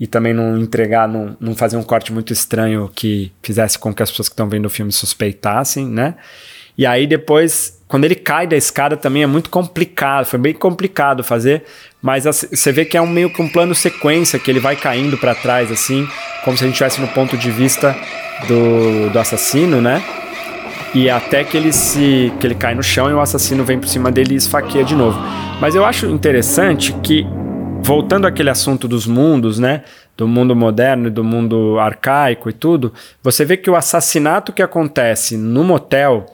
e 0.00 0.08
também 0.08 0.34
não 0.34 0.58
entregar, 0.58 1.06
não, 1.06 1.36
não 1.38 1.54
fazer 1.54 1.76
um 1.76 1.84
corte 1.84 2.12
muito 2.12 2.32
estranho 2.32 2.90
que 2.92 3.30
fizesse 3.44 3.78
com 3.78 3.94
que 3.94 4.02
as 4.02 4.10
pessoas 4.10 4.28
que 4.28 4.32
estão 4.32 4.48
vendo 4.48 4.66
o 4.66 4.70
filme 4.70 4.90
suspeitassem, 4.90 5.86
né? 5.86 6.16
E 6.76 6.84
aí 6.84 7.06
depois 7.06 7.83
quando 7.94 8.06
ele 8.06 8.16
cai 8.16 8.44
da 8.44 8.56
escada 8.56 8.96
também 8.96 9.22
é 9.22 9.26
muito 9.28 9.48
complicado, 9.48 10.26
foi 10.26 10.36
bem 10.36 10.52
complicado 10.52 11.22
fazer, 11.22 11.62
mas 12.02 12.24
você 12.24 12.72
vê 12.72 12.84
que 12.84 12.96
é 12.96 13.00
um 13.00 13.06
meio 13.06 13.30
que 13.30 13.40
um 13.40 13.48
plano 13.48 13.72
sequência 13.72 14.36
que 14.36 14.50
ele 14.50 14.58
vai 14.58 14.74
caindo 14.74 15.16
para 15.16 15.32
trás 15.32 15.70
assim, 15.70 16.04
como 16.44 16.56
se 16.56 16.64
a 16.64 16.66
gente 16.66 16.74
estivesse 16.74 17.00
no 17.00 17.06
ponto 17.06 17.38
de 17.38 17.52
vista 17.52 17.96
do, 18.48 19.10
do 19.10 19.16
assassino, 19.16 19.80
né? 19.80 20.02
E 20.92 21.08
até 21.08 21.44
que 21.44 21.56
ele 21.56 21.72
se 21.72 22.32
que 22.40 22.48
ele 22.48 22.56
cai 22.56 22.74
no 22.74 22.82
chão 22.82 23.08
e 23.08 23.14
o 23.14 23.20
assassino 23.20 23.62
vem 23.62 23.78
por 23.78 23.86
cima 23.86 24.10
dele 24.10 24.34
e 24.34 24.38
esfaqueia 24.38 24.84
de 24.84 24.96
novo. 24.96 25.16
Mas 25.60 25.76
eu 25.76 25.84
acho 25.84 26.06
interessante 26.06 26.92
que 26.94 27.24
voltando 27.80 28.26
àquele 28.26 28.50
assunto 28.50 28.88
dos 28.88 29.06
mundos, 29.06 29.60
né? 29.60 29.84
Do 30.16 30.26
mundo 30.26 30.56
moderno 30.56 31.06
e 31.06 31.10
do 31.12 31.22
mundo 31.22 31.78
arcaico 31.78 32.50
e 32.50 32.52
tudo, 32.52 32.92
você 33.22 33.44
vê 33.44 33.56
que 33.56 33.70
o 33.70 33.76
assassinato 33.76 34.52
que 34.52 34.62
acontece 34.62 35.36
no 35.36 35.62
motel 35.62 36.26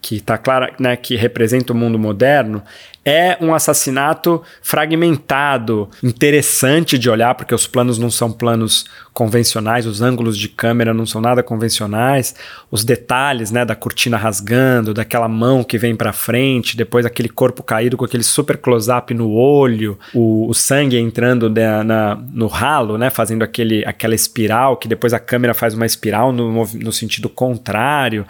que 0.00 0.16
está 0.16 0.38
clara, 0.38 0.72
né, 0.78 0.96
que 0.96 1.16
representa 1.16 1.72
o 1.72 1.76
mundo 1.76 1.98
moderno, 1.98 2.62
é 3.04 3.38
um 3.40 3.54
assassinato 3.54 4.42
fragmentado, 4.62 5.88
interessante 6.02 6.98
de 6.98 7.08
olhar, 7.08 7.34
porque 7.34 7.54
os 7.54 7.66
planos 7.66 7.98
não 7.98 8.10
são 8.10 8.30
planos 8.30 8.84
convencionais, 9.12 9.86
os 9.86 10.02
ângulos 10.02 10.36
de 10.36 10.48
câmera 10.48 10.92
não 10.92 11.06
são 11.06 11.20
nada 11.20 11.42
convencionais, 11.42 12.34
os 12.70 12.84
detalhes, 12.84 13.50
né, 13.50 13.64
da 13.64 13.74
cortina 13.74 14.18
rasgando, 14.18 14.92
daquela 14.92 15.28
mão 15.28 15.64
que 15.64 15.78
vem 15.78 15.96
para 15.96 16.12
frente, 16.12 16.76
depois 16.76 17.06
aquele 17.06 17.28
corpo 17.28 17.62
caído 17.62 17.96
com 17.96 18.04
aquele 18.04 18.22
super 18.22 18.58
close-up 18.58 19.12
no 19.14 19.30
olho, 19.30 19.98
o, 20.14 20.48
o 20.48 20.54
sangue 20.54 20.98
entrando 20.98 21.48
na, 21.48 21.82
na, 21.82 22.14
no 22.14 22.46
ralo, 22.48 22.98
né, 22.98 23.08
fazendo 23.08 23.42
aquele, 23.42 23.84
aquela 23.86 24.14
espiral, 24.14 24.76
que 24.76 24.86
depois 24.86 25.14
a 25.14 25.18
câmera 25.18 25.54
faz 25.54 25.72
uma 25.74 25.86
espiral 25.86 26.32
no, 26.32 26.66
no 26.66 26.92
sentido 26.92 27.28
contrário. 27.28 28.26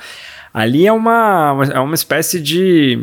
Ali 0.52 0.86
é 0.86 0.92
uma, 0.92 1.56
é 1.72 1.78
uma 1.78 1.94
espécie 1.94 2.40
de. 2.40 2.98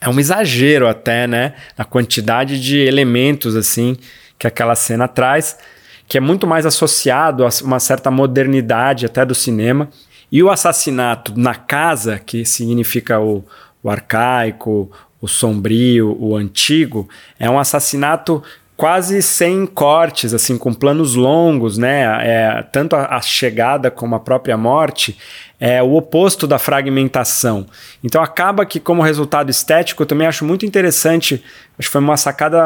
É 0.00 0.08
um 0.08 0.18
exagero 0.20 0.86
até, 0.86 1.26
né? 1.26 1.54
A 1.76 1.84
quantidade 1.84 2.60
de 2.60 2.78
elementos, 2.78 3.56
assim, 3.56 3.96
que 4.38 4.46
aquela 4.46 4.74
cena 4.74 5.08
traz, 5.08 5.58
que 6.06 6.16
é 6.16 6.20
muito 6.20 6.46
mais 6.46 6.64
associado 6.64 7.44
a 7.44 7.48
uma 7.62 7.80
certa 7.80 8.10
modernidade 8.10 9.04
até 9.04 9.24
do 9.24 9.34
cinema. 9.34 9.88
E 10.30 10.42
o 10.42 10.50
assassinato 10.50 11.38
na 11.38 11.54
casa, 11.54 12.18
que 12.18 12.44
significa 12.44 13.20
o, 13.20 13.44
o 13.82 13.90
arcaico, 13.90 14.90
o 15.20 15.28
sombrio, 15.28 16.16
o 16.18 16.36
antigo, 16.36 17.08
é 17.38 17.50
um 17.50 17.58
assassinato 17.58 18.42
quase 18.76 19.22
sem 19.22 19.66
cortes, 19.66 20.34
assim, 20.34 20.56
com 20.56 20.72
planos 20.72 21.14
longos, 21.14 21.78
né? 21.78 22.02
É, 22.26 22.62
tanto 22.72 22.96
a, 22.96 23.16
a, 23.16 23.20
chegada 23.20 23.90
como 23.90 24.14
a 24.14 24.20
própria 24.20 24.56
morte 24.56 25.16
é 25.60 25.80
o 25.80 25.94
oposto 25.94 26.46
da 26.46 26.58
fragmentação. 26.58 27.66
Então 28.02 28.20
acaba 28.20 28.66
que, 28.66 28.80
como 28.80 29.02
resultado 29.02 29.50
estético, 29.50 30.02
eu 30.02 30.06
também 30.06 30.26
acho 30.26 30.44
muito 30.44 30.66
interessante. 30.66 31.44
Acho 31.78 31.88
que 31.88 31.92
foi 31.92 32.00
uma 32.00 32.16
sacada 32.16 32.58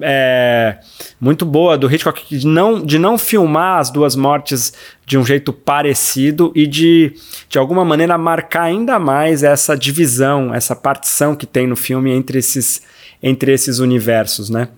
é, 0.00 0.78
muito 1.20 1.44
boa 1.44 1.78
do 1.78 1.92
Hitchcock 1.92 2.36
de 2.36 2.46
não, 2.46 2.84
de 2.84 2.98
não 2.98 3.16
filmar 3.16 3.78
as 3.78 3.90
duas 3.90 4.16
mortes 4.16 4.72
de 5.06 5.16
um 5.16 5.24
jeito 5.24 5.52
parecido 5.52 6.50
e 6.56 6.66
de, 6.66 7.14
de 7.48 7.58
alguma 7.58 7.84
maneira, 7.84 8.18
marcar 8.18 8.62
ainda 8.62 8.98
mais 8.98 9.44
essa 9.44 9.76
divisão, 9.76 10.52
essa 10.52 10.74
partição 10.74 11.36
que 11.36 11.46
tem 11.46 11.66
no 11.66 11.76
filme 11.76 12.10
entre 12.10 12.38
esses, 12.38 12.82
entre 13.22 13.52
esses 13.52 13.78
universos, 13.78 14.50
né? 14.50 14.68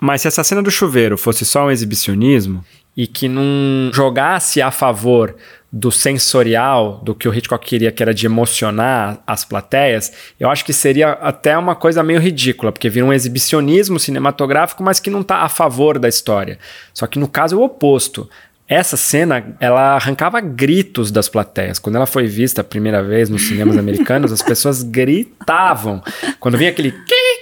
Mas 0.00 0.22
se 0.22 0.28
essa 0.28 0.42
cena 0.42 0.62
do 0.62 0.70
chuveiro 0.70 1.18
fosse 1.18 1.44
só 1.44 1.66
um 1.66 1.70
exibicionismo 1.70 2.64
e 2.96 3.06
que 3.06 3.28
não 3.28 3.90
jogasse 3.92 4.62
a 4.62 4.70
favor 4.70 5.36
do 5.72 5.92
sensorial, 5.92 7.00
do 7.04 7.14
que 7.14 7.28
o 7.28 7.34
Hitchcock 7.34 7.64
queria, 7.64 7.92
que 7.92 8.02
era 8.02 8.12
de 8.12 8.26
emocionar 8.26 9.22
as 9.26 9.44
plateias, 9.44 10.12
eu 10.38 10.50
acho 10.50 10.64
que 10.64 10.72
seria 10.72 11.12
até 11.12 11.56
uma 11.56 11.76
coisa 11.76 12.02
meio 12.02 12.18
ridícula, 12.18 12.72
porque 12.72 12.88
vira 12.88 13.06
um 13.06 13.12
exibicionismo 13.12 14.00
cinematográfico, 14.00 14.82
mas 14.82 14.98
que 14.98 15.10
não 15.10 15.20
está 15.20 15.42
a 15.42 15.48
favor 15.48 15.98
da 15.98 16.08
história. 16.08 16.58
Só 16.92 17.06
que 17.06 17.18
no 17.18 17.28
caso 17.28 17.54
é 17.54 17.58
o 17.58 17.62
oposto. 17.62 18.28
Essa 18.66 18.96
cena, 18.96 19.56
ela 19.60 19.96
arrancava 19.96 20.40
gritos 20.40 21.10
das 21.10 21.28
plateias. 21.28 21.78
Quando 21.78 21.96
ela 21.96 22.06
foi 22.06 22.26
vista 22.26 22.60
a 22.60 22.64
primeira 22.64 23.02
vez 23.02 23.28
nos 23.28 23.42
cinemas 23.42 23.76
americanos, 23.76 24.32
as 24.32 24.42
pessoas 24.42 24.82
gritavam. 24.82 26.02
Quando 26.38 26.56
vinha 26.56 26.70
aquele 26.70 26.92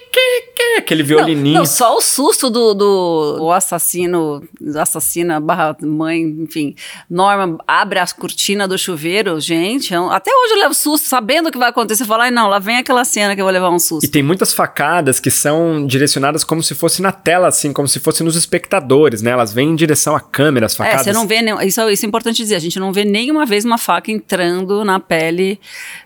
aquele 0.78 1.02
violininho. 1.02 1.54
Não, 1.54 1.60
não, 1.60 1.66
só 1.66 1.96
o 1.96 2.00
susto 2.00 2.50
do, 2.50 2.74
do 2.74 3.38
o 3.40 3.52
assassino, 3.52 4.42
assassina 4.76 5.40
barra 5.40 5.76
mãe, 5.82 6.22
enfim. 6.22 6.74
Norma 7.08 7.58
abre 7.66 7.98
as 7.98 8.12
cortinas 8.12 8.68
do 8.68 8.78
chuveiro, 8.78 9.38
gente. 9.40 9.94
É 9.94 9.96
até 9.96 10.30
hoje 10.30 10.54
eu 10.54 10.58
levo 10.58 10.74
susto, 10.74 11.06
sabendo 11.06 11.48
o 11.48 11.52
que 11.52 11.58
vai 11.58 11.70
acontecer. 11.70 12.04
Falar, 12.04 12.24
ai 12.24 12.30
não, 12.30 12.48
lá 12.48 12.58
vem 12.58 12.78
aquela 12.78 13.04
cena 13.04 13.34
que 13.34 13.40
eu 13.40 13.44
vou 13.44 13.52
levar 13.52 13.70
um 13.70 13.78
susto. 13.78 14.04
E 14.04 14.08
tem 14.08 14.22
muitas 14.22 14.52
facadas 14.52 15.20
que 15.20 15.30
são 15.30 15.86
direcionadas 15.86 16.44
como 16.44 16.62
se 16.62 16.74
fosse 16.74 17.02
na 17.02 17.12
tela, 17.12 17.48
assim, 17.48 17.72
como 17.72 17.88
se 17.88 18.00
fosse 18.00 18.22
nos 18.22 18.36
espectadores, 18.36 19.22
né? 19.22 19.30
Elas 19.30 19.52
vêm 19.52 19.70
em 19.70 19.76
direção 19.76 20.14
à 20.14 20.20
câmera, 20.20 20.66
as 20.66 20.76
facadas. 20.76 21.06
É, 21.06 21.12
você 21.12 21.12
não 21.12 21.26
vê, 21.26 21.38
isso, 21.64 21.88
isso 21.88 22.04
é 22.04 22.08
importante 22.08 22.36
dizer, 22.36 22.56
a 22.56 22.60
gente 22.60 22.78
não 22.78 22.92
vê 22.92 23.04
nenhuma 23.04 23.46
vez 23.46 23.64
uma 23.64 23.78
faca 23.78 24.10
entrando 24.10 24.84
na 24.84 25.00
pele 25.00 25.60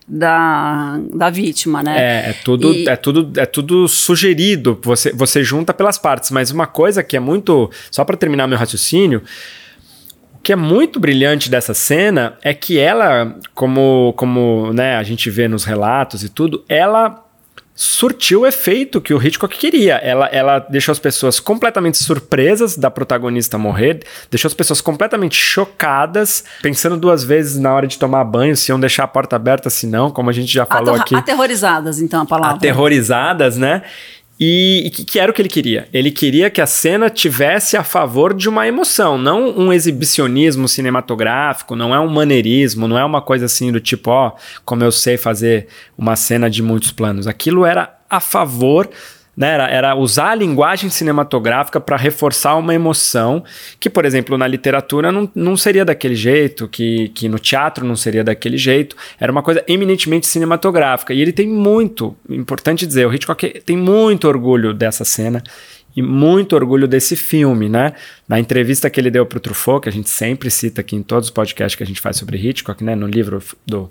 da, 0.07 1.01
da 1.13 1.31
vítima, 1.31 1.83
né? 1.83 1.97
É, 1.99 2.31
é 2.31 2.33
tudo, 2.33 2.73
e... 2.73 2.89
é 2.89 2.97
tudo, 2.97 3.41
é 3.41 3.47
tudo 3.47 3.89
sugerido 3.89 4.62
você, 4.83 5.13
você 5.13 5.43
junta 5.43 5.73
pelas 5.75 5.99
partes, 5.99 6.31
mas 6.31 6.51
uma 6.51 6.67
coisa 6.67 7.03
que 7.03 7.17
é 7.17 7.21
muito. 7.21 7.71
Só 7.91 8.05
para 8.05 8.17
terminar 8.17 8.47
meu 8.47 8.59
raciocínio. 8.59 9.23
O 10.35 10.43
que 10.43 10.53
é 10.53 10.57
muito 10.57 10.99
brilhante 10.99 11.49
dessa 11.49 11.73
cena 11.73 12.37
é 12.43 12.53
que 12.53 12.77
ela, 12.79 13.37
como, 13.55 14.13
como 14.17 14.73
né, 14.73 14.97
a 14.97 15.03
gente 15.05 15.31
vê 15.31 15.47
nos 15.47 15.63
relatos 15.63 16.25
e 16.25 16.29
tudo, 16.29 16.65
ela 16.69 17.25
surtiu 17.75 18.41
o 18.41 18.47
efeito 18.47 19.01
que 19.01 19.15
o 19.15 19.23
Hitchcock 19.25 19.57
queria. 19.57 19.95
Ela, 19.97 20.27
ela 20.27 20.59
deixou 20.59 20.93
as 20.93 20.99
pessoas 20.99 21.41
completamente 21.41 21.99
surpresas 21.99 22.77
da 22.77 22.91
protagonista 22.91 23.57
morrer, 23.57 24.01
deixou 24.31 24.49
as 24.49 24.55
pessoas 24.55 24.81
completamente 24.81 25.37
chocadas, 25.37 26.45
pensando 26.61 26.97
duas 26.97 27.25
vezes 27.25 27.59
na 27.59 27.73
hora 27.73 27.87
de 27.87 27.97
tomar 27.99 28.25
banho, 28.25 28.57
se 28.57 28.71
iam 28.71 28.79
deixar 28.79 29.05
a 29.05 29.09
porta 29.09 29.37
aberta, 29.37 29.71
se 29.71 29.87
não, 29.87 30.11
como 30.11 30.29
a 30.29 30.33
gente 30.33 30.53
já 30.53 30.67
falou 30.67 30.91
Aterro- 30.91 31.01
aqui. 31.03 31.15
Aterrorizadas, 31.15 32.01
então, 32.01 32.23
a 32.23 32.27
palavra. 32.27 32.57
Aterrorizadas, 32.57 33.57
né? 33.57 33.83
E, 34.41 34.83
e 34.87 34.91
que, 34.91 35.05
que 35.05 35.19
era 35.19 35.31
o 35.31 35.35
que 35.35 35.41
ele 35.41 35.49
queria? 35.49 35.89
Ele 35.93 36.11
queria 36.11 36.51
que 36.51 36.61
a 36.61 36.67
cena 36.67 37.09
tivesse 37.09 37.77
a 37.77 37.85
favor 37.85 38.35
de 38.35 38.49
uma 38.49 38.67
emoção, 38.67 39.17
não 39.17 39.57
um 39.57 39.73
exibicionismo 39.73 40.67
cinematográfico, 40.67 41.77
não 41.77 41.95
é 41.95 42.01
um 42.01 42.09
maneirismo, 42.09 42.89
não 42.89 42.99
é 42.99 43.05
uma 43.05 43.23
coisa 43.23 43.47
assim 43.47 43.71
do 43.71 43.81
tipo, 43.81 44.11
ó, 44.11 44.33
como 44.65 44.83
eu 44.83 44.91
sei 44.91 45.17
fazer 45.17 45.69
uma 45.97 46.17
cena 46.17 46.51
de 46.51 46.63
muitos 46.63 46.91
planos. 46.91 47.27
Aquilo 47.27 47.65
era 47.65 47.97
a 48.09 48.21
favor, 48.21 48.91
né? 49.37 49.55
Era, 49.55 49.69
era 49.69 49.95
usar 49.95 50.31
a 50.31 50.35
linguagem 50.35 50.91
cinematográfica 50.91 51.81
para 51.81 51.97
reforçar 51.97 52.57
uma 52.57 52.75
emoção 52.75 53.43
que, 53.81 53.89
por 53.89 54.05
exemplo, 54.05 54.37
na 54.37 54.47
literatura 54.47 55.11
não, 55.11 55.31
não 55.35 55.57
seria 55.57 55.85
daquele 55.85 56.15
jeito, 56.15 56.69
que, 56.69 57.09
que 57.11 57.29
no 57.29 57.39
teatro 57.39 57.87
não 57.87 57.97
seria 57.97 58.23
daquele 58.23 58.57
jeito. 58.57 58.97
Era 59.19 59.33
uma 59.33 59.43
coisa 59.43 59.65
eminentemente 59.67 60.27
cinematográfica. 60.27 61.15
E 61.15 61.21
ele 61.21 61.33
tem 61.33 61.49
muito, 61.49 62.17
importante 62.29 62.87
dizer, 62.87 63.07
o 63.07 63.15
Hitchcock 63.15 63.63
tem 63.65 63.77
muito 63.77 64.29
orgulho 64.29 64.75
dessa 64.75 65.05
cena 65.05 65.43
e 65.95 66.03
muito 66.03 66.55
orgulho 66.55 66.89
desse 66.89 67.17
filme, 67.17 67.69
né? 67.69 67.93
Na 68.27 68.41
entrevista 68.41 68.89
que 68.89 68.99
ele 68.99 69.11
deu 69.11 69.27
para 69.27 69.37
o 69.37 69.41
Truffaut, 69.41 69.83
que 69.83 69.89
a 69.89 69.93
gente 69.93 70.09
sempre 70.09 70.51
cita 70.51 70.81
aqui 70.81 70.97
em 70.97 71.03
todos 71.03 71.29
os 71.29 71.31
podcasts 71.31 71.77
que 71.77 71.83
a 71.83 71.87
gente 71.87 72.01
faz 72.01 72.17
sobre 72.17 72.39
Hitchcock, 72.39 72.83
né? 72.83 72.95
No 72.95 73.07
livro 73.07 73.43
do 73.67 73.91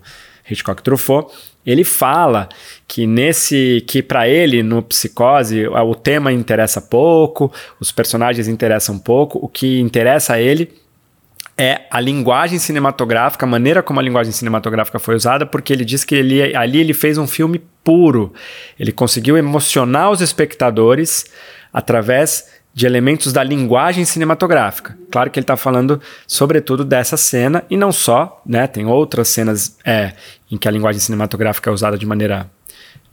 Hitchcock 0.49 0.81
Truffaut, 0.81 1.31
ele 1.65 1.83
fala 1.83 2.49
que 2.87 3.05
nesse 3.05 3.83
que 3.87 4.01
para 4.01 4.27
ele 4.27 4.63
no 4.63 4.81
Psicose 4.81 5.67
o 5.67 5.95
tema 5.95 6.31
interessa 6.31 6.81
pouco, 6.81 7.51
os 7.79 7.91
personagens 7.91 8.47
interessam 8.47 8.97
pouco, 8.97 9.39
o 9.41 9.47
que 9.47 9.79
interessa 9.79 10.33
a 10.33 10.41
ele 10.41 10.81
é 11.57 11.81
a 11.91 11.99
linguagem 11.99 12.57
cinematográfica, 12.57 13.45
a 13.45 13.49
maneira 13.49 13.83
como 13.83 13.99
a 13.99 14.03
linguagem 14.03 14.31
cinematográfica 14.31 14.97
foi 14.97 15.15
usada, 15.15 15.45
porque 15.45 15.71
ele 15.71 15.85
diz 15.85 16.03
que 16.03 16.15
ele, 16.15 16.55
ali 16.55 16.79
ele 16.79 16.93
fez 16.93 17.19
um 17.19 17.27
filme 17.27 17.61
puro. 17.83 18.33
Ele 18.79 18.91
conseguiu 18.91 19.37
emocionar 19.37 20.09
os 20.09 20.21
espectadores 20.21 21.25
através 21.71 22.47
de 22.73 22.85
elementos 22.85 23.33
da 23.33 23.43
linguagem 23.43 24.05
cinematográfica. 24.05 24.97
Claro 25.11 25.29
que 25.29 25.39
ele 25.39 25.43
está 25.43 25.57
falando, 25.57 26.01
sobretudo, 26.25 26.85
dessa 26.85 27.17
cena, 27.17 27.63
e 27.69 27.75
não 27.75 27.91
só, 27.91 28.41
né? 28.45 28.65
Tem 28.65 28.85
outras 28.85 29.27
cenas 29.27 29.77
é, 29.85 30.13
em 30.51 30.57
que 30.57 30.67
a 30.67 30.71
linguagem 30.71 30.99
cinematográfica 30.99 31.69
é 31.69 31.73
usada 31.73 31.97
de 31.97 32.05
maneira 32.05 32.49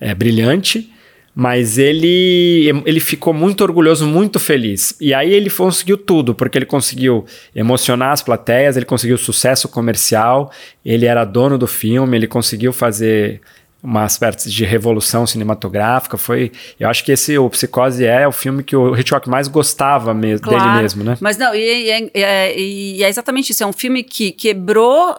é, 0.00 0.14
brilhante, 0.14 0.92
mas 1.34 1.78
ele, 1.78 2.82
ele 2.84 2.98
ficou 2.98 3.32
muito 3.32 3.62
orgulhoso, 3.62 4.04
muito 4.06 4.40
feliz. 4.40 4.96
E 5.00 5.14
aí 5.14 5.32
ele 5.32 5.48
conseguiu 5.48 5.96
tudo, 5.96 6.34
porque 6.34 6.58
ele 6.58 6.66
conseguiu 6.66 7.24
emocionar 7.54 8.10
as 8.12 8.22
plateias, 8.22 8.76
ele 8.76 8.84
conseguiu 8.86 9.16
sucesso 9.16 9.68
comercial, 9.68 10.50
ele 10.84 11.06
era 11.06 11.24
dono 11.24 11.56
do 11.56 11.66
filme, 11.68 12.16
ele 12.16 12.26
conseguiu 12.26 12.72
fazer 12.72 13.40
uma 13.80 14.04
espécie 14.04 14.50
de 14.50 14.64
revolução 14.64 15.24
cinematográfica. 15.28 16.16
Foi, 16.16 16.50
eu 16.80 16.88
acho 16.88 17.04
que 17.04 17.12
esse 17.12 17.38
o 17.38 17.48
Psicose 17.48 18.04
é 18.04 18.26
o 18.26 18.32
filme 18.32 18.64
que 18.64 18.74
o 18.74 18.96
Hitchcock 18.96 19.28
mais 19.28 19.46
gostava 19.46 20.12
mesmo, 20.12 20.44
Claro, 20.48 20.64
dele 20.72 20.82
mesmo, 20.82 21.04
né? 21.04 21.16
Mas 21.20 21.36
não, 21.36 21.54
e, 21.54 21.58
e 21.60 21.90
é- 21.90 22.10
e 22.12 22.22
é, 22.24 22.58
e 22.60 23.02
é 23.04 23.08
exatamente 23.08 23.50
isso. 23.52 23.62
É 23.62 23.66
um 23.66 23.72
filme 23.72 24.02
que 24.02 24.32
quebrou 24.32 25.14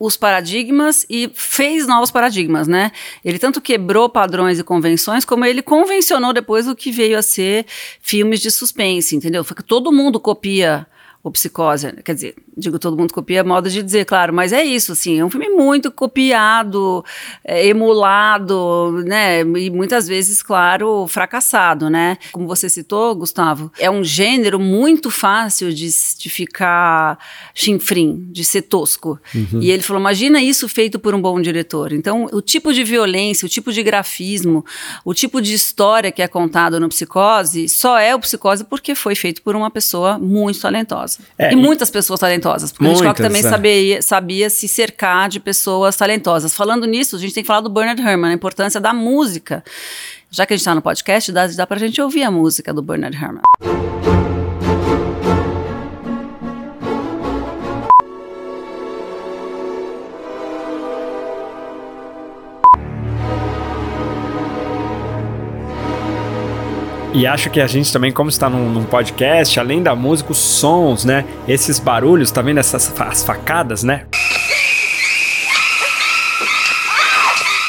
os 0.00 0.16
paradigmas 0.16 1.04
e 1.10 1.30
fez 1.34 1.86
novos 1.86 2.10
paradigmas, 2.10 2.66
né? 2.66 2.90
Ele 3.22 3.38
tanto 3.38 3.60
quebrou 3.60 4.08
padrões 4.08 4.58
e 4.58 4.64
convenções, 4.64 5.26
como 5.26 5.44
ele 5.44 5.60
convencionou 5.60 6.32
depois 6.32 6.66
o 6.66 6.74
que 6.74 6.90
veio 6.90 7.18
a 7.18 7.22
ser 7.22 7.66
filmes 8.00 8.40
de 8.40 8.50
suspense, 8.50 9.14
entendeu? 9.14 9.44
Foi 9.44 9.54
que 9.54 9.62
todo 9.62 9.92
mundo 9.92 10.18
copia 10.18 10.86
o 11.22 11.30
Psicose, 11.30 11.92
quer 12.02 12.14
dizer, 12.14 12.34
digo 12.56 12.78
todo 12.78 12.96
mundo 12.96 13.12
copia, 13.12 13.40
é 13.40 13.42
modo 13.42 13.68
de 13.68 13.82
dizer, 13.82 14.06
claro, 14.06 14.32
mas 14.32 14.52
é 14.52 14.64
isso, 14.64 14.92
assim, 14.92 15.18
é 15.18 15.24
um 15.24 15.28
filme 15.28 15.50
muito 15.50 15.90
copiado, 15.90 17.04
é, 17.44 17.66
emulado, 17.66 19.02
né, 19.04 19.42
e 19.42 19.70
muitas 19.70 20.08
vezes, 20.08 20.42
claro, 20.42 21.06
fracassado, 21.06 21.90
né? 21.90 22.16
Como 22.32 22.46
você 22.46 22.68
citou, 22.68 23.14
Gustavo, 23.14 23.70
é 23.78 23.90
um 23.90 24.02
gênero 24.02 24.58
muito 24.58 25.10
fácil 25.10 25.72
de, 25.72 25.88
de 26.18 26.30
ficar 26.30 27.18
chinfrim, 27.54 28.26
de 28.30 28.44
ser 28.44 28.62
tosco. 28.62 29.18
E 29.60 29.70
ele 29.70 29.82
falou, 29.82 30.00
imagina 30.00 30.40
isso 30.40 30.68
feito 30.68 30.98
por 30.98 31.14
um 31.14 31.20
bom 31.20 31.40
diretor. 31.40 31.92
Então, 31.92 32.28
o 32.32 32.40
tipo 32.40 32.72
de 32.72 32.82
violência, 32.84 33.44
o 33.44 33.48
tipo 33.48 33.72
de 33.72 33.82
grafismo, 33.82 34.64
o 35.04 35.12
tipo 35.12 35.40
de 35.40 35.52
história 35.52 36.10
que 36.10 36.22
é 36.22 36.28
contado 36.28 36.80
no 36.80 36.88
Psicose, 36.88 37.68
só 37.68 37.98
é 37.98 38.14
o 38.14 38.20
Psicose 38.20 38.64
porque 38.64 38.94
foi 38.94 39.14
feito 39.14 39.42
por 39.42 39.54
uma 39.54 39.70
pessoa 39.70 40.18
muito 40.18 40.60
talentosa. 40.60 41.09
É, 41.38 41.50
e 41.50 41.52
e- 41.52 41.56
muitas 41.56 41.90
pessoas 41.90 42.20
talentosas, 42.20 42.70
porque 42.72 42.84
o 42.84 42.88
Hitchcock 42.88 43.06
Muitas, 43.20 43.26
também 43.26 43.40
é. 43.40 43.50
sabia, 43.50 44.02
sabia 44.02 44.50
se 44.50 44.68
cercar 44.68 45.28
de 45.28 45.40
pessoas 45.40 45.96
talentosas. 45.96 46.54
Falando 46.54 46.86
nisso, 46.86 47.16
a 47.16 47.18
gente 47.18 47.34
tem 47.34 47.42
que 47.42 47.46
falar 47.48 47.60
do 47.60 47.70
Bernard 47.70 48.00
Herrmann, 48.00 48.30
a 48.30 48.34
importância 48.34 48.80
da 48.80 48.92
música. 48.92 49.64
Já 50.30 50.46
que 50.46 50.52
a 50.52 50.56
gente 50.56 50.62
está 50.62 50.74
no 50.74 50.82
podcast, 50.82 51.32
dá, 51.32 51.46
dá 51.48 51.66
pra 51.66 51.78
gente 51.78 52.00
ouvir 52.00 52.22
a 52.22 52.30
música 52.30 52.72
do 52.72 52.82
Bernard 52.82 53.16
Herrmann. 53.16 53.42
E 67.12 67.26
acho 67.26 67.50
que 67.50 67.60
a 67.60 67.66
gente 67.66 67.92
também, 67.92 68.12
como 68.12 68.30
está 68.30 68.48
num, 68.48 68.68
num 68.68 68.84
podcast, 68.84 69.58
além 69.58 69.82
da 69.82 69.96
música, 69.96 70.30
os 70.30 70.38
sons, 70.38 71.04
né? 71.04 71.24
Esses 71.48 71.78
barulhos, 71.78 72.30
tá 72.30 72.40
vendo 72.40 72.58
essas 72.58 72.92
as 73.00 73.24
facadas, 73.24 73.82
né? 73.82 74.04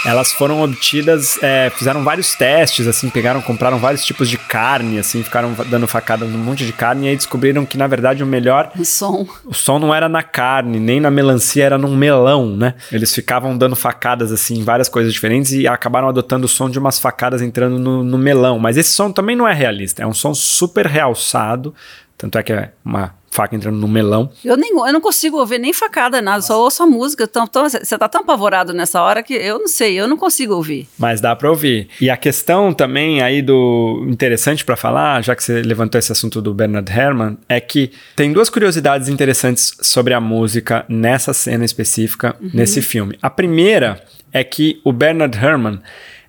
Elas 0.06 0.32
foram 0.32 0.62
obtidas, 0.62 1.38
é, 1.44 1.72
fizeram 1.76 2.04
vários 2.04 2.34
testes, 2.36 2.88
assim, 2.88 3.10
pegaram, 3.10 3.42
compraram 3.42 3.78
vários 3.78 4.04
tipos 4.04 4.30
de 4.30 4.38
carne, 4.38 5.00
assim, 5.00 5.24
ficaram 5.24 5.54
dando 5.70 5.88
facadas 5.88 6.30
num 6.30 6.38
monte 6.38 6.66
de 6.66 6.74
carne 6.74 7.06
e 7.06 7.10
aí 7.10 7.16
descobriram 7.16 7.66
que, 7.66 7.78
na 7.78 7.88
verdade, 7.88 8.24
o 8.24 8.26
melhor 8.26 8.72
O 8.78 8.84
som. 8.84 9.28
o 9.46 9.54
som 9.54 9.80
não 9.80 9.94
era 9.94 10.10
na 10.10 10.24
carne, 10.24 10.80
nem 10.80 11.00
na 11.00 11.12
melancia, 11.12 11.64
era 11.64 11.78
num 11.78 11.96
melão, 11.96 12.56
né? 12.56 12.76
Eles 12.92 13.14
ficavam 13.14 13.58
dando 13.58 13.76
facadas 13.76 14.32
assim 14.32 14.60
em 14.60 14.64
várias 14.64 14.90
coisas 14.90 15.14
diferentes 15.14 15.52
e 15.52 15.68
acabaram 15.68 16.08
adotando 16.08 16.46
o 16.46 16.50
som 16.50 16.70
de 16.70 16.80
umas 16.80 17.00
facadas 17.00 17.42
entrando 17.42 17.78
no, 17.78 18.04
no 18.04 18.18
melão. 18.18 18.58
Mas 18.60 18.78
esse 18.78 18.92
som 18.92 19.12
também 19.12 19.36
não 19.36 19.48
é 19.48 19.54
realista, 19.54 20.04
é 20.04 20.08
um 20.08 20.14
som 20.14 20.34
super 20.34 20.86
realçado. 20.88 21.74
Tanto 22.18 22.38
é 22.38 22.44
que 22.44 22.54
é 22.54 22.72
uma 22.84 23.14
faca 23.32 23.56
entrando 23.56 23.78
no 23.78 23.88
melão. 23.88 24.30
Eu, 24.44 24.58
nem, 24.58 24.72
eu 24.72 24.94
não 24.94 25.02
consigo 25.02 25.38
ouvir 25.38 25.58
nem 25.58 25.72
facada, 25.74 26.22
nada, 26.22 26.42
só 26.42 26.62
ouço 26.62 26.84
a 26.84 26.86
música. 26.86 27.26
Tão, 27.26 27.48
tão, 27.48 27.68
você 27.68 27.98
tá 27.98 28.08
tão 28.08 28.22
apavorado 28.22 28.74
nessa 28.74 29.02
hora 29.02 29.24
que 29.24 29.34
eu 29.34 29.58
não 29.58 29.68
sei, 29.68 30.00
eu 30.00 30.08
não 30.08 30.18
consigo 30.18 30.54
ouvir. 30.54 30.88
Mas 31.00 31.22
dá 31.22 31.36
pra 31.36 31.50
ouvir. 31.50 31.88
E 32.00 32.10
a 32.10 32.18
questão 32.18 32.74
também 32.74 33.22
aí 33.22 33.42
do 33.42 34.06
interessante 34.10 34.66
pra 34.66 34.76
falar, 34.76 35.24
já 35.24 35.36
que 35.36 35.44
você 35.44 35.62
levantou 35.62 35.98
esse 35.98 36.12
assunto 36.12 36.42
do 36.42 36.54
Bernard 36.54 36.92
Herrmann, 36.92 37.38
é 37.48 37.60
que 37.60 37.92
tem 38.16 38.34
duas 38.34 38.50
curiosidades 38.50 39.08
interessantes 39.08 39.74
sobre 39.82 40.14
a 40.14 40.20
música 40.20 40.86
nessa 40.90 41.34
cena 41.34 41.64
específica, 41.64 42.36
nesse 42.54 42.82
filme. 42.82 43.18
A 43.22 43.30
primeira 43.30 44.04
é 44.34 44.44
que 44.44 44.82
o 44.84 44.92
Bernard 44.92 45.38
Herrmann 45.38 45.80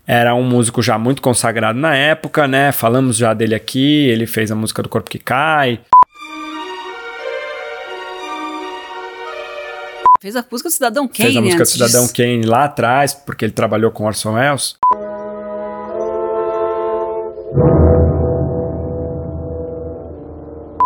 era 0.07 0.35
um 0.35 0.43
músico 0.43 0.83
já 0.83 0.99
muito 0.99 1.23
consagrado 1.23 1.79
na 1.79 1.95
época, 1.95 2.49
né? 2.49 2.73
Falamos 2.73 3.17
já 3.17 3.33
dele 3.33 3.55
aqui, 3.55 4.09
ele 4.09 4.27
fez 4.27 4.51
a 4.51 4.55
música 4.55 4.83
do 4.83 4.89
Corpo 4.89 5.09
que 5.09 5.19
Cai, 5.19 5.81
Fez 10.23 10.37
a 10.37 10.45
música 10.49 10.69
do 10.69 10.73
Cidadão 10.73 11.09
Kane. 11.09 11.17
fez 11.17 11.37
a 11.37 11.41
música 11.41 11.65
do 11.65 11.69
Cidadão 11.69 12.03
disso. 12.03 12.15
Kane 12.15 12.47
lá 12.47 12.63
atrás, 12.63 13.13
porque 13.13 13.45
ele 13.45 13.53
trabalhou 13.53 13.91
com 13.91 14.05
Orson 14.05 14.35
Welles. 14.35 14.77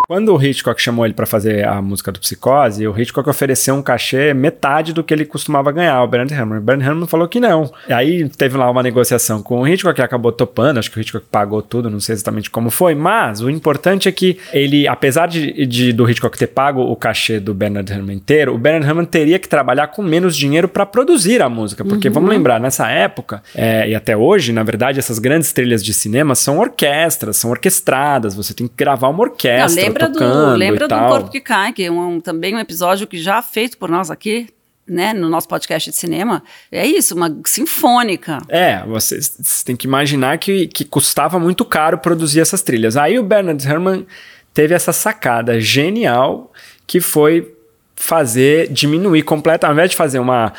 Quando 0.06 0.32
o 0.32 0.40
Hitchcock 0.40 0.80
chamou 0.80 1.04
ele 1.04 1.14
para 1.14 1.26
fazer 1.26 1.66
a 1.66 1.82
música 1.82 2.12
do 2.12 2.20
Psicose, 2.20 2.86
o 2.86 2.96
Hitchcock 2.96 3.28
ofereceu 3.28 3.74
um 3.74 3.82
cachê 3.82 4.32
metade 4.32 4.92
do 4.92 5.02
que 5.02 5.12
ele 5.12 5.24
costumava 5.24 5.72
ganhar, 5.72 6.00
o 6.00 6.06
Bernard 6.06 6.32
Herrmann. 6.32 6.58
O 6.58 6.62
Bernard 6.62 6.88
Herrmann 6.88 7.08
falou 7.08 7.26
que 7.26 7.40
não. 7.40 7.72
E 7.88 7.92
aí 7.92 8.28
teve 8.28 8.56
lá 8.56 8.70
uma 8.70 8.84
negociação 8.84 9.42
com 9.42 9.60
o 9.60 9.66
Hitchcock, 9.66 9.96
que 9.96 10.02
acabou 10.02 10.30
topando, 10.30 10.78
acho 10.78 10.92
que 10.92 10.98
o 10.98 11.00
Hitchcock 11.00 11.26
pagou 11.28 11.60
tudo, 11.60 11.90
não 11.90 11.98
sei 11.98 12.12
exatamente 12.12 12.48
como 12.50 12.70
foi, 12.70 12.94
mas 12.94 13.40
o 13.40 13.50
importante 13.50 14.08
é 14.08 14.12
que 14.12 14.38
ele, 14.52 14.86
apesar 14.86 15.26
de, 15.26 15.66
de 15.66 15.92
do 15.92 16.08
Hitchcock 16.08 16.38
ter 16.38 16.46
pago 16.46 16.82
o 16.82 16.94
cachê 16.94 17.40
do 17.40 17.52
Bernard 17.52 17.92
Herrmann 17.92 18.16
inteiro, 18.16 18.54
o 18.54 18.58
Bernard 18.58 18.86
Herrmann 18.86 19.06
teria 19.06 19.40
que 19.40 19.48
trabalhar 19.48 19.88
com 19.88 20.02
menos 20.02 20.36
dinheiro 20.36 20.68
para 20.68 20.86
produzir 20.86 21.42
a 21.42 21.48
música, 21.48 21.84
porque 21.84 22.06
uhum. 22.06 22.14
vamos 22.14 22.30
lembrar, 22.30 22.60
nessa 22.60 22.88
época, 22.88 23.42
é, 23.56 23.88
e 23.88 23.94
até 23.94 24.16
hoje, 24.16 24.52
na 24.52 24.62
verdade, 24.62 25.00
essas 25.00 25.18
grandes 25.18 25.52
trilhas 25.52 25.82
de 25.82 25.92
cinema 25.92 26.36
são 26.36 26.60
orquestras, 26.60 27.36
são 27.38 27.50
orquestradas, 27.50 28.36
você 28.36 28.54
tem 28.54 28.68
que 28.68 28.74
gravar 28.76 29.08
uma 29.08 29.22
orquestra. 29.22 29.82
Não, 29.82 29.95
lembra 30.04 30.08
do, 30.08 30.56
lembra 30.56 30.88
do 30.88 30.94
Corpo 30.94 31.30
que 31.30 31.40
Cai, 31.40 31.72
que 31.72 31.84
é 31.84 31.90
um, 31.90 32.20
também 32.20 32.54
um 32.54 32.58
episódio 32.58 33.06
que 33.06 33.18
já 33.18 33.40
feito 33.42 33.78
por 33.78 33.88
nós 33.90 34.10
aqui, 34.10 34.48
né, 34.86 35.12
no 35.12 35.28
nosso 35.28 35.48
podcast 35.48 35.90
de 35.90 35.96
cinema, 35.96 36.42
é 36.70 36.86
isso, 36.86 37.14
uma 37.14 37.36
sinfônica. 37.44 38.38
É, 38.48 38.84
você, 38.86 39.20
você 39.20 39.64
tem 39.64 39.74
que 39.74 39.86
imaginar 39.86 40.38
que, 40.38 40.68
que 40.68 40.84
custava 40.84 41.38
muito 41.38 41.64
caro 41.64 41.98
produzir 41.98 42.40
essas 42.40 42.62
trilhas. 42.62 42.96
Aí 42.96 43.18
o 43.18 43.22
Bernard 43.22 43.66
Herrmann 43.66 44.06
teve 44.54 44.74
essa 44.74 44.92
sacada 44.92 45.60
genial 45.60 46.52
que 46.86 47.00
foi 47.00 47.55
fazer 47.98 48.70
diminuir 48.70 49.22
completamente, 49.22 49.70
ao 49.70 49.72
invés 49.72 49.90
de 49.90 49.96
fazer 49.96 50.18
uma 50.18 50.52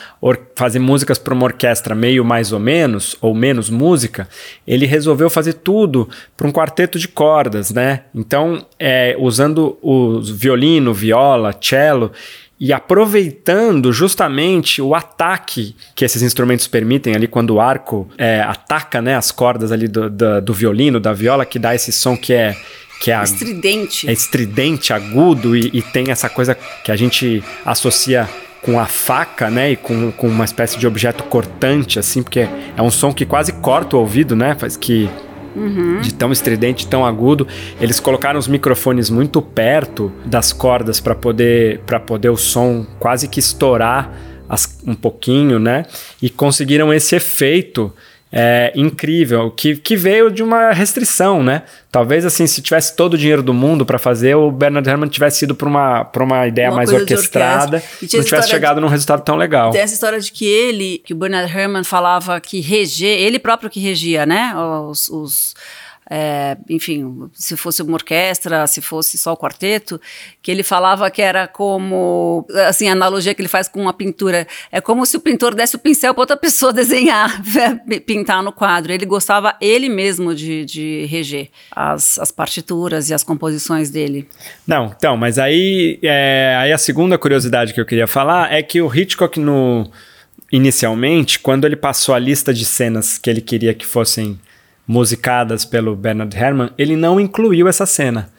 fazer 0.56 0.80
músicas 0.80 1.20
para 1.20 1.34
uma 1.34 1.46
orquestra 1.46 1.94
meio 1.94 2.26
mais 2.26 2.52
ou 2.52 2.60
menos 2.60 3.16
ou 3.22 3.34
menos 3.34 3.70
música, 3.70 4.28
ele 4.68 4.86
resolveu 4.88 5.30
fazer 5.30 5.54
tudo 5.54 6.10
para 6.36 6.48
um 6.48 6.52
quarteto 6.52 6.98
de 6.98 7.08
cordas, 7.08 7.72
né? 7.72 8.02
Então, 8.14 8.66
é, 8.80 9.16
usando 9.20 9.78
o 9.82 10.20
violino, 10.22 10.94
viola, 10.94 11.56
cello 11.62 12.12
e 12.60 12.74
aproveitando 12.74 13.94
justamente 13.94 14.82
o 14.82 14.96
ataque 14.96 15.76
que 15.96 16.04
esses 16.04 16.24
instrumentos 16.24 16.68
permitem 16.68 17.16
ali 17.16 17.28
quando 17.28 17.52
o 17.52 17.62
arco 17.62 18.10
é, 18.18 18.42
ataca 18.42 19.00
né, 19.00 19.16
as 19.16 19.32
cordas 19.32 19.72
ali 19.72 19.88
do, 19.88 20.10
do, 20.10 20.42
do 20.42 20.54
violino, 20.56 21.00
da 21.00 21.14
viola, 21.14 21.46
que 21.46 21.60
dá 21.60 21.76
esse 21.76 21.92
som 21.92 22.18
que 22.18 22.34
é 22.34 22.56
que 23.00 23.12
é 23.12 23.24
estridente. 23.24 24.10
É 24.10 24.14
estridente, 24.14 24.94
agudo 24.94 25.56
e, 25.56 25.70
e, 25.74 25.82
tem 25.82 26.12
essa 26.12 26.30
coisa 26.30 26.58
que 26.84 26.92
a 26.92 26.96
gente 26.96 27.44
associa 27.66 28.28
com 28.62 28.80
a 28.80 28.86
faca, 28.86 29.50
né? 29.50 29.72
E 29.72 29.76
com, 29.76 30.12
com 30.12 30.28
uma 30.28 30.46
espécie 30.46 30.78
de 30.78 30.88
objeto 30.88 31.24
cortante, 31.26 32.00
assim, 32.00 32.24
porque 32.24 32.48
é 32.76 32.82
um 32.82 32.92
som 32.92 33.14
que 33.14 33.26
quase 33.26 33.54
corta 33.54 33.96
o 33.96 34.00
ouvido, 34.00 34.36
né? 34.36 34.56
Faz 34.56 34.76
que 34.76 35.10
Uhum. 35.56 36.02
de 36.02 36.14
tão 36.14 36.32
estridente, 36.32 36.86
tão 36.86 37.04
agudo. 37.04 37.48
Eles 37.82 38.00
colocaram 38.00 38.38
os 38.38 38.48
microfones 38.48 39.10
muito 39.10 39.42
perto 39.42 40.12
das 40.24 40.54
cordas 40.54 41.00
para 41.00 41.16
poder 41.16 41.80
para 41.80 42.00
poder 42.00 42.30
o 42.30 42.38
som 42.38 42.86
quase 43.00 43.28
que 43.28 43.40
estourar 43.40 44.14
as, 44.48 44.80
um 44.86 44.94
pouquinho, 44.94 45.58
né? 45.58 45.86
E 46.22 46.30
conseguiram 46.30 46.94
esse 46.94 47.16
efeito 47.16 47.92
é, 48.32 48.74
incrível, 48.76 49.50
que, 49.50 49.76
que 49.76 49.96
veio 49.96 50.30
de 50.30 50.44
uma 50.44 50.72
restrição, 50.72 51.42
né? 51.42 51.64
Talvez 51.90 52.26
assim, 52.26 52.46
se 52.46 52.62
tivesse 52.62 52.96
todo 52.96 53.14
o 53.14 53.18
dinheiro 53.18 53.42
do 53.42 53.54
mundo 53.54 53.86
para 53.86 53.98
fazer, 53.98 54.36
o 54.36 54.52
Bernard 54.52 54.88
Herrmann 54.88 55.10
tivesse 55.10 55.46
ido 55.46 55.56
para 55.56 55.68
uma, 55.68 56.04
pra 56.04 56.24
uma 56.24 56.46
ideia 56.46 56.70
uma 56.70 56.78
mais 56.78 56.92
orquestrada 56.92 57.82
e 58.02 58.18
não 58.18 58.24
tivesse 58.24 58.50
chegado 58.50 58.76
de, 58.76 58.82
num 58.82 58.88
resultado 58.88 59.24
tão 59.24 59.38
legal. 59.38 59.72
Tem 59.72 59.82
essa 59.82 59.94
história 59.94 60.20
de 60.20 60.32
que 60.32 60.46
ele, 60.46 61.02
que 61.06 61.14
o 61.14 61.16
Bernard 61.16 61.52
Herrmann 61.52 61.84
falava 61.84 62.40
que 62.42 62.60
reger, 62.60 63.18
ele 63.20 63.40
próprio 63.40 63.70
que 63.70 63.80
regia, 63.80 64.26
né? 64.26 64.54
Os, 64.90 65.10
os 65.10 65.56
é, 66.10 66.58
enfim, 66.70 67.30
se 67.34 67.58
fosse 67.58 67.82
uma 67.82 67.94
orquestra, 67.94 68.66
se 68.66 68.82
fosse 68.82 69.18
só 69.18 69.34
o 69.34 69.38
quarteto, 69.38 70.00
que 70.42 70.50
ele 70.50 70.64
falava 70.64 71.10
que 71.12 71.22
era 71.22 71.48
como, 71.48 72.46
assim, 72.68 72.88
a 72.88 72.94
analogia 72.94 73.34
que 73.34 73.42
ele 73.42 73.50
faz 73.50 73.68
com 73.68 73.82
uma 73.82 73.94
pintura, 73.94 74.48
é 74.72 74.80
como 74.80 75.06
se 75.06 75.18
o 75.18 75.20
pintor 75.20 75.54
desse 75.54 75.76
o 75.76 75.80
pincel 75.80 76.14
para 76.14 76.22
outra 76.22 76.38
pessoa 76.38 76.72
desenhar, 76.74 77.42
pintar 78.06 78.42
no 78.42 78.52
quadro. 78.52 78.94
Ele 78.94 79.06
gostava 79.06 79.56
ele 79.60 79.90
mesmo 79.90 80.34
de, 80.34 80.64
de 80.64 81.06
reger 81.06 81.50
as, 81.72 82.18
as 82.20 82.32
partituras 82.32 83.10
e 83.10 83.14
as 83.14 83.24
composições 83.24 83.90
dele. 83.90 84.28
Não, 84.66 84.94
então, 84.98 85.18
mas 85.18 85.38
aí, 85.38 86.00
é, 86.02 86.56
aí 86.60 86.72
a 86.72 86.78
segunda 86.78 87.18
curiosidade 87.18 87.74
que 87.74 87.82
eu 87.82 87.86
queria 87.86 88.08
falar 88.08 88.54
é 88.54 88.64
que 88.64 88.82
o 88.82 88.94
Hitchcock 88.94 89.40
no 89.40 89.90
inicialmente, 90.50 91.40
quando 91.40 91.66
ele 91.66 91.76
passou 91.76 92.16
a 92.16 92.20
lista 92.20 92.54
de 92.54 92.64
cenas 92.64 93.18
que 93.18 93.30
ele 93.30 93.42
queria 93.42 93.74
que 93.74 93.86
fossem 93.86 94.40
musicadas 94.88 95.66
pelo 95.66 95.96
Bernard 95.96 96.36
Herrmann, 96.36 96.72
ele 96.78 96.96
não 96.96 97.20
incluiu 97.20 97.68
essa 97.68 97.86
cena. 97.86 98.32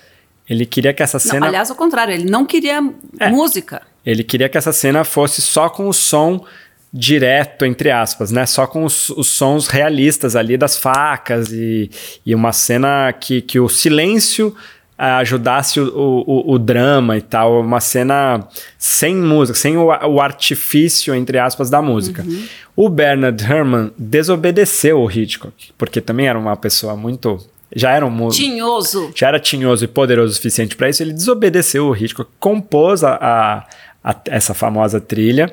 Ele 0.49 0.65
queria 0.65 0.95
que 0.95 1.03
essa 1.03 1.19
cena. 1.19 1.41
Não, 1.41 1.49
aliás, 1.49 1.69
ao 1.69 1.77
contrário, 1.77 2.15
ele 2.15 2.29
não 2.29 2.47
queria 2.47 2.83
é, 3.21 3.29
música. 3.29 3.83
Ele 4.05 4.25
queria 4.25 4.49
que 4.49 4.57
essa 4.57 4.73
cena 4.73 5.05
fosse 5.05 5.43
só 5.43 5.69
com 5.69 5.89
o 5.89 5.93
som 5.93 6.43
direto, 6.91 7.67
entre 7.67 7.91
aspas, 7.91 8.31
né? 8.31 8.47
Só 8.47 8.67
com 8.67 8.85
os, 8.85 9.11
os 9.11 9.29
sons 9.29 9.69
realistas 9.69 10.35
ali 10.35 10.57
das 10.57 10.79
facas 10.79 11.53
e, 11.53 11.91
e 12.25 12.35
uma 12.35 12.53
cena 12.53 13.13
que, 13.13 13.43
que 13.43 13.61
o 13.61 13.69
silêncio 13.69 14.57
ajudasse 14.99 15.79
o, 15.79 16.25
o, 16.27 16.53
o, 16.53 16.59
drama 16.59 17.17
e 17.17 17.21
tal, 17.21 17.61
uma 17.61 17.79
cena 17.79 18.49
sem 18.77 19.15
música, 19.15 19.57
sem 19.57 19.77
o, 19.77 19.87
o 19.87 20.21
artifício, 20.21 21.15
entre 21.15 21.39
aspas, 21.39 21.71
da 21.71 21.81
música. 21.81 22.23
Uhum. 22.23 22.45
O 22.75 22.89
Bernard 22.89 23.43
Herrmann 23.43 23.93
desobedeceu 23.97 25.01
o 25.01 25.09
Hitchcock, 25.09 25.71
porque 25.79 26.01
também 26.01 26.27
era 26.27 26.39
uma 26.39 26.57
pessoa 26.57 26.97
muito 26.97 27.39
já 27.75 27.93
era 27.93 28.05
um 28.05 28.29
tinhoso. 28.29 29.13
Já 29.15 29.29
era 29.29 29.39
tinhoso 29.39 29.85
e 29.85 29.89
poderoso 29.89 30.33
o 30.33 30.35
suficiente 30.35 30.75
para 30.75 30.89
isso. 30.89 31.03
Ele 31.03 31.13
desobedeceu 31.13 31.87
o 31.87 31.95
Hitchcock, 31.95 32.31
compôs 32.41 33.05
a, 33.05 33.15
a, 33.15 33.67
a, 34.03 34.17
essa 34.27 34.55
famosa 34.55 35.01
trilha 35.01 35.53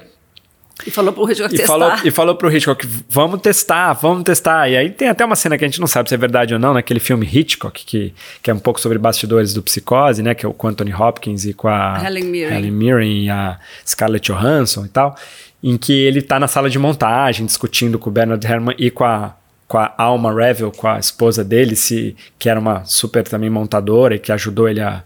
e 0.85 0.91
falou 0.91 1.13
pro 1.13 1.29
Hitchcock 1.29 1.53
e 1.53 1.57
testar. 1.57 1.73
Falou, 1.73 1.93
e 2.03 2.11
falou 2.11 2.35
pro 2.35 2.51
Hitchcock, 2.51 2.87
vamos 3.09 3.39
testar, 3.41 3.93
vamos 3.93 4.23
testar. 4.23 4.69
E 4.69 4.75
aí 4.75 4.89
tem 4.89 5.07
até 5.07 5.23
uma 5.23 5.35
cena 5.35 5.57
que 5.57 5.63
a 5.63 5.67
gente 5.67 5.79
não 5.79 5.87
sabe 5.87 6.09
se 6.09 6.15
é 6.15 6.17
verdade 6.17 6.53
ou 6.53 6.59
não, 6.59 6.73
naquele 6.73 6.99
filme 6.99 7.25
Hitchcock, 7.25 7.85
que, 7.85 8.13
que 8.41 8.51
é 8.51 8.53
um 8.53 8.59
pouco 8.59 8.81
sobre 8.81 8.97
bastidores 8.97 9.53
do 9.53 9.63
Psicose, 9.63 10.21
né? 10.21 10.35
Que 10.35 10.45
é 10.45 10.49
o 10.49 10.53
com 10.53 10.67
Anthony 10.67 10.93
Hopkins 10.93 11.45
e 11.45 11.53
com 11.53 11.69
a 11.69 12.01
Helen 12.03 12.25
Mirren, 12.25 12.57
Helen 12.57 12.71
Mirren 12.71 13.23
e 13.25 13.29
a 13.29 13.57
Scarlett 13.87 14.31
Johansson 14.31 14.85
e 14.85 14.89
tal, 14.89 15.15
em 15.63 15.77
que 15.77 15.93
ele 15.93 16.21
tá 16.21 16.39
na 16.39 16.47
sala 16.47 16.69
de 16.69 16.77
montagem 16.77 17.45
discutindo 17.45 17.97
com 17.97 18.09
o 18.09 18.13
Bernard 18.13 18.45
Herrmann 18.45 18.75
e 18.77 18.91
com 18.91 19.05
a 19.05 19.35
com 19.67 19.79
a 19.79 19.95
Alma 19.97 20.31
Revel, 20.31 20.71
com 20.71 20.87
a 20.87 20.99
esposa 20.99 21.43
dele, 21.43 21.75
se, 21.75 22.15
que 22.37 22.47
era 22.47 22.59
uma 22.59 22.83
super 22.85 23.23
também 23.23 23.49
montadora 23.49 24.13
e 24.13 24.19
que 24.19 24.31
ajudou 24.31 24.69
ele 24.69 24.79
a, 24.79 25.03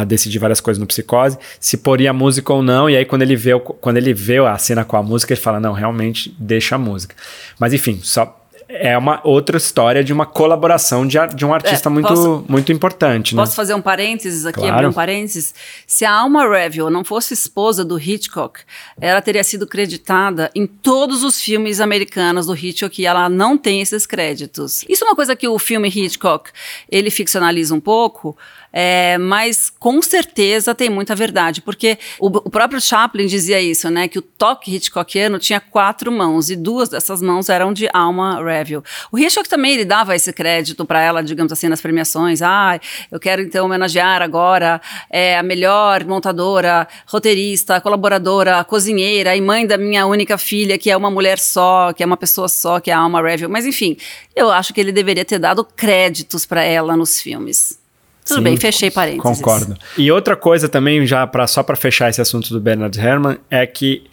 a 0.00 0.04
decidir 0.04 0.38
várias 0.38 0.60
coisas 0.60 0.80
no 0.80 0.86
Psicose, 0.86 1.38
se 1.60 1.76
poria 1.76 2.10
a 2.10 2.12
música 2.12 2.52
ou 2.52 2.62
não, 2.62 2.88
e 2.88 2.96
aí 2.96 3.04
quando 3.04 3.22
ele 3.22 3.36
vê, 3.36 3.58
quando 3.58 3.96
ele 3.96 4.12
vê 4.12 4.38
a 4.38 4.58
cena 4.58 4.84
com 4.84 4.96
a 4.96 5.02
música, 5.02 5.32
ele 5.32 5.40
fala, 5.40 5.60
não, 5.60 5.72
realmente 5.72 6.34
deixa 6.38 6.74
a 6.74 6.78
música. 6.78 7.14
Mas 7.58 7.72
enfim, 7.72 8.00
só 8.02 8.46
é 8.68 8.96
uma 8.98 9.20
outra 9.24 9.56
história 9.56 10.02
de 10.02 10.12
uma 10.12 10.26
colaboração 10.26 11.06
de, 11.06 11.18
de 11.34 11.44
um 11.44 11.54
artista 11.54 11.88
é, 11.88 11.92
muito, 11.92 12.08
posso, 12.08 12.44
muito 12.48 12.72
importante. 12.72 13.34
Né? 13.34 13.42
Posso 13.42 13.54
fazer 13.54 13.74
um 13.74 13.82
parênteses 13.82 14.44
aqui, 14.44 14.60
claro. 14.60 14.74
abrir 14.74 14.86
um 14.88 14.92
parênteses? 14.92 15.54
Se 15.86 16.04
a 16.04 16.12
Alma 16.12 16.48
Reville 16.48 16.90
não 16.90 17.04
fosse 17.04 17.32
esposa 17.32 17.84
do 17.84 17.98
Hitchcock, 17.98 18.60
ela 19.00 19.20
teria 19.22 19.44
sido 19.44 19.66
creditada 19.66 20.50
em 20.54 20.66
todos 20.66 21.22
os 21.22 21.40
filmes 21.40 21.80
americanos 21.80 22.46
do 22.46 22.56
Hitchcock 22.56 23.00
e 23.00 23.06
ela 23.06 23.28
não 23.28 23.56
tem 23.56 23.80
esses 23.80 24.04
créditos. 24.04 24.84
Isso 24.88 25.04
é 25.04 25.06
uma 25.06 25.16
coisa 25.16 25.36
que 25.36 25.46
o 25.46 25.58
filme 25.58 25.88
Hitchcock, 25.88 26.50
ele 26.90 27.10
ficcionaliza 27.10 27.74
um 27.74 27.80
pouco, 27.80 28.36
é, 28.78 29.16
mas 29.16 29.70
com 29.70 30.02
certeza 30.02 30.74
tem 30.74 30.90
muita 30.90 31.14
verdade, 31.14 31.62
porque 31.62 31.98
o, 32.20 32.26
o, 32.26 32.50
próprio 32.50 32.78
Chaplin 32.78 33.26
dizia 33.26 33.58
isso, 33.58 33.88
né? 33.88 34.06
Que 34.06 34.18
o 34.18 34.22
toque 34.22 34.74
Hitchcockiano 34.74 35.38
tinha 35.38 35.58
quatro 35.58 36.12
mãos 36.12 36.50
e 36.50 36.56
duas 36.56 36.90
dessas 36.90 37.22
mãos 37.22 37.48
eram 37.48 37.72
de 37.72 37.88
Alma 37.90 38.44
Reville. 38.44 38.82
O 39.10 39.18
Hitchcock 39.18 39.48
também 39.48 39.72
ele 39.72 39.86
dava 39.86 40.14
esse 40.14 40.30
crédito 40.30 40.84
para 40.84 41.00
ela, 41.00 41.22
digamos 41.22 41.50
assim, 41.50 41.68
nas 41.68 41.80
premiações. 41.80 42.42
Ah, 42.42 42.78
eu 43.10 43.18
quero 43.18 43.40
então 43.40 43.64
homenagear 43.64 44.20
agora 44.20 44.78
é, 45.08 45.38
a 45.38 45.42
melhor 45.42 46.04
montadora, 46.04 46.86
roteirista, 47.06 47.80
colaboradora, 47.80 48.62
cozinheira 48.62 49.34
e 49.34 49.40
mãe 49.40 49.66
da 49.66 49.78
minha 49.78 50.04
única 50.04 50.36
filha, 50.36 50.76
que 50.76 50.90
é 50.90 50.96
uma 50.98 51.10
mulher 51.10 51.38
só, 51.38 51.94
que 51.94 52.02
é 52.02 52.06
uma 52.06 52.18
pessoa 52.18 52.46
só, 52.46 52.78
que 52.78 52.90
é 52.90 52.94
a 52.94 52.98
Alma 52.98 53.22
Reville. 53.22 53.50
Mas 53.50 53.64
enfim, 53.64 53.96
eu 54.34 54.50
acho 54.50 54.74
que 54.74 54.80
ele 54.82 54.92
deveria 54.92 55.24
ter 55.24 55.38
dado 55.38 55.64
créditos 55.64 56.44
para 56.44 56.62
ela 56.62 56.94
nos 56.94 57.18
filmes. 57.18 57.85
Tudo 58.26 58.38
Sim, 58.38 58.42
bem, 58.42 58.56
fechei 58.56 58.90
parênteses. 58.90 59.22
Concordo. 59.22 59.76
E 59.96 60.10
outra 60.10 60.34
coisa 60.34 60.68
também, 60.68 61.06
já 61.06 61.26
pra, 61.26 61.46
só 61.46 61.62
para 61.62 61.76
fechar 61.76 62.10
esse 62.10 62.20
assunto 62.20 62.50
do 62.52 62.60
Bernard 62.60 62.98
Herrmann, 62.98 63.38
é 63.48 63.64
que 63.66 64.04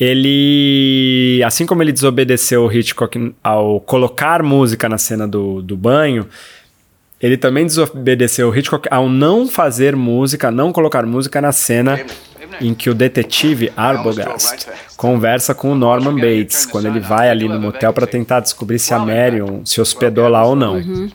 ele, 0.00 1.42
assim 1.44 1.66
como 1.66 1.82
ele 1.82 1.92
desobedeceu 1.92 2.64
o 2.64 2.72
Hitchcock 2.72 3.34
ao 3.42 3.80
colocar 3.80 4.42
música 4.42 4.88
na 4.88 4.96
cena 4.96 5.28
do, 5.28 5.60
do 5.60 5.76
banho, 5.76 6.26
ele 7.20 7.36
também 7.36 7.66
desobedeceu 7.66 8.48
o 8.48 8.56
Hitchcock 8.56 8.88
ao 8.90 9.08
não 9.08 9.48
fazer 9.48 9.96
música, 9.96 10.50
não 10.50 10.72
colocar 10.72 11.04
música 11.04 11.40
na 11.40 11.50
cena 11.50 12.00
em 12.60 12.72
que 12.72 12.88
o 12.88 12.94
detetive 12.94 13.72
Arbogast 13.76 14.68
conversa 14.96 15.54
com 15.54 15.72
o 15.72 15.74
Norman 15.74 16.14
Bates, 16.14 16.64
quando 16.64 16.86
ele 16.86 17.00
vai 17.00 17.28
ali 17.28 17.48
no 17.48 17.60
motel 17.60 17.92
para 17.92 18.06
tentar 18.06 18.40
descobrir 18.40 18.78
se 18.78 18.94
a 18.94 18.98
Marion 18.98 19.64
se 19.64 19.80
hospedou 19.80 20.28
lá 20.28 20.44
ou 20.44 20.54
não. 20.54 20.74
Uhum. 20.74 21.10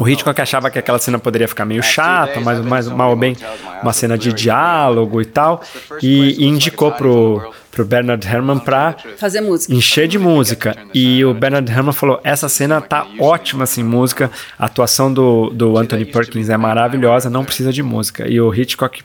O 0.00 0.08
Hitchcock 0.08 0.40
achava 0.40 0.70
que 0.70 0.78
aquela 0.78 0.98
cena 0.98 1.18
poderia 1.18 1.46
ficar 1.46 1.66
meio 1.66 1.82
chata, 1.82 2.40
mas 2.40 2.58
mais, 2.60 2.88
mal 2.88 3.10
ou 3.10 3.16
bem 3.16 3.36
uma 3.82 3.92
cena 3.92 4.16
de 4.16 4.32
diálogo 4.32 5.20
e 5.20 5.26
tal, 5.26 5.60
e, 6.02 6.42
e 6.42 6.46
indicou 6.46 6.90
pro, 6.92 7.52
pro 7.70 7.84
Bernard 7.84 8.26
Herrmann 8.26 8.58
pra 8.58 8.96
Fazer 9.16 9.40
música. 9.40 9.72
encher 9.72 10.08
de 10.08 10.18
música. 10.18 10.76
E 10.92 11.24
o 11.24 11.32
Bernard 11.32 11.70
Herrmann 11.70 11.92
falou: 11.92 12.20
essa 12.24 12.48
cena 12.48 12.80
tá 12.80 13.06
ótima 13.18 13.64
assim, 13.64 13.82
música. 13.82 14.30
A 14.58 14.66
atuação 14.66 15.12
do, 15.12 15.50
do 15.50 15.76
Anthony 15.78 16.04
Perkins 16.04 16.48
é 16.48 16.56
maravilhosa, 16.56 17.30
não 17.30 17.44
precisa 17.44 17.72
de 17.72 17.82
música. 17.82 18.28
E 18.28 18.40
o 18.40 18.52
Hitchcock 18.54 19.02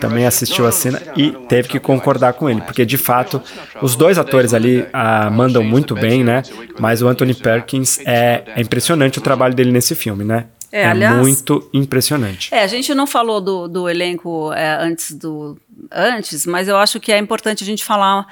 também 0.00 0.26
assistiu 0.26 0.66
a 0.66 0.72
cena 0.72 1.00
e 1.16 1.30
teve 1.48 1.68
que 1.68 1.78
concordar 1.78 2.32
com 2.32 2.48
ele, 2.48 2.60
porque 2.60 2.84
de 2.84 2.96
fato 2.96 3.42
os 3.82 3.94
dois 3.96 4.18
atores 4.18 4.54
ali 4.54 4.86
ah, 4.92 5.30
mandam 5.30 5.62
muito 5.62 5.94
bem, 5.94 6.24
né? 6.24 6.42
Mas 6.78 7.02
o 7.02 7.08
Anthony 7.08 7.34
Perkins 7.34 8.00
é, 8.06 8.42
é 8.56 8.60
impressionante 8.60 9.18
o 9.18 9.22
trabalho 9.22 9.54
dele 9.54 9.70
nesse 9.70 9.94
filme, 9.94 10.24
né? 10.24 10.46
É, 10.76 10.86
aliás- 10.86 11.16
muito 11.16 11.68
impressionante. 11.72 12.52
É, 12.54 12.62
a 12.62 12.66
gente 12.66 12.94
não 12.94 13.06
falou 13.06 13.40
do, 13.40 13.68
do 13.68 13.88
elenco 13.88 14.52
é, 14.52 14.76
antes 14.80 15.12
do 15.12 15.56
antes, 15.90 16.46
mas 16.46 16.68
eu 16.68 16.76
acho 16.76 16.98
que 17.00 17.12
é 17.12 17.18
importante 17.18 17.62
a 17.62 17.66
gente 17.66 17.84
falar 17.84 18.26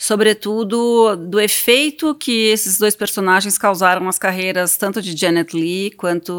sobretudo 0.00 1.14
do 1.14 1.38
efeito 1.38 2.14
que 2.14 2.48
esses 2.48 2.78
dois 2.78 2.96
personagens 2.96 3.58
causaram 3.58 4.02
nas 4.02 4.18
carreiras 4.18 4.76
tanto 4.78 5.02
de 5.02 5.14
Janet 5.14 5.54
Leigh 5.54 5.90
quanto 5.90 6.32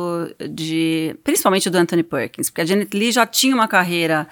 de 0.49 1.15
principalmente 1.23 1.69
do 1.69 1.77
Anthony 1.77 2.01
Perkins, 2.01 2.49
porque 2.49 2.61
a 2.61 2.65
Janet 2.65 2.97
Leigh 2.97 3.11
já 3.11 3.25
tinha 3.25 3.53
uma 3.53 3.67
carreira 3.67 4.27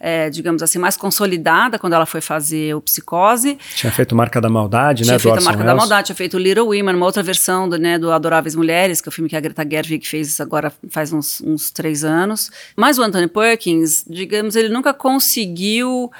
é, 0.00 0.30
digamos 0.30 0.62
assim 0.62 0.78
mais 0.78 0.96
consolidada 0.96 1.78
quando 1.78 1.92
ela 1.92 2.06
foi 2.06 2.22
fazer 2.22 2.74
o 2.74 2.80
Psicose, 2.80 3.58
Tinha 3.76 3.92
feito 3.92 4.16
Marca 4.16 4.40
da 4.40 4.48
Maldade, 4.48 5.02
tinha 5.02 5.12
né? 5.12 5.18
Do 5.18 5.22
feito 5.22 5.44
Marca 5.44 5.62
da. 5.62 5.74
Maldade, 5.74 6.06
tinha 6.06 6.16
feito 6.16 6.38
Little 6.38 6.66
Women, 6.68 6.96
uma 6.96 7.06
outra 7.06 7.22
versão 7.22 7.68
do, 7.68 7.78
né, 7.78 7.98
do 7.98 8.10
Adoráveis 8.10 8.54
Mulheres, 8.54 9.00
que 9.00 9.08
é 9.08 9.10
o 9.10 9.12
filme 9.12 9.28
que 9.28 9.36
a 9.36 9.40
Greta 9.40 9.66
Gerwig 9.68 10.06
fez 10.08 10.40
agora 10.40 10.72
faz 10.88 11.12
uns, 11.12 11.40
uns 11.42 11.70
três 11.70 12.02
anos. 12.02 12.50
Mas 12.74 12.98
o 12.98 13.02
Anthony 13.02 13.28
Perkins, 13.28 14.04
digamos, 14.08 14.56
ele 14.56 14.70
nunca 14.70 14.94
conseguiu 14.94 16.10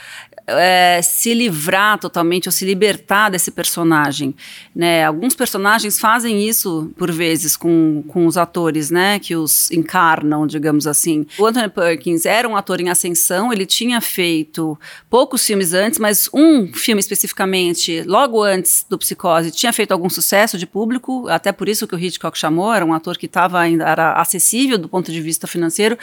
é, 0.59 1.01
se 1.03 1.34
livrar 1.34 1.98
totalmente 1.98 2.48
ou 2.48 2.53
se 2.53 2.64
libertar 2.64 3.30
desse 3.30 3.51
personagem. 3.51 4.34
Né? 4.74 5.05
Alguns 5.05 5.34
personagens 5.34 5.98
fazem 5.98 6.46
isso, 6.48 6.90
por 6.96 7.11
vezes, 7.11 7.57
com, 7.57 8.03
com 8.09 8.26
os 8.26 8.36
atores 8.36 8.90
né, 8.90 9.18
que 9.18 9.36
os 9.36 9.70
encarnam, 9.70 10.46
digamos 10.46 10.86
assim. 10.86 11.26
O 11.38 11.46
Anthony 11.46 11.68
Perkins 11.68 12.24
era 12.24 12.48
um 12.48 12.57
ator 12.57 12.80
em 12.80 12.88
ascensão, 12.88 13.53
ele 13.53 13.66
tinha 13.66 14.01
feito 14.01 14.78
poucos 15.09 15.46
filmes 15.46 15.72
antes, 15.72 15.98
mas 15.98 16.28
um 16.32 16.72
filme 16.72 17.01
especificamente, 17.01 18.03
logo 18.03 18.42
antes 18.42 18.84
do 18.88 18.98
Psicose, 18.98 19.51
tinha 19.51 19.72
feito 19.72 19.92
algum 19.92 20.09
sucesso 20.09 20.57
de 20.57 20.66
público, 20.66 21.28
até 21.28 21.53
por 21.53 21.68
isso 21.68 21.86
que 21.86 21.94
o 21.94 21.98
Hitchcock 21.98 22.38
chamou, 22.38 22.72
era 22.72 22.84
um 22.84 22.94
ator 22.94 23.16
que 23.16 23.26
estava 23.26 23.61
ainda 23.61 23.84
era 23.84 24.12
acessível 24.12 24.78
do 24.78 24.88
ponto 24.88 25.11
de 25.11 25.20
vista 25.20 25.46
financeiro 25.46 25.98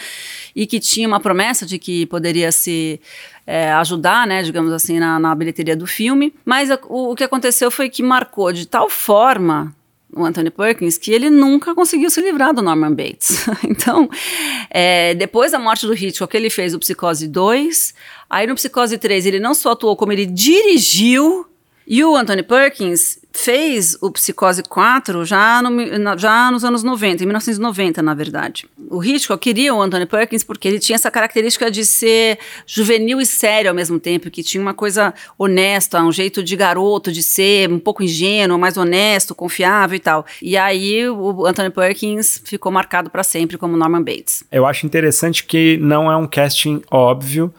e 0.55 0.65
que 0.65 0.79
tinha 0.79 1.07
uma 1.07 1.19
promessa 1.19 1.65
de 1.65 1.77
que 1.77 2.05
poderia 2.05 2.51
se 2.51 2.99
é, 3.47 3.71
ajudar, 3.71 4.27
né, 4.27 4.43
digamos 4.43 4.73
assim, 4.73 4.99
na, 4.99 5.17
na 5.17 5.33
bilheteria 5.33 5.75
do 5.75 5.87
filme. 5.87 6.33
Mas 6.45 6.69
a- 6.69 6.77
o, 6.89 7.11
o 7.11 7.15
que 7.15 7.23
aconteceu 7.23 7.71
foi 7.71 7.89
que 7.89 8.03
marcou 8.03 8.51
de 8.51 8.67
tal 8.67 8.89
forma 8.89 9.73
o 10.13 10.23
Anthony 10.25 10.49
Perkins 10.49 10.97
que 10.97 11.11
ele 11.11 11.29
nunca 11.29 11.73
conseguiu 11.73 12.09
se 12.09 12.19
livrar 12.21 12.53
do 12.53 12.61
Norman 12.61 12.93
Bates. 12.93 13.45
então, 13.63 14.09
é, 14.69 15.13
depois 15.15 15.51
da 15.53 15.59
morte 15.59 15.85
do 15.87 15.93
Hitchcock, 15.93 16.35
ele 16.35 16.49
fez 16.49 16.73
o 16.73 16.79
Psicose 16.79 17.27
2. 17.27 17.93
Aí 18.29 18.45
no 18.47 18.55
Psicose 18.55 18.97
3 18.97 19.25
ele 19.25 19.39
não 19.39 19.53
só 19.53 19.71
atuou, 19.71 19.95
como 19.95 20.11
ele 20.11 20.25
dirigiu. 20.25 21.45
E 21.89 22.03
o 22.03 22.17
Anthony 22.17 22.43
Perkins 22.43 23.17
fez 23.31 23.97
o 24.01 24.11
Psicose 24.11 24.61
4 24.61 25.23
já, 25.23 25.61
no, 25.61 26.17
já 26.17 26.51
nos 26.51 26.65
anos 26.65 26.83
90, 26.83 27.23
em 27.23 27.25
1990, 27.27 28.01
na 28.01 28.13
verdade. 28.13 28.67
O 28.89 29.01
Hitchcock 29.01 29.41
queria 29.41 29.73
o 29.73 29.81
Anthony 29.81 30.05
Perkins 30.05 30.43
porque 30.43 30.67
ele 30.67 30.79
tinha 30.79 30.95
essa 30.95 31.09
característica 31.09 31.71
de 31.71 31.85
ser 31.85 32.39
juvenil 32.65 33.21
e 33.21 33.25
sério 33.25 33.69
ao 33.69 33.75
mesmo 33.75 33.99
tempo, 33.99 34.29
que 34.29 34.43
tinha 34.43 34.61
uma 34.61 34.73
coisa 34.73 35.13
honesta, 35.37 36.01
um 36.01 36.11
jeito 36.11 36.43
de 36.43 36.57
garoto, 36.57 37.09
de 37.09 37.23
ser 37.23 37.71
um 37.71 37.79
pouco 37.79 38.03
ingênuo, 38.03 38.59
mais 38.59 38.75
honesto, 38.75 39.33
confiável 39.33 39.95
e 39.95 39.99
tal. 39.99 40.25
E 40.41 40.57
aí 40.57 41.07
o 41.07 41.45
Anthony 41.45 41.69
Perkins 41.69 42.41
ficou 42.43 42.69
marcado 42.69 43.09
para 43.09 43.23
sempre 43.23 43.57
como 43.57 43.77
Norman 43.77 44.03
Bates. 44.03 44.43
Eu 44.51 44.65
acho 44.65 44.85
interessante 44.85 45.45
que 45.45 45.77
não 45.77 46.11
é 46.11 46.17
um 46.17 46.27
casting 46.27 46.81
óbvio. 46.91 47.53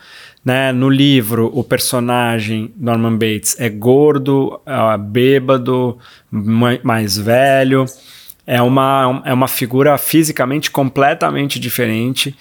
Né? 0.49 0.73
No 0.73 0.89
livro, 0.89 1.51
o 1.53 1.63
personagem 1.63 2.73
Norman 2.75 3.19
Bates 3.19 3.55
é 3.61 3.69
gordo, 3.69 4.59
é 4.65 4.97
bêbado, 4.97 5.99
ma- 6.31 6.79
mais 6.83 7.19
velho. 7.19 7.85
É 8.47 8.63
uma, 8.63 9.21
é 9.27 9.35
uma 9.35 9.47
figura 9.47 9.99
fisicamente 9.99 10.71
completamente 10.71 11.61
diferente. 11.61 12.35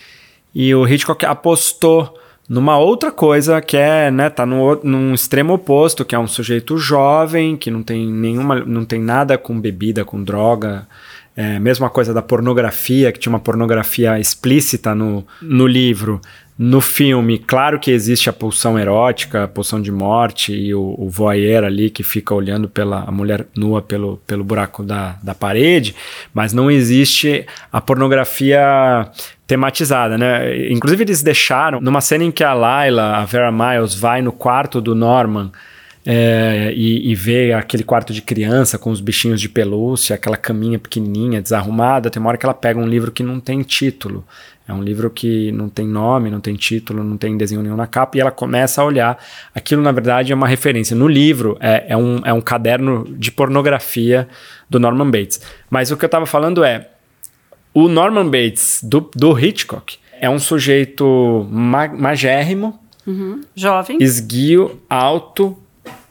E 0.56 0.74
o 0.74 0.88
Hitchcock 0.88 1.26
apostou 1.26 2.18
numa 2.48 2.78
outra 2.78 3.12
coisa 3.12 3.60
que 3.60 3.76
é, 3.76 4.10
né, 4.10 4.30
tá 4.30 4.46
no, 4.46 4.80
num 4.82 5.14
extremo 5.14 5.56
oposto, 5.56 6.06
que 6.06 6.16
é 6.16 6.20
um 6.20 6.28
sujeito 6.28 6.78
jovem, 6.78 7.58
que 7.58 7.70
não 7.70 7.84
tem 7.84 8.08
nenhuma, 8.08 8.62
não 8.62 8.86
tem 8.86 9.02
nada 9.02 9.38
com 9.38 9.60
bebida, 9.60 10.06
com 10.06 10.24
droga. 10.24 10.88
É, 11.36 11.60
mesma 11.60 11.90
coisa 11.90 12.14
da 12.14 12.22
pornografia, 12.22 13.12
que 13.12 13.20
tinha 13.20 13.34
uma 13.34 13.40
pornografia 13.40 14.18
explícita 14.18 14.96
no, 14.96 15.28
no 15.42 15.68
livro. 15.68 16.22
No 16.60 16.82
filme, 16.82 17.38
claro 17.38 17.80
que 17.80 17.92
existe 17.92 18.32
a 18.32 18.34
pulsão 18.34 18.80
erótica, 18.80 19.44
a 19.44 19.48
pulsão 19.48 19.80
de 19.80 19.92
morte 19.92 20.52
e 20.52 20.74
o, 20.74 20.96
o 20.98 21.08
voyeur 21.08 21.64
ali 21.64 21.92
que 21.92 22.02
fica 22.02 22.34
olhando 22.34 22.68
pela 22.68 23.04
a 23.04 23.12
mulher 23.12 23.46
nua 23.56 23.80
pelo, 23.80 24.18
pelo 24.26 24.44
buraco 24.44 24.82
da, 24.82 25.20
da 25.22 25.36
parede, 25.36 25.94
mas 26.34 26.54
não 26.54 26.72
existe 26.72 27.46
a 27.72 27.80
pornografia 27.80 29.08
tematizada, 29.46 30.18
né? 30.18 30.72
Inclusive 30.72 31.04
eles 31.04 31.22
deixaram, 31.22 31.80
numa 31.80 32.02
cena 32.02 32.24
em 32.24 32.32
que 32.32 32.44
a 32.44 32.54
Layla, 32.54 33.18
a 33.18 33.26
Vera 33.26 33.52
Miles, 33.52 33.94
vai 33.94 34.24
no 34.24 34.32
quarto 34.32 34.82
do 34.82 34.96
Norman 34.96 35.52
é, 36.04 36.74
e, 36.76 37.12
e 37.12 37.14
vê 37.14 37.54
aquele 37.54 37.84
quarto 37.84 38.12
de 38.12 38.22
criança 38.22 38.80
com 38.80 38.90
os 38.90 39.00
bichinhos 39.00 39.40
de 39.40 39.48
pelúcia, 39.48 40.16
aquela 40.16 40.38
caminha 40.38 40.80
pequenininha, 40.80 41.40
desarrumada, 41.40 42.10
tem 42.10 42.20
uma 42.20 42.30
hora 42.30 42.38
que 42.38 42.46
ela 42.48 42.54
pega 42.56 42.80
um 42.80 42.88
livro 42.88 43.12
que 43.12 43.22
não 43.22 43.40
tem 43.40 43.62
título. 43.62 44.26
É 44.68 44.74
um 44.74 44.84
livro 44.84 45.10
que 45.10 45.52
não 45.54 45.70
tem 45.70 45.88
nome, 45.88 46.30
não 46.30 46.42
tem 46.42 46.56
título, 46.56 47.04
não 47.04 47.16
tem 47.16 47.38
desenho 47.38 47.62
nenhum 47.62 47.78
na 47.78 47.88
capa, 47.88 48.18
e 48.18 48.22
ela 48.22 48.32
começa 48.32 48.82
a 48.82 48.86
olhar. 48.86 49.18
Aquilo, 49.56 49.82
na 49.82 49.92
verdade, 49.94 50.34
é 50.34 50.36
uma 50.36 50.48
referência. 50.48 50.96
No 50.96 51.08
livro, 51.08 51.58
é, 51.62 51.86
é, 51.88 51.98
um, 51.98 52.20
é 52.26 52.34
um 52.34 52.42
caderno 52.42 53.06
de 53.18 53.32
pornografia 53.32 54.28
do 54.70 54.80
Norman 54.80 55.10
Bates. 55.10 55.42
Mas 55.70 55.90
o 55.90 55.96
que 55.96 56.04
eu 56.04 56.08
estava 56.08 56.26
falando 56.26 56.66
é: 56.66 56.90
o 57.74 57.88
Norman 57.88 58.26
Bates 58.30 58.82
do, 58.84 59.10
do 59.16 59.40
Hitchcock 59.40 59.98
é 60.20 60.30
um 60.30 60.40
sujeito 60.40 61.48
ma 61.50 61.88
magérrimo, 61.88 62.78
Jovem. 63.56 63.98
esguio, 64.02 64.82
alto, 64.90 65.58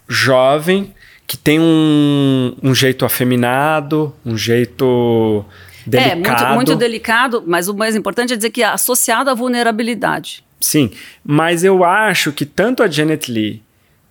jovem, 0.09 0.95
que 1.27 1.37
tem 1.37 1.61
um, 1.61 2.57
um 2.63 2.75
jeito 2.75 3.05
afeminado, 3.05 4.15
um 4.25 4.37
jeito 4.37 5.45
É, 5.87 6.15
delicado. 6.15 6.45
muito, 6.47 6.55
muito 6.55 6.77
delicado, 6.77 7.45
mas 7.47 7.69
o 7.69 7.75
mais 7.75 7.95
importante 7.95 8.33
é 8.33 8.37
dizer 8.37 8.51
que 8.51 8.63
é 8.63 8.67
associado 8.67 9.31
à 9.31 9.35
vulnerabilidade. 9.35 10.45
Sim, 10.61 10.91
mas 11.25 11.63
eu 11.65 11.85
acho 11.85 12.33
que 12.33 12.45
tanto 12.45 12.83
a 12.83 12.89
Janet 12.89 13.31
Leigh 13.31 13.63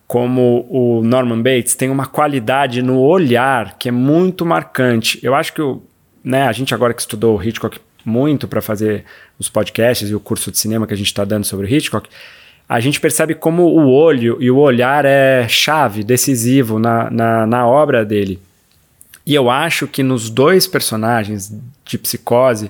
como 0.07 0.67
o 0.69 1.03
Norman 1.03 1.41
Bates 1.41 1.75
têm 1.75 1.89
uma 1.89 2.05
qualidade 2.05 2.81
no 2.81 2.99
olhar 2.99 3.77
que 3.77 3.89
é 3.89 3.91
muito 3.91 4.45
marcante. 4.45 5.19
Eu 5.23 5.33
acho 5.33 5.51
que 5.53 5.61
o, 5.61 5.81
né, 6.23 6.43
a 6.43 6.51
gente 6.51 6.73
agora 6.73 6.93
que 6.93 7.01
estudou 7.01 7.37
o 7.37 7.43
Hitchcock 7.43 7.79
muito 8.05 8.47
para 8.47 8.61
fazer 8.61 9.03
os 9.39 9.49
podcasts 9.49 10.09
e 10.09 10.15
o 10.15 10.19
curso 10.19 10.51
de 10.51 10.59
cinema 10.59 10.85
que 10.85 10.93
a 10.93 10.97
gente 10.97 11.07
está 11.07 11.25
dando 11.25 11.43
sobre 11.43 11.65
o 11.65 11.69
Hitchcock, 11.69 12.07
a 12.69 12.79
gente 12.79 12.99
percebe 12.99 13.33
como 13.33 13.63
o 13.63 13.91
olho 13.91 14.37
e 14.39 14.49
o 14.49 14.57
olhar 14.57 15.05
é 15.05 15.47
chave, 15.47 16.03
decisivo 16.03 16.77
na, 16.77 17.09
na, 17.09 17.47
na 17.47 17.67
obra 17.67 18.05
dele. 18.05 18.39
E 19.25 19.33
eu 19.33 19.49
acho 19.49 19.87
que 19.87 20.03
nos 20.03 20.29
dois 20.29 20.67
personagens 20.67 21.51
de 21.83 21.97
psicose, 21.97 22.69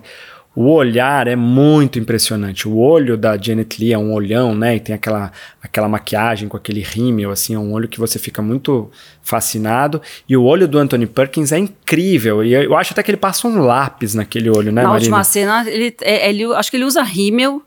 o 0.56 0.70
olhar 0.72 1.28
é 1.28 1.36
muito 1.36 2.00
impressionante. 2.00 2.66
O 2.66 2.78
olho 2.78 3.18
da 3.18 3.36
Janet 3.38 3.78
Leigh 3.78 3.92
é 3.94 3.98
um 3.98 4.14
olhão, 4.14 4.56
né? 4.56 4.78
E 4.78 4.80
tem 4.80 4.96
aquela, 4.96 5.30
aquela 5.62 5.90
maquiagem 5.90 6.48
com 6.48 6.56
aquele 6.56 6.80
rímel, 6.82 7.30
assim, 7.30 7.56
é 7.56 7.60
um 7.60 7.74
olho 7.74 7.90
que 7.90 8.00
você 8.00 8.18
fica 8.18 8.42
muito 8.42 8.90
fascinado. 9.22 10.02
E 10.30 10.38
o 10.38 10.44
olho 10.44 10.66
do 10.66 10.78
Anthony 10.80 11.06
Perkins 11.08 11.52
é 11.52 11.58
incrível. 11.60 12.42
E 12.42 12.54
eu 12.54 12.74
acho 12.78 12.94
até 12.94 13.04
que 13.04 13.12
ele 13.12 13.18
passa 13.18 13.48
um 13.50 13.60
lápis 13.60 14.14
naquele 14.16 14.50
olho, 14.50 14.72
né, 14.72 14.82
Na 14.84 14.90
Marina? 14.90 14.94
última 15.02 15.24
cena, 15.26 15.70
ele, 15.70 15.94
é, 16.02 16.30
ele- 16.30 16.46
acho 16.54 16.72
que 16.72 16.78
ele 16.78 16.86
usa 16.86 17.04
rímel 17.04 17.62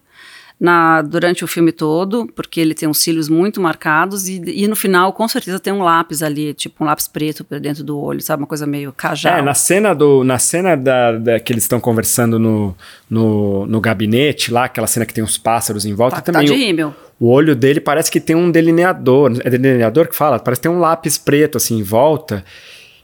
na, 0.61 1.03
durante 1.03 1.45
o 1.45 1.47
filme 1.47 1.71
todo, 1.71 2.27
porque 2.35 2.61
ele 2.61 2.75
tem 2.75 2.89
os 2.89 2.99
cílios 2.99 3.29
muito 3.29 3.61
marcados, 3.61 4.29
e, 4.29 4.43
e 4.47 4.67
no 4.67 4.75
final, 4.75 5.13
com 5.13 5.29
certeza, 5.29 5.61
tem 5.61 5.73
um 5.73 5.83
lápis 5.83 6.23
ali, 6.23 6.53
tipo 6.53 6.83
um 6.83 6.87
lápis 6.87 7.07
preto 7.07 7.47
dentro 7.61 7.85
do 7.85 7.99
olho, 7.99 8.21
sabe? 8.21 8.43
Uma 8.43 8.47
coisa 8.49 8.67
meio 8.67 8.93
cajal. 8.93 9.39
É, 9.39 9.43
na 9.43 9.55
cena, 9.55 9.95
do, 9.95 10.25
na 10.25 10.39
cena 10.39 10.77
da, 10.77 11.13
da- 11.13 11.39
que 11.41 11.53
eles 11.53 11.63
estão 11.65 11.79
conversando 11.79 12.39
no, 12.39 12.75
no, 13.09 13.67
no 13.67 13.81
gabinete, 13.81 14.51
lá, 14.53 14.65
aquela 14.65 14.87
cena 14.89 15.07
que 15.07 15.15
tem 15.15 15.23
os 15.23 15.39
pássaros 15.39 15.85
em 15.87 15.95
volta, 15.95 16.17
tá, 16.17 16.23
tá 16.23 16.33
também. 16.33 16.47
de 16.47 16.85
o-. 16.85 16.95
O 17.21 17.29
olho 17.31 17.55
dele 17.57 17.81
parece 17.81 18.11
que 18.11 18.21
tem 18.21 18.37
um 18.37 18.49
delineador. 18.51 19.33
É 19.45 19.51
delineador 19.51 20.07
que 20.09 20.15
fala? 20.15 20.39
Parece 20.39 20.61
que 20.61 20.69
tem 20.69 20.77
um 20.77 20.79
lápis 20.81 21.19
preto 21.19 21.57
assim 21.57 21.79
em 21.79 21.83
volta. 21.83 22.45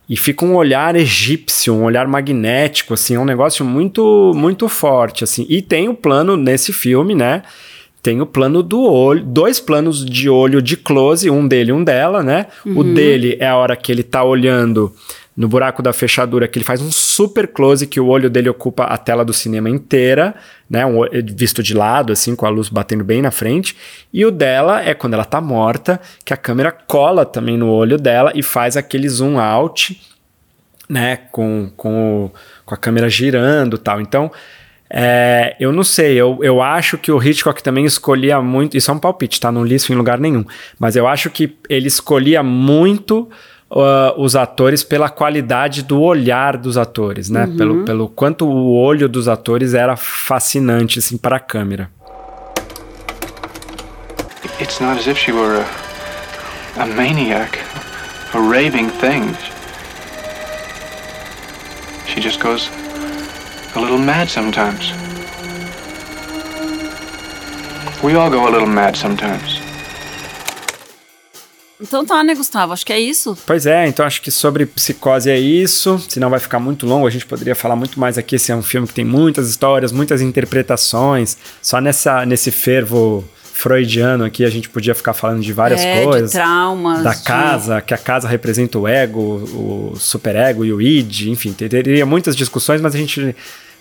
E 0.08 0.16
fica 0.16 0.44
um 0.44 0.54
olhar 0.54 0.94
egípcio, 0.96 1.74
um 1.74 1.84
olhar 1.84 2.06
magnético, 2.06 2.94
assim, 2.94 3.14
é 3.14 3.18
um 3.18 3.24
negócio 3.24 3.64
muito, 3.64 4.32
muito 4.34 4.68
forte, 4.68 5.24
assim. 5.24 5.46
E 5.48 5.62
tem 5.62 5.88
o 5.88 5.94
plano 5.94 6.36
nesse 6.36 6.72
filme, 6.72 7.14
né? 7.14 7.42
Tem 8.02 8.20
o 8.20 8.26
plano 8.26 8.62
do 8.62 8.82
olho, 8.82 9.24
dois 9.24 9.58
planos 9.58 10.04
de 10.04 10.28
olho 10.28 10.60
de 10.60 10.76
close, 10.76 11.30
um 11.30 11.48
dele 11.48 11.70
e 11.70 11.72
um 11.72 11.82
dela, 11.82 12.22
né? 12.22 12.48
Uhum. 12.66 12.78
O 12.78 12.84
dele 12.84 13.38
é 13.40 13.46
a 13.46 13.56
hora 13.56 13.74
que 13.74 13.90
ele 13.90 14.02
tá 14.02 14.22
olhando 14.22 14.92
no 15.36 15.48
buraco 15.48 15.82
da 15.82 15.92
fechadura, 15.92 16.46
que 16.46 16.58
ele 16.58 16.64
faz 16.64 16.80
um 16.80 16.92
super 16.92 17.48
close, 17.48 17.86
que 17.86 17.98
o 17.98 18.06
olho 18.06 18.30
dele 18.30 18.48
ocupa 18.48 18.84
a 18.84 18.96
tela 18.96 19.24
do 19.24 19.32
cinema 19.32 19.68
inteira, 19.68 20.34
né? 20.70 20.86
Um, 20.86 21.00
visto 21.34 21.62
de 21.62 21.74
lado, 21.74 22.12
assim, 22.12 22.36
com 22.36 22.46
a 22.46 22.48
luz 22.48 22.68
batendo 22.68 23.02
bem 23.02 23.20
na 23.20 23.30
frente. 23.30 23.76
E 24.12 24.24
o 24.24 24.30
dela 24.30 24.82
é 24.82 24.94
quando 24.94 25.14
ela 25.14 25.24
tá 25.24 25.40
morta, 25.40 26.00
que 26.24 26.32
a 26.32 26.36
câmera 26.36 26.70
cola 26.70 27.26
também 27.26 27.56
no 27.56 27.68
olho 27.68 27.98
dela 27.98 28.32
e 28.34 28.42
faz 28.42 28.76
aquele 28.76 29.08
zoom 29.08 29.38
out, 29.38 30.00
né? 30.88 31.16
Com, 31.32 31.70
com, 31.76 32.30
com 32.64 32.74
a 32.74 32.78
câmera 32.78 33.08
girando 33.08 33.76
tal. 33.76 34.00
Então 34.00 34.30
é, 34.96 35.56
eu 35.58 35.72
não 35.72 35.82
sei, 35.82 36.14
eu, 36.14 36.38
eu 36.40 36.62
acho 36.62 36.96
que 36.96 37.10
o 37.10 37.20
Hitchcock 37.20 37.60
também 37.60 37.84
escolhia 37.84 38.40
muito. 38.40 38.76
Isso 38.76 38.92
é 38.92 38.94
um 38.94 38.98
palpite, 39.00 39.40
tá? 39.40 39.50
Não 39.50 39.64
li 39.64 39.74
isso 39.74 39.92
em 39.92 39.96
lugar 39.96 40.20
nenhum. 40.20 40.44
Mas 40.78 40.94
eu 40.94 41.08
acho 41.08 41.30
que 41.30 41.56
ele 41.68 41.88
escolhia 41.88 42.44
muito 42.44 43.28
uh, 43.74 44.14
os 44.16 44.36
atores 44.36 44.84
pela 44.84 45.10
qualidade 45.10 45.82
do 45.82 46.00
olhar 46.00 46.56
dos 46.56 46.78
atores, 46.78 47.28
né? 47.28 47.44
Uhum. 47.44 47.56
Pelo, 47.56 47.84
pelo 47.84 48.08
quanto 48.08 48.46
o 48.46 48.72
olho 48.72 49.08
dos 49.08 49.26
atores 49.26 49.74
era 49.74 49.96
fascinante, 49.96 51.00
assim, 51.00 51.16
para 51.16 51.36
a 51.36 51.40
câmera. 51.40 51.90
It's 54.60 54.78
not 54.80 54.98
as 54.98 55.08
if 55.08 55.18
she 55.18 55.32
were 55.32 55.64
a, 56.76 56.82
a 56.82 56.86
maniac, 56.86 57.58
a 58.32 58.38
raving 58.38 58.88
thing. 59.00 59.34
She 62.06 62.20
just 62.20 62.40
goes 62.40 62.70
a 63.74 63.80
little 63.80 63.98
mad 63.98 64.28
sometimes. 64.28 64.92
We 68.00 68.14
all 68.14 68.30
go 68.30 68.46
a 68.46 68.50
little 68.50 68.68
mad 68.68 68.96
sometimes. 68.96 69.53
Então 71.86 72.04
tá, 72.04 72.24
né, 72.24 72.34
Gustavo? 72.34 72.72
Acho 72.72 72.84
que 72.84 72.92
é 72.92 72.98
isso. 72.98 73.36
Pois 73.46 73.66
é, 73.66 73.86
então 73.86 74.06
acho 74.06 74.22
que 74.22 74.30
sobre 74.30 74.64
psicose 74.64 75.30
é 75.30 75.38
isso. 75.38 76.02
Senão 76.08 76.30
vai 76.30 76.40
ficar 76.40 76.58
muito 76.58 76.86
longo. 76.86 77.06
A 77.06 77.10
gente 77.10 77.26
poderia 77.26 77.54
falar 77.54 77.76
muito 77.76 78.00
mais 78.00 78.16
aqui. 78.16 78.36
Esse 78.36 78.50
é 78.50 78.56
um 78.56 78.62
filme 78.62 78.88
que 78.88 78.94
tem 78.94 79.04
muitas 79.04 79.50
histórias, 79.50 79.92
muitas 79.92 80.22
interpretações. 80.22 81.36
Só 81.60 81.82
nessa, 81.82 82.24
nesse 82.24 82.50
fervo 82.50 83.22
freudiano 83.52 84.24
aqui, 84.24 84.44
a 84.44 84.50
gente 84.50 84.68
podia 84.70 84.94
ficar 84.94 85.12
falando 85.12 85.42
de 85.42 85.52
várias 85.52 85.82
é, 85.82 86.02
coisas. 86.02 86.32
De 86.32 86.38
traumas. 86.38 87.04
Da 87.04 87.14
casa, 87.14 87.80
que 87.82 87.92
a 87.92 87.98
casa 87.98 88.26
representa 88.26 88.78
o 88.78 88.88
ego, 88.88 89.20
o 89.20 89.94
superego 89.96 90.64
e 90.64 90.72
o 90.72 90.80
id, 90.80 91.28
enfim, 91.28 91.52
teria 91.52 92.06
muitas 92.06 92.34
discussões, 92.34 92.80
mas 92.80 92.94
a 92.94 92.98
gente 92.98 93.36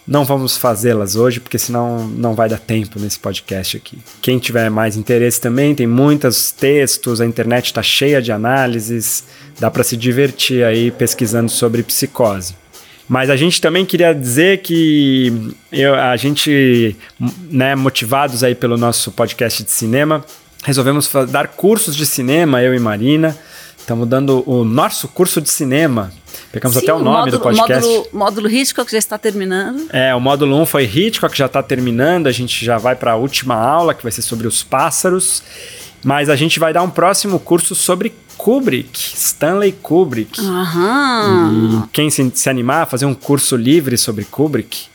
não 0.05 0.25
vamos 0.25 0.57
fazê-las 0.57 1.15
hoje, 1.15 1.39
porque 1.39 1.57
senão 1.57 2.05
não 2.07 2.33
vai 2.33 2.49
dar 2.49 2.59
tempo 2.59 2.99
nesse 2.99 3.17
podcast 3.17 3.77
aqui. 3.77 3.97
Quem 4.21 4.37
tiver 4.37 4.69
mais 4.69 4.97
interesse 4.97 5.39
também, 5.39 5.73
tem 5.73 5.87
muitos 5.87 6.51
textos, 6.51 7.21
a 7.21 7.25
internet 7.25 7.67
está 7.67 7.81
cheia 7.81 8.21
de 8.21 8.31
análises, 8.31 9.23
dá 9.59 9.71
para 9.71 9.83
se 9.83 9.95
divertir 9.95 10.63
aí 10.63 10.91
pesquisando 10.91 11.49
sobre 11.49 11.83
psicose. 11.83 12.55
Mas 13.07 13.29
a 13.29 13.35
gente 13.35 13.61
também 13.61 13.85
queria 13.85 14.13
dizer 14.13 14.61
que 14.61 15.53
eu, 15.71 15.93
a 15.95 16.15
gente, 16.15 16.95
né, 17.49 17.75
motivados 17.75 18.43
aí 18.43 18.55
pelo 18.55 18.77
nosso 18.77 19.11
podcast 19.11 19.63
de 19.63 19.71
cinema, 19.71 20.23
resolvemos 20.63 21.09
dar 21.29 21.49
cursos 21.49 21.95
de 21.95 22.05
cinema, 22.05 22.61
eu 22.61 22.73
e 22.73 22.79
Marina. 22.79 23.37
Estamos 23.83 24.07
dando 24.07 24.49
o 24.49 24.63
nosso 24.63 25.09
curso 25.09 25.41
de 25.41 25.49
cinema 25.49 26.09
Pegamos 26.53 26.77
Sim, 26.77 26.83
até 26.83 26.93
o 26.93 26.99
nome 26.99 27.17
módulo, 27.17 27.31
do 27.31 27.39
podcast. 27.41 27.85
Módulo, 27.85 28.07
módulo 28.13 28.49
Hitchcock 28.49 28.89
já 28.89 28.97
está 28.97 29.17
terminando. 29.17 29.87
É, 29.91 30.15
o 30.15 30.21
módulo 30.21 30.55
1 30.61 30.65
foi 30.65 30.85
Hitchcock, 30.85 31.37
já 31.37 31.47
está 31.47 31.61
terminando. 31.61 32.27
A 32.27 32.31
gente 32.31 32.63
já 32.63 32.77
vai 32.77 32.95
para 32.95 33.11
a 33.11 33.15
última 33.17 33.55
aula, 33.55 33.93
que 33.93 34.01
vai 34.01 34.11
ser 34.11 34.21
sobre 34.21 34.47
os 34.47 34.63
pássaros. 34.63 35.43
Mas 36.01 36.29
a 36.29 36.35
gente 36.37 36.59
vai 36.59 36.71
dar 36.71 36.81
um 36.81 36.89
próximo 36.89 37.39
curso 37.39 37.75
sobre 37.75 38.13
Kubrick, 38.37 38.97
Stanley 38.97 39.73
Kubrick. 39.73 40.39
Aham. 40.39 41.83
E 41.83 41.89
quem 41.91 42.09
se, 42.09 42.31
se 42.33 42.49
animar 42.49 42.83
a 42.83 42.85
fazer 42.85 43.05
um 43.05 43.13
curso 43.13 43.57
livre 43.57 43.97
sobre 43.97 44.23
Kubrick, 44.23 44.85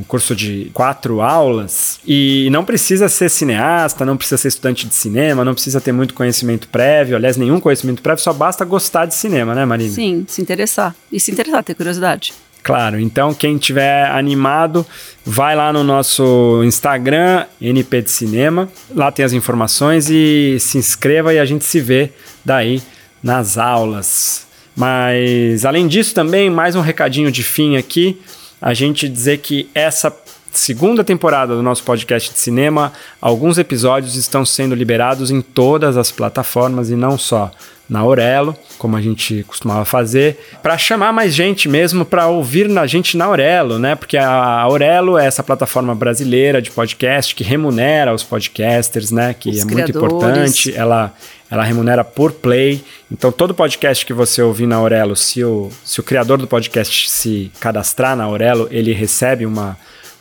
um 0.00 0.04
curso 0.04 0.34
de 0.34 0.70
quatro 0.72 1.20
aulas 1.20 2.00
e 2.06 2.48
não 2.50 2.64
precisa 2.64 3.08
ser 3.08 3.28
cineasta, 3.28 4.06
não 4.06 4.16
precisa 4.16 4.38
ser 4.38 4.48
estudante 4.48 4.86
de 4.86 4.94
cinema, 4.94 5.44
não 5.44 5.52
precisa 5.52 5.80
ter 5.80 5.92
muito 5.92 6.14
conhecimento 6.14 6.68
prévio, 6.68 7.16
aliás, 7.16 7.36
nenhum 7.36 7.60
conhecimento 7.60 8.00
prévio, 8.00 8.22
só 8.22 8.32
basta 8.32 8.64
gostar 8.64 9.04
de 9.04 9.14
cinema, 9.14 9.54
né, 9.54 9.64
Marina? 9.66 9.92
Sim, 9.92 10.24
se 10.26 10.40
interessar. 10.40 10.96
E 11.12 11.20
se 11.20 11.30
interessar, 11.30 11.62
ter 11.62 11.74
curiosidade. 11.74 12.32
Claro, 12.62 13.00
então 13.00 13.32
quem 13.32 13.56
tiver 13.56 14.06
animado, 14.10 14.86
vai 15.24 15.56
lá 15.56 15.72
no 15.72 15.82
nosso 15.82 16.62
Instagram, 16.64 17.46
NP 17.60 18.02
de 18.02 18.10
Cinema, 18.10 18.68
lá 18.94 19.10
tem 19.10 19.24
as 19.24 19.32
informações 19.32 20.10
e 20.10 20.58
se 20.60 20.76
inscreva 20.76 21.32
e 21.32 21.38
a 21.38 21.44
gente 21.44 21.64
se 21.64 21.80
vê 21.80 22.10
daí 22.44 22.82
nas 23.22 23.56
aulas. 23.56 24.46
Mas 24.76 25.64
além 25.64 25.88
disso 25.88 26.14
também, 26.14 26.50
mais 26.50 26.76
um 26.76 26.80
recadinho 26.80 27.32
de 27.32 27.42
fim 27.42 27.76
aqui 27.76 28.20
a 28.60 28.74
gente 28.74 29.08
dizer 29.08 29.38
que 29.38 29.68
essa 29.74 30.14
segunda 30.52 31.04
temporada 31.04 31.54
do 31.54 31.62
nosso 31.62 31.82
podcast 31.84 32.32
de 32.32 32.38
cinema, 32.38 32.92
alguns 33.20 33.58
episódios 33.58 34.16
estão 34.16 34.44
sendo 34.44 34.74
liberados 34.74 35.30
em 35.30 35.40
todas 35.40 35.96
as 35.96 36.10
plataformas 36.10 36.90
e 36.90 36.96
não 36.96 37.16
só 37.16 37.50
na 37.88 38.00
Aurelo, 38.00 38.56
como 38.78 38.96
a 38.96 39.02
gente 39.02 39.42
costumava 39.48 39.84
fazer, 39.84 40.38
para 40.62 40.78
chamar 40.78 41.12
mais 41.12 41.34
gente 41.34 41.68
mesmo 41.68 42.04
para 42.04 42.28
ouvir 42.28 42.68
na 42.68 42.86
gente 42.86 43.16
na 43.16 43.24
Aurelo, 43.24 43.80
né? 43.80 43.96
Porque 43.96 44.16
a 44.16 44.60
Aurelo 44.60 45.18
é 45.18 45.26
essa 45.26 45.42
plataforma 45.42 45.92
brasileira 45.92 46.62
de 46.62 46.70
podcast 46.70 47.34
que 47.34 47.42
remunera 47.42 48.14
os 48.14 48.22
podcasters, 48.22 49.10
né? 49.10 49.34
Que 49.34 49.50
os 49.50 49.62
é 49.62 49.66
criadores. 49.66 49.96
muito 49.96 50.16
importante. 50.16 50.72
Ela 50.72 51.12
ela 51.50 51.64
remunera 51.64 52.04
por 52.04 52.32
play. 52.32 52.82
Então, 53.10 53.32
todo 53.32 53.52
podcast 53.54 54.06
que 54.06 54.12
você 54.12 54.40
ouvir 54.40 54.66
na 54.66 54.76
Aurelo, 54.76 55.16
se 55.16 55.42
o, 55.42 55.70
se 55.84 55.98
o 55.98 56.02
criador 56.02 56.38
do 56.38 56.46
podcast 56.46 57.10
se 57.10 57.50
cadastrar 57.58 58.16
na 58.16 58.24
Aurelo, 58.24 58.68
ele 58.70 58.92
recebe 58.92 59.44
uma, 59.44 59.76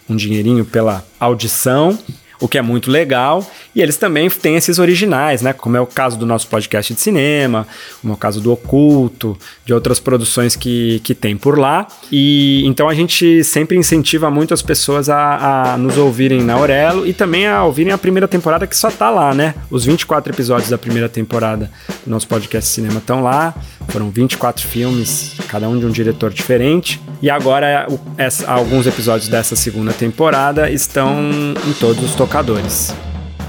um 0.10 0.16
dinheirinho 0.16 0.66
pela 0.66 1.06
audição 1.20 1.98
o 2.40 2.48
que 2.48 2.58
é 2.58 2.62
muito 2.62 2.90
legal. 2.90 3.46
E 3.76 3.82
eles 3.82 3.98
também 3.98 4.30
têm 4.30 4.56
esses 4.56 4.80
originais, 4.80 5.42
né? 5.42 5.54
Como 5.54 5.76
é 5.76 5.82
o 5.82 5.86
caso 5.86 6.18
do 6.18 6.26
nosso 6.26 6.48
podcast 6.48 6.94
de 6.94 7.02
cinema, 7.02 7.68
como 8.02 8.14
é 8.14 8.16
o 8.16 8.18
caso 8.18 8.40
do 8.40 8.52
Oculto, 8.52 9.38
de 9.66 9.74
outras 9.74 10.00
produções 10.00 10.56
que, 10.56 11.00
que 11.04 11.14
tem 11.14 11.36
por 11.36 11.58
lá. 11.58 11.88
E 12.12 12.64
então 12.66 12.88
a 12.88 12.94
gente 12.94 13.44
sempre 13.44 13.78
incentiva 13.78 14.32
muito 14.32 14.54
as 14.54 14.62
pessoas 14.62 15.10
a, 15.10 15.74
a 15.74 15.78
nos 15.78 15.98
ouvirem 15.98 16.42
na 16.42 16.54
Aurelo 16.54 17.06
e 17.06 17.14
também 17.14 17.48
a 17.48 17.64
ouvirem 17.64 17.92
a 17.92 17.98
primeira 17.98 18.28
temporada 18.28 18.66
que 18.66 18.76
só 18.76 18.90
tá 18.90 19.10
lá, 19.10 19.34
né? 19.34 19.56
Os 19.70 19.86
24 19.86 20.34
episódios 20.34 20.70
da 20.70 20.78
primeira 20.78 21.10
temporada 21.10 21.70
do 22.06 22.10
nosso 22.10 22.28
podcast 22.28 22.70
de 22.70 22.76
cinema 22.76 23.00
estão 23.00 23.22
lá. 23.22 23.54
Foram 23.90 24.10
24 24.10 24.66
filmes, 24.68 25.34
cada 25.48 25.68
um 25.68 25.80
de 25.80 25.86
um 25.86 25.90
diretor 25.90 26.32
diferente. 26.32 27.02
E 27.22 27.30
agora 27.30 27.88
essa, 28.18 28.50
alguns 28.50 28.88
episódios 28.88 29.28
dessa 29.28 29.56
segunda 29.56 29.92
temporada 29.92 30.70
estão 30.70 31.32
em 31.68 31.74
todos 31.74 32.04
os 32.04 32.16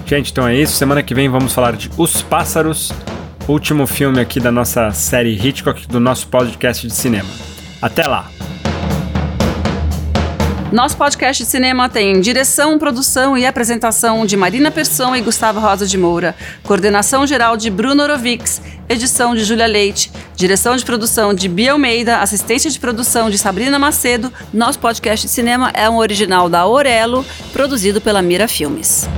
Gente, 0.06 0.32
então 0.32 0.48
é 0.48 0.56
isso. 0.56 0.72
Semana 0.72 1.02
que 1.02 1.14
vem 1.14 1.28
vamos 1.28 1.52
falar 1.52 1.76
de 1.76 1.90
Os 1.98 2.22
Pássaros, 2.22 2.90
último 3.46 3.86
filme 3.86 4.18
aqui 4.20 4.40
da 4.40 4.50
nossa 4.50 4.90
série 4.90 5.34
Hitchcock, 5.34 5.86
do 5.86 6.00
nosso 6.00 6.26
podcast 6.28 6.86
de 6.86 6.92
cinema. 6.94 7.28
Até 7.82 8.06
lá! 8.06 8.30
Nosso 10.72 10.96
podcast 10.96 11.42
de 11.42 11.50
cinema 11.50 11.88
tem 11.88 12.20
direção, 12.20 12.78
produção 12.78 13.36
e 13.36 13.44
apresentação 13.44 14.24
de 14.24 14.36
Marina 14.36 14.70
Persson 14.70 15.16
e 15.16 15.20
Gustavo 15.20 15.58
Rosa 15.58 15.84
de 15.84 15.98
Moura, 15.98 16.36
coordenação 16.62 17.26
geral 17.26 17.56
de 17.56 17.68
Bruno 17.68 18.04
Orovics, 18.04 18.62
edição 18.88 19.34
de 19.34 19.42
Júlia 19.42 19.66
Leite, 19.66 20.12
direção 20.36 20.76
de 20.76 20.84
produção 20.84 21.34
de 21.34 21.48
Bia 21.48 21.72
Almeida, 21.72 22.18
assistência 22.18 22.70
de 22.70 22.78
produção 22.78 23.28
de 23.28 23.36
Sabrina 23.36 23.80
Macedo. 23.80 24.32
Nosso 24.54 24.78
podcast 24.78 25.26
de 25.26 25.32
cinema 25.32 25.72
é 25.74 25.90
um 25.90 25.96
original 25.96 26.48
da 26.48 26.64
Orelo, 26.64 27.26
produzido 27.52 28.00
pela 28.00 28.22
Mira 28.22 28.46
Filmes. 28.46 29.08